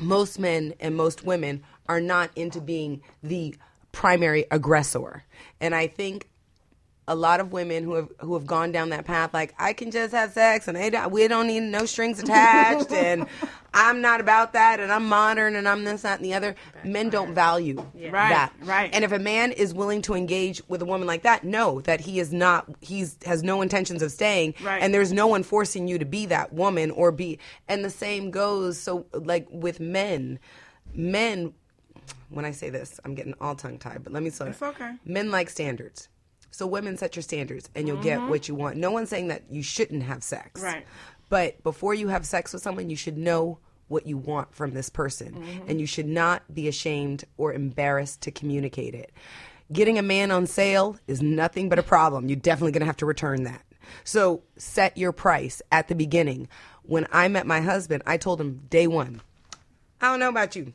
most 0.00 0.38
men 0.38 0.74
and 0.80 0.96
most 0.96 1.24
women, 1.24 1.62
are 1.88 2.00
not 2.00 2.30
into 2.36 2.60
being 2.60 3.02
the 3.22 3.54
primary 3.92 4.44
aggressor. 4.50 5.24
And 5.60 5.74
I 5.74 5.86
think 5.88 6.28
a 7.08 7.14
lot 7.16 7.40
of 7.40 7.50
women 7.50 7.82
who 7.82 7.94
have 7.94 8.08
who 8.20 8.34
have 8.34 8.46
gone 8.46 8.70
down 8.70 8.90
that 8.90 9.04
path, 9.04 9.34
like 9.34 9.52
I 9.58 9.72
can 9.72 9.90
just 9.90 10.14
have 10.14 10.30
sex 10.32 10.68
and 10.68 10.76
they 10.76 10.90
don't, 10.90 11.10
we 11.10 11.26
don't 11.26 11.48
need 11.48 11.64
no 11.64 11.84
strings 11.84 12.20
attached, 12.20 12.92
and 12.92 13.26
I'm 13.74 14.00
not 14.00 14.20
about 14.20 14.52
that, 14.52 14.78
and 14.78 14.92
I'm 14.92 15.06
modern, 15.08 15.56
and 15.56 15.68
I'm 15.68 15.82
this, 15.82 16.02
that, 16.02 16.18
and 16.20 16.24
the 16.24 16.34
other. 16.34 16.54
Men 16.84 17.10
don't 17.10 17.34
value 17.34 17.78
Right, 17.94 18.10
that, 18.12 18.52
right. 18.62 18.90
And 18.92 19.02
if 19.04 19.10
a 19.10 19.18
man 19.18 19.50
is 19.50 19.74
willing 19.74 20.02
to 20.02 20.14
engage 20.14 20.62
with 20.68 20.82
a 20.82 20.84
woman 20.84 21.08
like 21.08 21.22
that, 21.22 21.42
know 21.42 21.80
that 21.80 22.00
he 22.00 22.20
is 22.20 22.32
not, 22.32 22.68
he's 22.80 23.16
has 23.26 23.42
no 23.42 23.60
intentions 23.60 24.02
of 24.02 24.12
staying, 24.12 24.54
Right. 24.62 24.80
and 24.80 24.94
there's 24.94 25.12
no 25.12 25.26
one 25.26 25.42
forcing 25.42 25.88
you 25.88 25.98
to 25.98 26.04
be 26.04 26.26
that 26.26 26.52
woman 26.52 26.92
or 26.92 27.10
be. 27.10 27.40
And 27.66 27.84
the 27.84 27.90
same 27.90 28.30
goes 28.30 28.78
so 28.78 29.06
like 29.12 29.48
with 29.50 29.80
men, 29.80 30.38
men. 30.94 31.54
When 32.28 32.44
I 32.44 32.52
say 32.52 32.70
this, 32.70 33.00
I'm 33.04 33.14
getting 33.14 33.34
all 33.40 33.54
tongue 33.54 33.78
tied, 33.78 34.04
but 34.04 34.12
let 34.12 34.22
me 34.22 34.30
slow 34.30 34.46
It's 34.46 34.62
okay. 34.62 34.92
Men 35.04 35.30
like 35.30 35.50
standards. 35.50 36.08
So 36.50 36.66
women 36.66 36.96
set 36.96 37.16
your 37.16 37.22
standards 37.22 37.70
and 37.74 37.86
you'll 37.86 38.02
get 38.02 38.20
what 38.22 38.48
you 38.48 38.54
want. 38.54 38.76
No 38.76 38.90
one's 38.90 39.08
saying 39.08 39.28
that 39.28 39.44
you 39.50 39.62
shouldn't 39.62 40.02
have 40.02 40.22
sex. 40.22 40.60
Right. 40.60 40.86
But 41.28 41.62
before 41.62 41.94
you 41.94 42.08
have 42.08 42.26
sex 42.26 42.52
with 42.52 42.62
someone, 42.62 42.90
you 42.90 42.96
should 42.96 43.16
know 43.16 43.58
what 43.88 44.06
you 44.06 44.16
want 44.16 44.54
from 44.54 44.72
this 44.72 44.88
person. 44.88 45.62
And 45.66 45.80
you 45.80 45.86
should 45.86 46.06
not 46.06 46.42
be 46.52 46.68
ashamed 46.68 47.24
or 47.36 47.52
embarrassed 47.52 48.20
to 48.22 48.30
communicate 48.30 48.94
it. 48.94 49.12
Getting 49.72 49.98
a 49.98 50.02
man 50.02 50.32
on 50.32 50.46
sale 50.46 50.96
is 51.06 51.22
nothing 51.22 51.68
but 51.68 51.78
a 51.78 51.82
problem. 51.84 52.28
You're 52.28 52.36
definitely 52.36 52.72
going 52.72 52.80
to 52.80 52.86
have 52.86 52.96
to 52.98 53.06
return 53.06 53.44
that. 53.44 53.62
So 54.04 54.42
set 54.56 54.96
your 54.96 55.12
price 55.12 55.62
at 55.70 55.88
the 55.88 55.94
beginning. 55.94 56.48
When 56.82 57.06
I 57.12 57.28
met 57.28 57.46
my 57.46 57.60
husband, 57.60 58.02
I 58.06 58.16
told 58.16 58.40
him 58.40 58.62
day 58.68 58.86
one, 58.86 59.20
I 60.00 60.10
don't 60.10 60.20
know 60.20 60.28
about 60.28 60.56
you. 60.56 60.72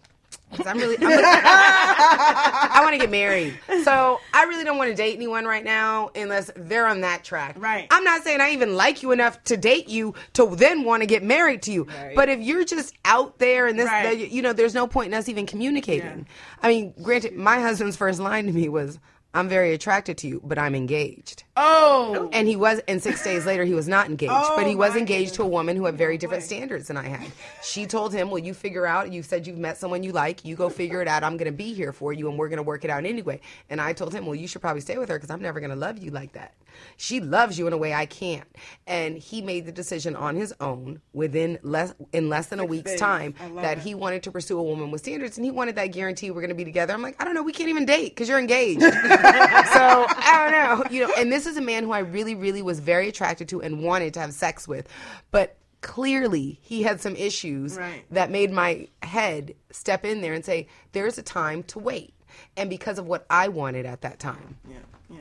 'Cause 0.53 0.67
I'm 0.67 0.77
really, 0.77 0.95
I'm 0.97 1.07
really- 1.07 1.23
I 1.23 2.79
want 2.81 2.93
to 2.93 2.99
get 2.99 3.09
married. 3.09 3.57
So 3.83 4.19
I 4.33 4.43
really 4.43 4.63
don't 4.63 4.77
want 4.77 4.89
to 4.89 4.95
date 4.95 5.15
anyone 5.15 5.45
right 5.45 5.63
now 5.63 6.11
unless 6.15 6.51
they're 6.55 6.87
on 6.87 7.01
that 7.01 7.23
track. 7.23 7.55
Right. 7.57 7.87
I'm 7.91 8.03
not 8.03 8.23
saying 8.23 8.41
I 8.41 8.51
even 8.51 8.75
like 8.75 9.01
you 9.03 9.11
enough 9.11 9.43
to 9.45 9.57
date 9.57 9.87
you 9.89 10.13
to 10.33 10.55
then 10.55 10.83
want 10.83 11.01
to 11.01 11.07
get 11.07 11.23
married 11.23 11.61
to 11.63 11.71
you. 11.71 11.87
But 12.15 12.29
if 12.29 12.39
you're 12.39 12.63
just 12.63 12.93
out 13.05 13.39
there 13.39 13.67
and 13.67 13.77
this, 13.77 13.87
Right. 13.87 14.17
the- 14.17 14.27
you 14.29 14.41
know, 14.41 14.53
there's 14.53 14.73
no 14.73 14.87
point 14.87 15.07
in 15.07 15.13
us 15.13 15.27
even 15.29 15.45
communicating. 15.45 16.25
I 16.61 16.67
mean, 16.69 16.93
granted, 17.01 17.35
my 17.35 17.59
husband's 17.59 17.95
first 17.97 18.19
line 18.19 18.45
to 18.45 18.51
me 18.53 18.69
was, 18.69 18.99
I'm 19.35 19.49
very 19.49 19.73
attracted 19.73 20.17
to 20.19 20.27
you, 20.27 20.41
but 20.43 20.57
I'm 20.57 20.73
engaged. 20.73 21.43
oh, 21.57 22.29
And 22.31 22.47
he 22.47 22.55
was, 22.55 22.79
and 22.87 23.03
six 23.03 23.21
days 23.21 23.45
later, 23.45 23.65
he 23.65 23.73
was 23.73 23.87
not 23.87 24.07
engaged. 24.09 24.31
Oh, 24.33 24.53
but 24.55 24.65
he 24.65 24.75
oh 24.75 24.77
was 24.77 24.93
my 24.93 24.99
engaged 24.99 25.33
to 25.35 25.43
a 25.43 25.47
woman 25.47 25.75
who 25.75 25.85
had 25.85 25.97
very 25.97 26.17
different 26.17 26.41
way. 26.43 26.47
standards 26.47 26.87
than 26.87 26.95
I 26.95 27.07
had. 27.09 27.31
She 27.61 27.85
told 27.85 28.13
him, 28.13 28.29
Well, 28.29 28.39
you 28.39 28.53
figure 28.53 28.85
out, 28.87 29.11
you 29.11 29.21
said 29.21 29.45
you've 29.45 29.57
met 29.57 29.77
someone 29.77 30.03
you 30.03 30.13
like, 30.13 30.45
you 30.45 30.55
go 30.55 30.69
figure 30.69 31.01
it 31.01 31.07
out. 31.09 31.23
I'm 31.23 31.35
going 31.35 31.51
to 31.51 31.57
be 31.57 31.73
here 31.73 31.91
for 31.91 32.13
you, 32.13 32.29
and 32.29 32.39
we're 32.39 32.47
going 32.49 32.57
to 32.57 32.63
work 32.63 32.85
it 32.85 32.89
out 32.89 33.05
anyway. 33.05 33.41
And 33.69 33.81
I 33.81 33.91
told 33.93 34.13
him, 34.13 34.25
Well, 34.25 34.35
you 34.35 34.47
should 34.47 34.61
probably 34.61 34.81
stay 34.81 34.97
with 34.97 35.09
her 35.09 35.15
because 35.17 35.29
I'm 35.29 35.41
never 35.41 35.59
going 35.59 35.69
to 35.71 35.75
love 35.75 35.97
you 35.97 36.11
like 36.11 36.31
that. 36.33 36.53
She 36.97 37.19
loves 37.19 37.57
you 37.59 37.67
in 37.67 37.73
a 37.73 37.77
way 37.77 37.93
I 37.93 38.05
can't. 38.05 38.47
And 38.87 39.17
he 39.17 39.41
made 39.41 39.65
the 39.65 39.71
decision 39.71 40.15
on 40.15 40.35
his 40.35 40.53
own 40.59 41.01
within 41.13 41.59
less 41.61 41.93
in 42.13 42.29
less 42.29 42.47
than 42.47 42.59
a 42.59 42.65
week's 42.65 42.91
days. 42.91 42.99
time 42.99 43.33
that 43.39 43.61
that. 43.61 43.77
he 43.79 43.95
wanted 43.95 44.23
to 44.23 44.31
pursue 44.31 44.57
a 44.59 44.63
woman 44.63 44.91
with 44.91 45.01
standards, 45.01 45.37
and 45.37 45.45
he 45.45 45.51
wanted 45.51 45.75
that 45.75 45.87
guarantee 45.87 46.31
we're 46.31 46.41
going 46.41 46.49
to 46.49 46.55
be 46.55 46.65
together. 46.65 46.93
I'm 46.93 47.01
like, 47.01 47.15
I 47.21 47.25
don't 47.25 47.33
know, 47.33 47.43
we 47.43 47.51
can't 47.53 47.69
even 47.69 47.85
date 47.85 48.09
because 48.15 48.29
you're 48.29 48.39
engaged. 48.39 48.81
so 48.81 48.89
I 48.91 50.49
don't 50.49 50.51
know, 50.79 50.83
you 50.91 51.05
know. 51.07 51.13
And 51.17 51.31
this 51.31 51.45
is 51.45 51.57
a 51.57 51.61
man 51.61 51.83
who 51.83 51.91
I 51.91 51.99
really, 51.99 52.35
really 52.35 52.61
was 52.61 52.79
very 52.79 53.07
attracted 53.09 53.49
to 53.49 53.61
and 53.61 53.83
wanted 53.83 54.13
to 54.15 54.19
have 54.19 54.33
sex 54.33 54.67
with, 54.67 54.87
but 55.31 55.57
clearly 55.81 56.59
he 56.63 56.81
had 56.83 56.99
some 56.99 57.15
issues 57.15 57.77
Right. 57.77 58.03
that 58.11 58.31
made 58.31 58.51
my 58.51 58.87
head 59.03 59.53
step 59.71 60.03
in 60.03 60.21
there 60.21 60.33
and 60.33 60.43
say, 60.43 60.67
there's 60.93 61.17
a 61.17 61.21
time 61.23 61.61
to 61.63 61.79
wait, 61.79 62.13
and 62.57 62.69
because 62.69 62.97
of 62.97 63.05
what 63.07 63.25
I 63.29 63.49
wanted 63.49 63.85
at 63.85 64.01
that 64.01 64.19
time. 64.19 64.57
yeah, 64.67 64.77
yeah. 65.09 65.17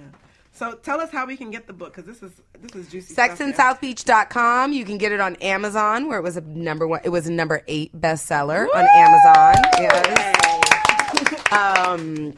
So 0.54 0.74
tell 0.74 1.00
us 1.00 1.10
how 1.10 1.26
we 1.26 1.36
can 1.36 1.50
get 1.50 1.66
the 1.66 1.72
book 1.72 1.96
because 1.96 2.06
this 2.06 2.22
is 2.22 2.40
this 2.60 2.76
is 2.76 2.90
juicy. 2.90 3.14
SexandSouthBeach.com. 3.14 4.72
You 4.72 4.84
can 4.84 4.98
get 4.98 5.10
it 5.10 5.20
on 5.20 5.34
Amazon, 5.36 6.08
where 6.08 6.18
it 6.18 6.22
was 6.22 6.36
a 6.36 6.42
number 6.42 6.86
one. 6.86 7.00
It 7.02 7.08
was 7.08 7.26
a 7.26 7.32
number 7.32 7.62
eight 7.66 7.92
bestseller 8.00 8.68
on 8.72 8.86
Amazon. 8.94 9.54
Yes. 9.80 11.52
um, 11.52 12.34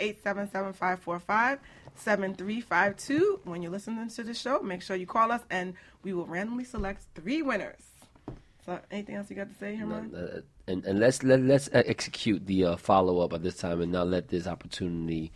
877-545-7352. 1.97 3.45
When 3.45 3.61
you're 3.61 3.71
listening 3.71 4.09
to 4.09 4.23
the 4.23 4.33
show, 4.33 4.61
make 4.61 4.81
sure 4.81 4.95
you 4.95 5.05
call 5.05 5.31
us 5.31 5.41
and 5.49 5.73
we 6.03 6.13
will 6.13 6.25
randomly 6.25 6.63
select 6.63 7.03
three 7.15 7.41
winners. 7.41 7.81
So 8.65 8.79
anything 8.91 9.15
else 9.15 9.29
you 9.29 9.35
got 9.35 9.49
to 9.49 9.55
say, 9.55 9.77
German? 9.77 10.13
Uh, 10.15 10.41
and 10.67 10.83
and 10.85 10.99
let's 10.99 11.21
let, 11.21 11.39
let's 11.41 11.67
uh, 11.67 11.83
execute 11.85 12.47
the 12.47 12.65
uh, 12.65 12.75
follow 12.77 13.19
up 13.19 13.33
at 13.33 13.43
this 13.43 13.57
time 13.57 13.79
and 13.79 13.91
not 13.91 14.07
let 14.07 14.29
this 14.29 14.47
opportunity 14.47 15.31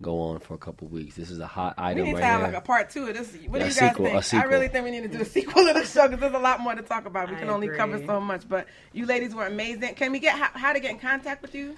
go 0.00 0.18
on 0.20 0.40
for 0.40 0.54
a 0.54 0.58
couple 0.58 0.88
weeks. 0.88 1.14
This 1.14 1.30
is 1.30 1.38
a 1.38 1.46
hot 1.46 1.74
item. 1.78 2.02
We 2.02 2.02
item 2.02 2.06
need 2.06 2.14
right 2.14 2.20
to 2.20 2.26
have 2.26 2.40
here. 2.40 2.46
like 2.48 2.56
a 2.56 2.66
part 2.66 2.90
two 2.90 3.06
of 3.06 3.14
this. 3.14 3.32
What 3.46 3.60
Yeah, 3.60 3.68
do 3.68 3.74
you 3.74 3.80
guys 3.80 3.90
sequel, 3.90 4.06
a 4.16 4.22
think? 4.22 4.42
I 4.42 4.46
really 4.46 4.66
think 4.66 4.84
we 4.84 4.90
need 4.90 5.04
to 5.04 5.08
do 5.08 5.20
a 5.20 5.24
sequel 5.24 5.68
of 5.68 5.74
the 5.76 5.84
show 5.84 6.08
because 6.08 6.20
there's 6.20 6.34
a 6.34 6.38
lot 6.40 6.58
more 6.58 6.74
to 6.74 6.82
talk 6.82 7.06
about. 7.06 7.30
We 7.30 7.36
I 7.36 7.38
can 7.38 7.50
only 7.50 7.68
cover 7.68 8.04
so 8.04 8.20
much. 8.20 8.48
But 8.48 8.66
you 8.92 9.06
ladies 9.06 9.32
were 9.32 9.46
amazing. 9.46 9.94
Can 9.94 10.10
we 10.10 10.18
get 10.18 10.36
how, 10.36 10.50
how 10.58 10.72
to 10.72 10.80
get 10.80 10.90
in 10.90 10.98
contact 10.98 11.40
with 11.42 11.54
you 11.54 11.76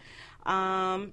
Um, 0.46 1.12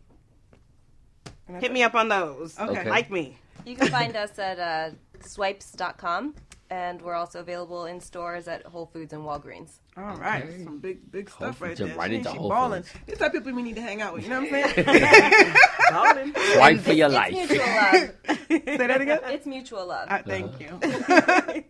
hit 1.59 1.71
me 1.71 1.83
up 1.83 1.95
on 1.95 2.07
those. 2.09 2.57
Okay. 2.59 2.79
Okay. 2.79 2.89
Like 2.89 3.11
me. 3.11 3.37
You 3.65 3.75
can 3.75 3.87
find 3.89 4.15
us 4.15 4.37
at 4.39 4.59
uh, 4.59 4.91
swipes.com, 5.21 6.35
and 6.69 7.01
we're 7.01 7.13
also 7.15 7.39
available 7.39 7.85
in 7.85 7.99
stores 8.01 8.47
at 8.47 8.63
Whole 8.65 8.85
Foods 8.85 9.13
and 9.13 9.23
Walgreens. 9.23 9.79
All 9.95 10.15
right, 10.17 10.45
some 10.63 10.79
big 10.79 11.11
big 11.11 11.29
stuff 11.29 11.59
Whole 11.59 11.67
right 11.69 11.77
Foods, 11.77 11.89
there. 11.89 11.97
right 11.97 12.09
She- 12.11 12.15
into 12.17 12.29
she 12.31 12.37
Whole 12.37 12.49
balling. 12.49 12.83
Foods. 12.83 12.99
These 13.07 13.21
are 13.21 13.29
people 13.29 13.53
we 13.53 13.63
need 13.63 13.75
to 13.75 13.81
hang 13.81 14.01
out 14.01 14.13
with. 14.13 14.23
You 14.23 14.29
know 14.29 14.41
what 14.41 14.53
I'm 14.53 14.73
saying? 16.33 16.33
Swipe 16.53 16.79
for 16.81 16.93
your 16.93 17.07
It's 17.07 17.15
life. 17.15 17.31
mutual 17.33 17.65
love. 17.67 18.11
Say 18.47 18.77
that 18.77 19.01
again. 19.01 19.19
It's 19.25 19.45
mutual 19.45 19.85
love. 19.87 20.07
Uh, 20.09 20.21
thank 20.25 20.59
you. 20.59 20.67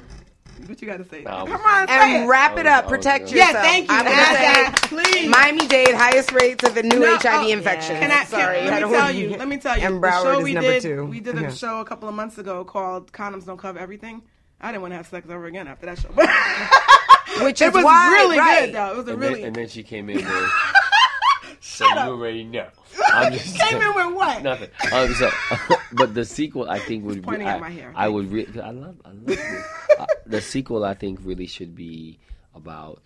what 0.69 0.81
you 0.83 0.89
got 0.89 0.99
to 0.99 1.05
say? 1.09 1.23
No, 1.23 1.47
Come 1.47 1.61
on, 1.61 1.89
say 1.89 1.95
And 1.95 2.25
it. 2.25 2.27
wrap 2.27 2.57
it 2.59 2.67
I 2.67 2.79
up. 2.79 2.85
was- 2.85 2.93
I 2.93 2.97
was 2.97 3.05
Protect 3.05 3.25
gonna- 3.27 3.37
Yeah, 3.37 3.53
thank 3.63 3.91
you. 3.91 3.97
I'm 3.97 4.05
gonna 4.05 4.77
say 4.77 4.89
please. 4.89 5.29
Miami 5.29 5.67
Dade 5.67 5.95
highest 5.95 6.33
rates 6.33 6.65
of 6.69 6.77
a 6.77 6.83
new 6.83 6.99
No, 7.01 7.17
HIV 7.17 7.47
oh, 7.47 7.49
infection. 7.49 7.95
yeah. 7.97 8.01
Can 8.01 8.11
I, 8.11 8.25
Sorry, 8.25 8.59
can, 8.59 8.73
I 8.73 8.81
let 8.81 8.89
me 8.91 8.97
tell 8.97 9.11
you. 9.15 9.37
Let 9.37 9.49
me 9.49 9.57
tell 9.59 9.79
you. 9.79 9.87
And 9.87 9.97
the 10.03 10.07
Broward 10.07 10.23
show 10.23 10.39
is 10.39 10.45
we 10.45 10.53
number 10.55 10.71
did, 10.71 10.83
two. 10.83 11.05
We 11.07 11.21
did 11.21 11.39
a 11.39 11.43
Yeah. 11.43 11.51
show 11.51 11.81
a 11.81 11.85
couple 11.85 12.09
of 12.09 12.15
months 12.15 12.39
ago 12.39 12.65
called 12.65 13.13
"Condoms 13.13 13.45
Don't 13.47 13.59
Cover 13.59 13.79
Everything." 13.79 14.23
I 14.61 14.71
didn't 14.73 14.83
want 14.83 14.93
to 14.93 14.97
have 14.97 15.07
sex 15.07 15.27
ever 15.29 15.47
again 15.47 15.69
after 15.69 15.87
that 15.87 15.99
show. 15.99 16.09
Which 17.45 17.61
it 17.61 17.69
is 17.69 17.75
was 17.75 17.85
why, 17.85 18.09
really 18.13 18.39
right. 18.39 18.67
good, 18.67 18.75
though. 18.75 18.93
It 18.93 18.97
was 18.97 19.09
a 19.09 19.13
And, 19.13 19.21
really. 19.21 19.35
then, 19.41 19.45
and 19.49 19.57
then 19.57 19.69
she 19.69 19.83
came 19.83 20.09
in 20.09 20.17
with. 20.17 20.27
so 21.61 21.85
you 21.87 21.95
already 21.95 22.45
know. 22.45 22.69
I'm 23.09 23.33
just 23.33 23.59
Came 23.59 23.83
in 23.83 23.95
with 23.95 24.15
what? 24.15 24.43
Nothing. 24.43 24.71
Um, 24.93 25.13
so, 25.15 25.31
but 25.93 26.15
the 26.15 26.25
sequel, 26.25 26.71
I 26.71 26.79
think, 26.79 27.05
would 27.05 27.17
be. 27.17 27.21
pointing 27.21 27.47
I, 27.49 27.55
at 27.55 27.61
my 27.61 27.69
hair. 27.71 27.93
I 27.95 28.09
would. 28.09 28.33
Re- 28.33 28.47
I 28.63 28.71
love. 28.71 28.97
I 29.05 29.09
love 29.11 29.29
you. 29.29 29.63
The 30.27 30.41
sequel, 30.41 30.85
I 30.85 30.95
think, 30.95 31.21
really 31.23 31.47
should 31.47 31.75
be 31.75 32.19
about. 32.55 33.03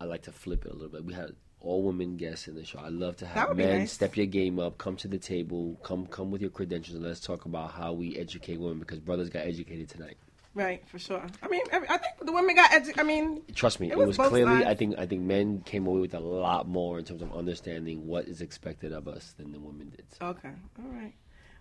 I 0.00 0.04
like 0.04 0.22
to 0.22 0.32
flip 0.32 0.64
it 0.66 0.70
a 0.70 0.74
little 0.74 0.88
bit. 0.88 1.04
We 1.04 1.14
had 1.14 1.34
all 1.60 1.82
women 1.82 2.16
guests 2.16 2.46
in 2.46 2.54
the 2.54 2.64
show. 2.64 2.78
I 2.78 2.88
love 2.88 3.16
to 3.18 3.26
have 3.26 3.56
men 3.56 3.80
nice. 3.80 3.92
step 3.92 4.16
your 4.16 4.26
game 4.26 4.58
up, 4.58 4.76
come 4.78 4.96
to 4.96 5.08
the 5.08 5.18
table, 5.18 5.78
come 5.82 6.06
come 6.06 6.30
with 6.30 6.40
your 6.42 6.50
credentials, 6.50 6.96
and 6.96 7.04
let's 7.04 7.20
talk 7.20 7.44
about 7.46 7.72
how 7.72 7.92
we 7.92 8.16
educate 8.18 8.60
women 8.60 8.80
because 8.80 8.98
brothers 8.98 9.30
got 9.30 9.46
educated 9.46 9.88
tonight. 9.88 10.16
Right, 10.54 10.86
for 10.88 11.00
sure. 11.00 11.24
I 11.42 11.48
mean, 11.48 11.62
I 11.72 11.80
think 11.98 12.14
the 12.22 12.30
women 12.30 12.54
got. 12.54 12.70
Edu- 12.70 12.96
I 12.96 13.02
mean, 13.02 13.42
Trust 13.56 13.80
me, 13.80 13.88
It 13.88 13.94
it, 13.94 13.98
was 13.98 14.16
was, 14.18 14.28
clearly. 14.28 14.58
sides. 14.58 14.66
I 14.66 14.74
think. 14.74 14.98
I 14.98 15.06
think 15.06 15.22
men 15.22 15.62
came 15.62 15.86
away 15.86 16.00
with 16.00 16.14
a 16.14 16.20
lot 16.20 16.68
more 16.68 16.98
in 16.98 17.04
terms 17.04 17.22
of 17.22 17.34
understanding 17.34 18.06
what 18.06 18.26
is 18.28 18.40
expected 18.40 18.92
of 18.92 19.08
us 19.08 19.34
than 19.36 19.50
the 19.50 19.58
women 19.58 19.90
did. 19.90 20.04
Okay. 20.22 20.50
All 20.78 20.90
right. 20.92 21.12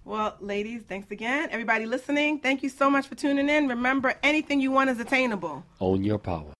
Well, 0.05 0.35
ladies, 0.41 0.83
thanks 0.87 1.09
again. 1.11 1.49
Everybody 1.51 1.85
listening, 1.85 2.39
thank 2.39 2.61
you 2.61 2.69
so 2.69 2.89
much 2.89 3.07
for 3.07 3.15
tuning 3.15 3.49
in. 3.49 3.67
Remember, 3.67 4.13
anything 4.21 4.59
you 4.59 4.71
want 4.71 4.89
is 4.89 4.99
attainable. 4.99 5.63
Own 5.79 6.03
your 6.03 6.19
power. 6.19 6.53